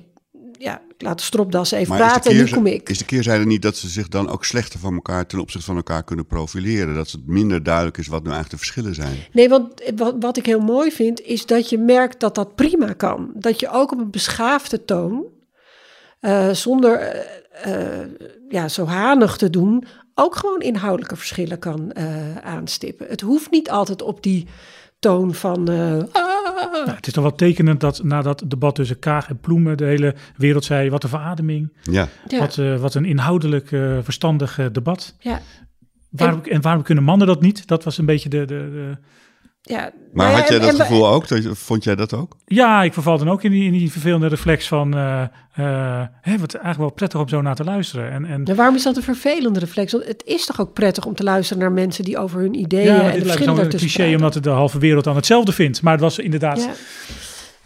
ja, 0.62 0.82
ik 0.88 1.02
laat 1.02 1.18
de 1.18 1.24
stropdas 1.24 1.70
even 1.70 1.88
maar 1.88 1.98
praten 1.98 2.30
en 2.30 2.36
nu 2.36 2.50
kom 2.50 2.66
ik. 2.66 2.88
Is 2.88 2.98
de 2.98 3.04
keerzijde 3.04 3.46
niet 3.46 3.62
dat 3.62 3.76
ze 3.76 3.88
zich 3.88 4.08
dan 4.08 4.28
ook 4.28 4.44
slechter 4.44 4.78
van 4.78 4.94
elkaar... 4.94 5.26
ten 5.26 5.38
opzichte 5.38 5.66
van 5.66 5.76
elkaar 5.76 6.04
kunnen 6.04 6.26
profileren? 6.26 6.94
Dat 6.94 7.10
het 7.10 7.26
minder 7.26 7.62
duidelijk 7.62 7.98
is 7.98 8.06
wat 8.06 8.22
nu 8.22 8.30
eigenlijk 8.30 8.60
de 8.60 8.66
verschillen 8.66 8.94
zijn? 8.94 9.16
Nee, 9.32 9.48
want 9.48 9.82
wat, 9.96 10.14
wat 10.20 10.36
ik 10.36 10.46
heel 10.46 10.60
mooi 10.60 10.92
vind, 10.92 11.20
is 11.20 11.46
dat 11.46 11.68
je 11.68 11.78
merkt 11.78 12.20
dat 12.20 12.34
dat 12.34 12.54
prima 12.54 12.92
kan. 12.92 13.30
Dat 13.34 13.60
je 13.60 13.70
ook 13.70 13.92
op 13.92 13.98
een 13.98 14.10
beschaafde 14.10 14.84
toon... 14.84 15.24
Uh, 16.20 16.50
zonder 16.50 17.14
uh, 17.66 17.72
uh, 17.72 18.06
ja, 18.48 18.68
zo 18.68 18.86
hanig 18.86 19.36
te 19.36 19.50
doen, 19.50 19.84
ook 20.14 20.36
gewoon 20.36 20.60
inhoudelijke 20.60 21.16
verschillen 21.16 21.58
kan 21.58 21.96
aanstippen. 22.42 23.06
Het 23.08 23.20
hoeft 23.20 23.50
niet 23.50 23.70
altijd 23.70 24.02
op 24.02 24.22
die 24.22 24.46
toon 24.98 25.34
van. 25.34 25.68
Nou, 26.72 26.96
het 26.96 27.06
is 27.06 27.12
toch 27.12 27.22
wel 27.22 27.34
tekenend 27.34 27.80
dat 27.80 28.02
na 28.02 28.22
dat 28.22 28.44
debat 28.46 28.74
tussen 28.74 28.98
Kaag 28.98 29.28
en 29.28 29.40
Ploemen 29.40 29.76
de 29.76 29.84
hele 29.84 30.14
wereld 30.36 30.64
zei: 30.64 30.90
wat 30.90 31.02
een 31.02 31.08
verademing. 31.08 31.72
Ja. 31.82 32.08
ja. 32.28 32.38
Wat, 32.38 32.56
wat 32.80 32.94
een 32.94 33.04
inhoudelijk 33.04 33.68
verstandig 34.02 34.58
debat. 34.72 35.16
Ja. 35.18 35.40
Waarom, 36.10 36.40
en, 36.42 36.50
en 36.50 36.60
waarom 36.60 36.82
kunnen 36.82 37.04
mannen 37.04 37.26
dat 37.26 37.40
niet? 37.40 37.66
Dat 37.66 37.84
was 37.84 37.98
een 37.98 38.06
beetje 38.06 38.28
de, 38.28 38.44
de, 38.44 38.44
de 38.46 38.96
ja, 39.62 39.90
maar 40.12 40.32
had 40.32 40.48
jij 40.48 40.58
dat 40.58 40.80
gevoel 40.80 41.08
ook? 41.08 41.24
Vond 41.52 41.84
jij 41.84 41.94
dat 41.94 42.14
ook? 42.14 42.36
Ja, 42.46 42.82
ik 42.82 42.92
verval 42.92 43.18
dan 43.18 43.30
ook 43.30 43.42
in 43.42 43.50
die, 43.50 43.64
in 43.64 43.72
die 43.72 43.92
vervelende 43.92 44.26
reflex 44.26 44.68
van... 44.68 44.96
Uh, 44.96 45.22
uh, 45.58 46.02
hè, 46.20 46.38
wat 46.38 46.54
eigenlijk 46.54 46.78
wel 46.78 46.90
prettig 46.90 47.20
om 47.20 47.28
zo 47.28 47.40
naar 47.42 47.54
te 47.54 47.64
luisteren. 47.64 48.10
En, 48.10 48.24
en... 48.24 48.40
Ja, 48.44 48.54
waarom 48.54 48.74
is 48.74 48.82
dat 48.82 48.96
een 48.96 49.02
vervelende 49.02 49.58
reflex? 49.58 49.92
Want 49.92 50.04
het 50.06 50.22
is 50.26 50.46
toch 50.46 50.60
ook 50.60 50.72
prettig 50.72 51.04
om 51.04 51.14
te 51.14 51.22
luisteren 51.22 51.62
naar 51.62 51.72
mensen... 51.72 52.04
die 52.04 52.18
over 52.18 52.40
hun 52.40 52.54
ideeën 52.54 52.94
ja, 52.94 53.10
en 53.10 53.18
de 53.18 53.24
verschillen 53.24 53.58
een 53.58 53.68
cliché 53.68 54.14
omdat 54.14 54.38
de 54.42 54.50
halve 54.50 54.78
wereld 54.78 55.04
dan 55.04 55.16
hetzelfde 55.16 55.52
vindt. 55.52 55.82
Maar 55.82 55.92
het 55.92 56.02
was 56.02 56.18
inderdaad... 56.18 56.58
Ja. 56.58 56.70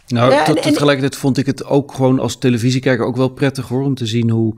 Nou, 0.07 0.31
Ja, 0.31 0.39
en- 0.39 0.45
tot, 0.45 0.65
en- 0.65 0.71
tegelijkertijd 0.73 1.15
vond 1.15 1.37
ik 1.37 1.45
het 1.45 1.65
ook 1.65 1.93
gewoon 1.93 2.19
als 2.19 2.37
televisiekijker 2.37 3.05
ook 3.05 3.15
wel 3.15 3.29
prettig 3.29 3.67
hoor, 3.67 3.83
om 3.83 3.95
te 3.95 4.05
zien 4.05 4.29
hoe 4.29 4.55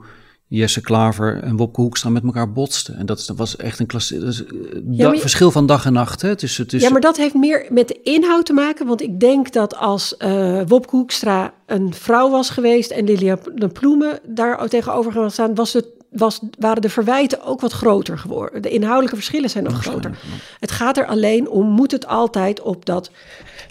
Jesse 0.50 0.80
Klaver 0.80 1.42
en 1.42 1.56
Wopke 1.56 1.80
Hoekstra 1.80 2.10
met 2.10 2.22
elkaar 2.24 2.52
botsten. 2.52 2.96
En 2.96 3.06
dat, 3.06 3.32
was 3.36 3.56
echt 3.56 3.78
een 3.78 3.86
is, 4.26 4.44
eh, 4.44 4.50
je- 4.90 5.18
verschil 5.20 5.50
van 5.50 5.66
dag 5.66 5.84
en 5.84 5.92
nacht. 5.92 6.22
Hè? 6.22 6.36
Tussen, 6.36 6.66
tussen, 6.66 6.86
Ja, 6.88 6.92
maar 6.92 7.02
dat 7.02 7.16
heeft 7.16 7.34
meer 7.34 7.66
met 7.68 7.88
de 7.88 8.00
inhoud 8.02 8.46
te 8.46 8.52
maken. 8.52 8.86
Want 8.86 9.02
ik 9.02 9.20
denk 9.20 9.52
dat 9.52 9.76
als 9.76 10.16
eh 10.16 10.60
Wopke 10.66 10.96
Hoekstra 10.96 11.54
een 11.66 11.94
vrouw 11.94 12.30
was 12.30 12.50
geweest... 12.50 12.90
en 12.90 13.04
Liliane 13.04 13.68
Ploemen 13.72 14.18
daar 14.28 14.68
tegenover 14.68 15.12
gaan 15.12 15.30
staan... 15.30 15.54
Was 15.54 15.72
het, 15.72 15.86
was, 16.10 16.40
waren 16.58 16.82
de 16.82 16.88
verwijten 16.88 17.42
ook 17.42 17.60
wat 17.60 17.72
groter 17.72 18.18
geworden. 18.18 18.62
De 18.62 18.70
inhoudelijke 18.70 19.16
verschillen 19.16 19.50
zijn 19.50 19.64
nog 19.64 19.80
groter. 19.80 20.18
Het 20.58 20.70
gaat 20.70 20.96
er 20.96 21.06
alleen 21.06 21.48
om, 21.48 21.66
moet 21.66 21.90
het 21.90 22.06
altijd 22.06 22.60
op 22.60 22.86
dat 22.86 23.10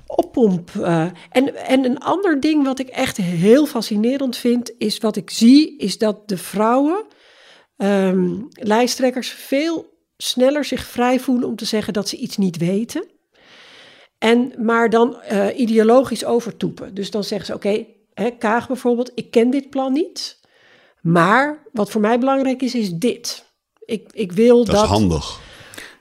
oppomp. 0.06 0.70
eh, 0.82 1.06
en, 1.30 1.56
en 1.56 1.86
een 1.86 2.00
ander 2.00 2.40
ding 2.40 2.64
wat 2.64 2.80
ik 2.80 2.88
echt 2.88 3.18
heel 3.18 3.66
fascinerend 3.66 4.38
vind... 4.38 4.72
is 4.78 4.98
wat 4.98 5.16
ik 5.16 5.30
zie, 5.30 5.78
is 5.78 5.98
dat 5.98 6.28
de 6.28 6.38
vrouwen... 6.38 7.06
ehm, 7.78 8.36
lijsttrekkers 8.52 9.30
veel 9.30 9.98
sneller 10.18 10.66
zich 10.66 10.86
vrij 10.86 11.20
voelen 11.20 11.48
om 11.48 11.56
te 11.56 11.66
zeggen 11.66 11.94
dat 11.94 12.10
ze 12.10 12.18
iets 12.18 12.38
niet 12.38 12.58
weten. 12.58 13.06
En 14.18 14.54
maar 14.58 14.90
dan 14.90 15.22
eh, 15.22 15.60
ideologisch 15.60 16.26
overtoepen. 16.26 16.94
Dus 16.94 17.12
dan 17.12 17.24
zeggen 17.24 17.46
ze: 17.46 17.54
Oké, 17.54 17.86
Kaag 18.38 18.68
bijvoorbeeld, 18.68 19.12
ik 19.16 19.32
ken 19.32 19.50
dit 19.50 19.70
plan 19.70 19.94
niet. 19.94 20.39
Maar 21.02 21.58
wat 21.74 21.92
voor 21.92 22.02
mij 22.02 22.20
belangrijk 22.20 22.62
is, 22.62 22.76
is 22.76 22.92
dit. 22.94 23.46
Ik, 23.86 24.10
ik 24.12 24.32
wil 24.32 24.58
Dat 24.66 24.76
dat. 24.76 24.84
is 24.84 24.90
handig. 24.90 25.40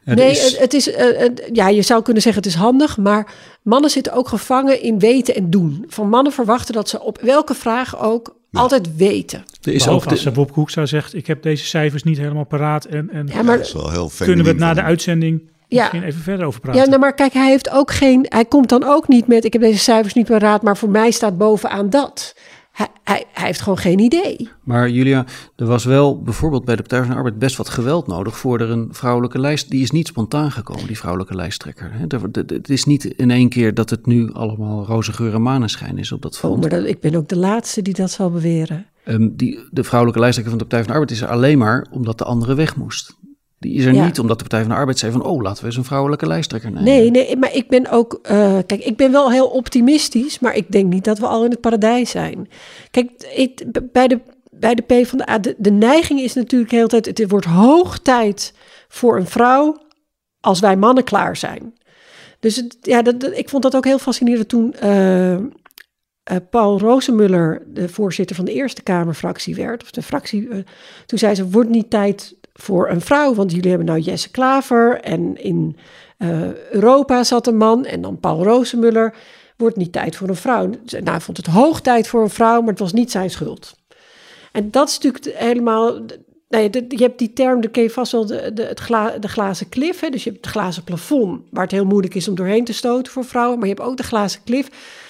Nee, 0.04 0.30
is- 0.30 0.42
het, 0.50 0.58
het 0.58 0.74
is. 0.74 0.90
eh, 0.92 1.24
eh, 1.24 1.32
ja, 1.52 1.68
je 1.68 1.82
zou 1.82 2.02
kunnen 2.02 2.22
zeggen 2.22 2.42
het 2.42 2.52
is 2.52 2.58
handig. 2.58 2.96
Maar 2.96 3.32
mannen 3.62 3.90
zitten 3.90 4.12
ook 4.12 4.28
gevangen 4.28 4.82
in 4.82 4.98
weten 4.98 5.34
en 5.34 5.50
doen. 5.50 5.84
Van 5.88 6.08
mannen 6.08 6.32
verwachten 6.32 6.74
dat 6.74 6.88
ze 6.88 7.00
op 7.00 7.20
welke 7.20 7.54
vraag 7.54 8.00
ook 8.02 8.36
altijd 8.52 8.96
weten. 8.96 9.44
er 9.62 9.72
is 9.72 9.88
ook 9.88 10.06
als 10.06 10.22
de, 10.22 10.30
Bob 10.30 10.54
Hoekstra 10.54 10.86
zegt, 10.86 11.14
ik 11.14 11.26
heb 11.26 11.42
deze 11.42 11.64
cijfers 11.66 12.02
niet 12.02 12.18
helemaal 12.18 12.44
paraat. 12.44 12.84
En, 12.84 13.10
en 13.10 13.26
Ja, 13.32 13.42
maar 13.42 13.56
Dat 13.56 13.66
is 13.66 13.72
wel 13.72 13.90
heel 13.90 14.10
kunnen 14.18 14.44
we 14.44 14.50
het 14.50 14.58
na 14.60 14.74
de 14.74 14.82
uitzending 14.82 15.50
Ja. 15.68 15.78
misschien 15.82 16.02
even 16.02 16.20
verder 16.22 16.46
over 16.46 16.60
praten. 16.60 16.80
Ja, 16.80 16.86
nou, 16.86 17.00
maar 17.00 17.14
kijk, 17.14 17.32
hij 17.32 17.48
heeft 17.50 17.70
ook 17.70 17.90
geen. 17.92 18.26
Hij 18.28 18.44
komt 18.44 18.68
dan 18.68 18.84
ook 18.84 19.08
niet 19.08 19.26
met. 19.26 19.44
Ik 19.44 19.52
heb 19.52 19.62
deze 19.62 19.78
cijfers 19.78 20.14
niet 20.14 20.26
paraat, 20.26 20.62
maar 20.62 20.76
voor 20.76 20.90
mij 20.90 21.10
staat 21.10 21.38
bovenaan 21.38 21.90
dat. 21.90 22.34
Hij, 22.78 22.88
hij, 23.04 23.24
hij 23.32 23.46
heeft 23.46 23.60
gewoon 23.60 23.78
geen 23.78 23.98
idee. 23.98 24.48
maar 24.64 24.90
Julia, 24.90 25.24
er 25.56 25.66
was 25.66 25.84
wel 25.84 26.22
bijvoorbeeld 26.22 26.64
bij 26.64 26.76
de 26.76 26.82
Partij 26.82 27.00
van 27.00 27.08
de 27.10 27.16
Arbeid 27.16 27.38
best 27.38 27.56
wat 27.56 27.68
geweld 27.68 28.06
nodig 28.06 28.36
voor 28.38 28.60
er 28.60 28.70
een 28.70 28.88
vrouwelijke 28.90 29.38
lijst. 29.40 29.70
Die 29.70 29.82
is 29.82 29.90
niet 29.90 30.06
spontaan 30.06 30.50
gekomen, 30.50 30.86
die 30.86 30.98
vrouwelijke 30.98 31.34
lijsttrekker. 31.34 31.90
Er- 32.08 32.22
er- 32.32 32.44
Het 32.54 32.68
is 32.70 32.84
niet 32.84 33.04
in 33.04 33.30
één 33.30 33.48
keer 33.48 33.74
dat 33.74 33.90
het 33.90 34.06
nu 34.06 34.32
allemaal 34.32 34.84
roze 34.86 35.12
geur 35.12 35.34
en 35.34 35.42
maneschijn 35.42 35.98
is 35.98 36.12
op 36.12 36.22
dat 36.22 36.32
Oh, 36.34 36.38
front. 36.38 36.60
maar 36.60 36.70
dat, 36.70 36.84
ik 36.84 37.00
ben 37.00 37.14
ook 37.14 37.28
de 37.28 37.36
laatste 37.36 37.82
die 37.82 37.94
dat 37.94 38.10
zal 38.10 38.30
beweren. 38.30 38.86
Ehm, 39.04 39.28
die, 39.32 39.58
de 39.70 39.84
vrouwelijke 39.84 40.20
lijsttrekker 40.22 40.56
van 40.58 40.62
de 40.68 40.68
Partij 40.68 40.78
van 40.84 40.88
de 40.88 40.98
Arbeid 41.00 41.10
is 41.20 41.26
er 41.26 41.34
alleen 41.34 41.58
maar 41.58 41.86
omdat 41.90 42.18
de 42.18 42.24
andere 42.24 42.54
weg 42.54 42.76
moest. 42.76 43.16
Die 43.58 43.74
is 43.74 43.84
er 43.84 43.94
Ja. 43.94 44.04
niet 44.04 44.18
omdat 44.18 44.36
de 44.38 44.44
Partij 44.44 44.60
van 44.60 44.70
de 44.70 44.76
Arbeid 44.76 44.98
zei 44.98 45.12
van... 45.12 45.22
oh, 45.24 45.42
laten 45.42 45.60
we 45.60 45.66
eens 45.66 45.76
een 45.76 45.84
vrouwelijke 45.84 46.26
lijsttrekker 46.26 46.70
nemen. 46.70 46.84
Nee, 46.84 47.10
nee, 47.10 47.36
maar 47.36 47.54
ik 47.54 47.68
ben 47.68 47.90
ook. 47.90 48.18
eh, 48.22 48.58
kijk, 48.66 48.84
ik 48.84 48.96
ben 48.96 49.12
wel 49.12 49.30
heel 49.30 49.46
optimistisch, 49.48 50.38
maar 50.38 50.54
ik 50.56 50.72
denk 50.72 50.92
niet 50.92 51.04
dat 51.04 51.18
we 51.18 51.26
al 51.26 51.44
in 51.44 51.50
het 51.50 51.60
paradijs 51.60 52.10
zijn. 52.10 52.48
Kijk, 52.90 53.10
ik, 53.34 53.64
bij 53.92 54.08
de. 54.08 54.20
Bij 54.50 54.74
de 54.74 54.82
PvdA, 54.82 55.38
de, 55.38 55.54
de 55.58 55.70
neiging 55.70 56.20
is 56.20 56.34
natuurlijk 56.34 56.70
de 56.70 56.76
hele 56.76 56.88
tijd... 56.88 57.06
het 57.06 57.30
wordt 57.30 57.46
hoog 57.46 57.98
tijd 57.98 58.54
voor 58.88 59.16
een 59.16 59.26
vrouw 59.26 59.76
als 60.40 60.60
wij 60.60 60.76
mannen 60.76 61.04
klaar 61.04 61.36
zijn. 61.36 61.74
Dus 62.40 62.56
het, 62.56 62.76
ja, 62.80 63.02
dat, 63.02 63.20
dat- 63.20 63.36
ik 63.36 63.48
vond 63.48 63.62
dat 63.62 63.76
ook 63.76 63.84
heel 63.84 63.98
fascinerend 63.98 64.48
toen 64.48 64.74
eh, 64.74 65.34
eh, 65.34 65.40
Paul 66.50 66.78
Rosemuller 66.78 67.62
de 67.66 67.88
voorzitter 67.88 68.36
van 68.36 68.44
de 68.44 68.52
Eerste 68.52 68.82
Kamerfractie 68.82 69.54
werd. 69.54 69.82
Of 69.82 69.90
de 69.90 70.02
fractie, 70.02 70.48
toen 71.06 71.18
zei 71.18 71.34
ze, 71.34 71.48
wordt 71.48 71.70
niet 71.70 71.90
tijd 71.90 72.34
voor 72.60 72.88
een 72.88 73.00
vrouw, 73.00 73.34
want 73.34 73.50
jullie 73.52 73.68
hebben 73.68 73.86
nou 73.86 74.00
Jesse 74.00 74.30
Klaver 74.30 75.00
en 75.00 75.42
in 75.42 75.76
eh, 76.18 76.70
Europa 76.70 77.24
zat 77.24 77.46
een 77.46 77.56
man 77.56 77.84
en 77.84 78.00
dan 78.00 78.20
Paul 78.20 78.42
Rosemuller. 78.42 79.14
Wordt 79.56 79.76
niet 79.76 79.92
tijd 79.92 80.16
voor 80.16 80.28
een 80.28 80.36
vrouw. 80.36 80.70
Nou, 81.04 81.20
vond 81.20 81.36
het 81.36 81.46
hoog 81.46 81.80
tijd 81.80 82.08
voor 82.08 82.22
een 82.22 82.30
vrouw, 82.30 82.60
maar 82.60 82.70
het 82.70 82.78
was 82.78 82.92
niet 82.92 83.10
zijn 83.10 83.30
schuld. 83.30 83.76
En 84.52 84.70
dat 84.70 84.88
is 84.88 84.98
natuurlijk 84.98 85.36
helemaal. 85.36 86.00
Nee, 86.48 86.70
je 86.88 87.02
hebt 87.02 87.18
die 87.18 87.32
term, 87.32 87.60
dat 87.60 87.70
ken 87.70 87.82
je 87.82 87.90
vast 87.90 88.12
wel, 88.12 88.26
de, 88.26 88.50
de, 88.54 88.62
het 88.62 88.80
gla, 88.80 89.18
de 89.18 89.28
glazen 89.28 89.68
klif. 89.68 90.00
Hè? 90.00 90.08
Dus 90.08 90.24
je 90.24 90.30
hebt 90.30 90.44
het 90.44 90.54
glazen 90.54 90.84
plafond, 90.84 91.42
waar 91.50 91.62
het 91.62 91.72
heel 91.72 91.84
moeilijk 91.84 92.14
is 92.14 92.28
om 92.28 92.34
doorheen 92.34 92.64
te 92.64 92.72
stoten 92.72 93.12
voor 93.12 93.24
vrouwen. 93.24 93.58
Maar 93.58 93.68
je 93.68 93.74
hebt 93.74 93.86
ook 93.86 93.96
de 93.96 94.02
glazen 94.02 94.40
klif, 94.44 94.68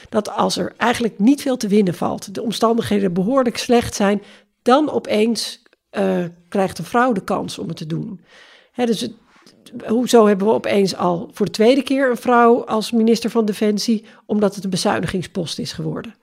dat 0.08 0.30
als 0.30 0.56
er 0.56 0.74
eigenlijk 0.76 1.18
niet 1.18 1.42
veel 1.42 1.56
te 1.56 1.68
winnen 1.68 1.94
valt, 1.94 2.34
de 2.34 2.42
omstandigheden 2.42 3.12
behoorlijk 3.12 3.56
slecht 3.56 3.94
zijn, 3.94 4.22
dan 4.62 4.90
opeens 4.90 5.62
eh, 5.98 6.24
krijgt 6.48 6.78
een 6.78 6.84
vrouw 6.84 7.12
de 7.12 7.24
kans 7.24 7.58
om 7.58 7.68
het 7.68 7.76
te 7.76 7.86
doen. 7.86 8.20
Hè, 8.72 8.86
dus 8.86 9.08
hoezo 9.86 10.26
hebben 10.26 10.46
we 10.46 10.52
opeens 10.52 10.96
al 10.96 11.30
voor 11.32 11.46
de 11.46 11.52
tweede 11.52 11.82
keer 11.82 12.10
een 12.10 12.16
vrouw 12.16 12.64
als 12.64 12.90
minister 12.90 13.30
van 13.30 13.44
Defensie, 13.44 14.04
omdat 14.26 14.54
het 14.54 14.64
een 14.64 14.70
bezuinigingspost 14.70 15.58
is 15.58 15.72
geworden. 15.72 16.14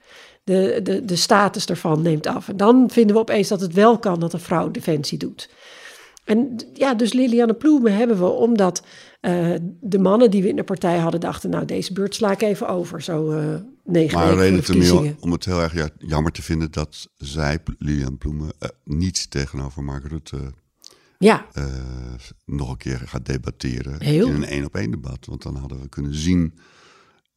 De, 0.43 0.79
de, 0.83 1.05
de 1.05 1.15
status 1.15 1.65
daarvan 1.65 2.01
neemt 2.01 2.27
af. 2.27 2.49
En 2.49 2.57
dan 2.57 2.89
vinden 2.89 3.15
we 3.15 3.21
opeens 3.21 3.47
dat 3.47 3.61
het 3.61 3.73
wel 3.73 3.97
kan 3.99 4.19
dat 4.19 4.33
een 4.33 4.39
vrouw 4.39 4.71
defensie 4.71 5.17
doet. 5.17 5.49
En 6.23 6.57
ja, 6.73 6.93
dus 6.93 7.13
Liliane 7.13 7.53
Ploemen 7.53 7.95
hebben 7.95 8.19
we 8.19 8.29
omdat 8.29 8.83
eh, 9.21 9.53
de 9.81 9.99
mannen 9.99 10.31
die 10.31 10.41
we 10.41 10.49
in 10.49 10.55
de 10.55 10.63
partij 10.63 10.97
hadden 10.97 11.19
dachten... 11.19 11.49
nou, 11.49 11.65
deze 11.65 11.93
beurt 11.93 12.15
sla 12.15 12.31
ik 12.31 12.41
even 12.41 12.67
over, 12.67 13.01
zo 13.01 13.31
eh 13.31 13.55
negen 13.85 14.17
Maar 14.17 14.37
verkiezingen. 14.37 15.17
om 15.19 15.31
het 15.31 15.45
heel 15.45 15.61
erg 15.61 15.73
ja, 15.73 15.89
jammer 15.97 16.31
te 16.31 16.41
vinden 16.41 16.71
dat 16.71 17.09
zij, 17.17 17.59
Lilian 17.77 18.17
Ploemen, 18.17 18.53
eh, 18.59 18.69
niet 18.83 19.31
tegenover 19.31 19.83
Mark 19.83 20.05
Rutte 20.07 20.53
Ja, 21.17 21.47
eh, 21.53 21.65
nog 22.45 22.69
een 22.69 22.77
keer 22.77 23.01
gaat 23.05 23.25
debatteren 23.25 24.03
Heel. 24.03 24.27
in 24.27 24.35
een 24.35 24.45
één-op-één 24.45 24.91
debat. 24.91 25.25
Want 25.25 25.41
dan 25.41 25.55
hadden 25.55 25.81
we 25.81 25.89
kunnen 25.89 26.15
zien 26.15 26.59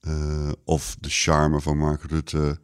eh, 0.01 0.51
of 0.65 0.97
de 1.01 1.09
charme 1.11 1.61
van 1.61 1.79
Mark 1.79 2.03
Rutte 2.03 2.61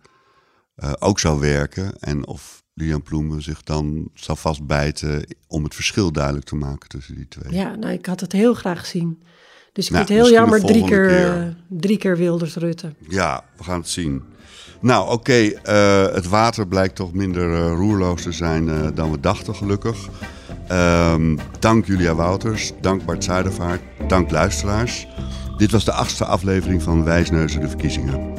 ook 0.99 1.19
zou 1.19 1.41
werken. 1.41 1.99
En 1.99 2.27
of 2.27 2.65
Lilian 2.75 3.03
Ploemen 3.03 3.43
zich 3.43 3.63
dan 3.63 4.11
zou 4.15 4.39
vastbijten 4.39 5.37
om 5.47 5.65
het 5.65 5.75
verschil 5.75 6.13
duidelijk 6.13 6.47
te 6.47 6.57
maken 6.57 6.89
tussen 6.89 7.15
die 7.15 7.29
twee. 7.29 7.53
ja 7.53 7.75
nou, 7.75 7.93
ik 7.93 8.07
had 8.07 8.21
het 8.21 8.33
heel 8.33 8.55
graag 8.55 8.81
gezien. 8.81 9.23
Dus 9.75 9.87
ik 9.87 9.93
Nou, 9.93 10.07
vind 10.07 10.19
het 10.19 10.27
heel 10.29 10.37
jammer, 10.39 10.61
drie 10.61 10.85
keer, 10.85 11.09
keer. 11.09 11.33
eh, 11.33 11.43
drie 11.69 11.97
keer 11.99 12.17
Wilders 12.17 12.55
Rutte. 12.57 12.93
Ja, 13.09 13.43
we 13.57 13.65
gaan 13.65 13.79
het 13.79 13.89
zien. 13.89 14.23
Nou, 14.81 15.11
oké, 15.13 15.33
eh, 15.33 16.07
het 16.13 16.29
water 16.29 16.67
blijkt 16.67 16.95
toch 16.95 17.13
minder 17.13 17.55
eh, 17.55 17.73
roerloos 17.77 18.23
te 18.23 18.33
zijn 18.33 18.93
dan 18.95 19.11
we 19.11 19.21
dachten, 19.21 19.55
gelukkig. 19.55 19.97
Ehm, 20.69 21.37
dank 21.59 21.87
Julia 21.87 22.15
Wouters, 22.15 22.73
dank 22.81 23.05
Bart 23.05 23.25
Zuidervaart, 23.25 23.81
dank 24.09 24.31
luisteraars. 24.31 25.07
Dit 25.57 25.71
was 25.71 25.85
de 25.85 25.93
achtste 25.93 26.25
aflevering 26.25 26.83
van 26.83 27.05
Wijsneuzen 27.05 27.61
de 27.61 27.69
verkiezingen. 27.69 28.33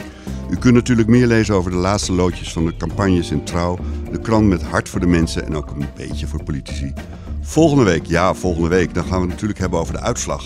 U 0.49 0.55
kunt 0.57 0.73
natuurlijk 0.73 1.07
meer 1.07 1.27
lezen 1.27 1.55
over 1.55 1.71
de 1.71 1.77
laatste 1.77 2.13
loodjes 2.13 2.53
van 2.53 2.65
de 2.65 2.77
campagnes 2.77 3.31
in 3.31 3.43
Trouw, 3.43 3.77
de 4.11 4.19
krant 4.19 4.47
met 4.47 4.63
hart 4.63 4.89
voor 4.89 4.99
de 4.99 5.07
mensen 5.07 5.45
en 5.45 5.55
ook 5.55 5.69
een 5.69 5.85
beetje 5.95 6.27
voor 6.27 6.43
politici. 6.43 6.93
Volgende 7.41 7.83
week, 7.83 8.05
ja, 8.05 8.33
volgende 8.33 8.67
week, 8.69 8.93
dan 8.93 9.03
gaan 9.03 9.15
we 9.15 9.21
het 9.21 9.29
natuurlijk 9.29 9.59
hebben 9.59 9.79
over 9.79 9.93
de 9.93 9.99
uitslag. 10.01 10.43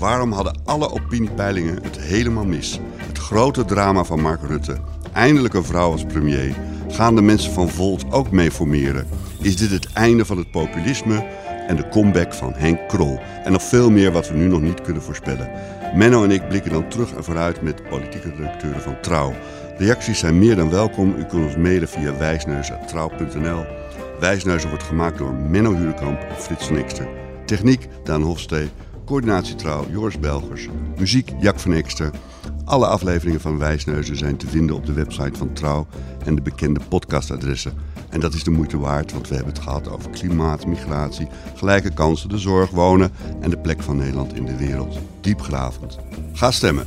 Waarom 0.00 0.32
hadden 0.32 0.60
alle 0.64 0.90
opiniepeilingen 0.90 1.82
het 1.82 1.98
helemaal 1.98 2.44
mis? 2.44 2.80
Het 2.96 3.18
grote 3.18 3.64
drama 3.64 4.04
van 4.04 4.20
Mark 4.20 4.40
Rutte. 4.42 4.76
Eindelijk 5.12 5.54
een 5.54 5.64
vrouw 5.64 5.90
als 5.90 6.04
premier. 6.04 6.54
Gaan 6.88 7.14
de 7.14 7.22
mensen 7.22 7.52
van 7.52 7.68
Volt 7.68 8.12
ook 8.12 8.30
mee 8.30 8.50
formeren? 8.50 9.06
Is 9.40 9.56
dit 9.56 9.70
het 9.70 9.92
einde 9.92 10.24
van 10.24 10.38
het 10.38 10.50
populisme 10.50 11.26
en 11.66 11.76
de 11.76 11.88
comeback 11.88 12.34
van 12.34 12.52
Henk 12.54 12.88
Krol? 12.88 13.18
En 13.44 13.52
nog 13.52 13.62
veel 13.62 13.90
meer 13.90 14.12
wat 14.12 14.28
we 14.28 14.36
nu 14.36 14.46
nog 14.46 14.60
niet 14.60 14.80
kunnen 14.80 15.02
voorspellen. 15.02 15.50
Menno 15.94 16.24
en 16.24 16.30
ik 16.30 16.48
blikken 16.48 16.72
dan 16.72 16.88
terug 16.88 17.14
en 17.14 17.24
vooruit 17.24 17.62
met 17.62 17.88
politieke 17.88 18.30
redacteuren 18.30 18.82
van 18.82 19.00
Trouw. 19.00 19.34
Reacties 19.78 20.18
zijn 20.18 20.38
meer 20.38 20.56
dan 20.56 20.70
welkom. 20.70 21.14
U 21.18 21.24
kunt 21.24 21.44
ons 21.44 21.56
mailen 21.56 21.88
via 21.88 22.16
wijsneus.trouw.nl. 22.16 23.64
Wijsneuzen 24.20 24.68
wordt 24.68 24.84
gemaakt 24.84 25.18
door 25.18 25.32
Menno 25.32 25.74
Hurekamp 25.74 26.20
en 26.20 26.36
Frits 26.36 26.70
Ekster. 26.70 27.08
Techniek 27.44 27.88
Daan 28.04 28.22
Hofstee. 28.22 28.70
Coördinatie 29.10 29.54
Trouw 29.54 29.86
Joris 29.90 30.18
Belgers. 30.18 30.68
Muziek 30.98 31.32
Jack 31.40 31.58
van 31.58 31.72
Ekster. 31.72 32.10
Alle 32.64 32.86
afleveringen 32.86 33.40
van 33.40 33.58
Wijsneuzen 33.58 34.16
zijn 34.16 34.36
te 34.36 34.46
vinden 34.46 34.76
op 34.76 34.86
de 34.86 34.92
website 34.92 35.38
van 35.38 35.52
Trouw 35.52 35.86
en 36.24 36.34
de 36.34 36.40
bekende 36.40 36.80
podcastadressen. 36.88 37.72
En 38.08 38.20
dat 38.20 38.34
is 38.34 38.44
de 38.44 38.50
moeite 38.50 38.78
waard, 38.78 39.12
want 39.12 39.28
we 39.28 39.34
hebben 39.34 39.52
het 39.52 39.62
gehad 39.62 39.88
over 39.88 40.10
klimaat, 40.10 40.66
migratie, 40.66 41.28
gelijke 41.56 41.92
kansen, 41.92 42.28
de 42.28 42.38
zorg, 42.38 42.70
wonen 42.70 43.12
en 43.40 43.50
de 43.50 43.58
plek 43.58 43.82
van 43.82 43.96
Nederland 43.96 44.34
in 44.34 44.44
de 44.44 44.56
wereld. 44.56 44.98
Diepgravend. 45.20 45.98
Ga 46.32 46.50
stemmen. 46.50 46.86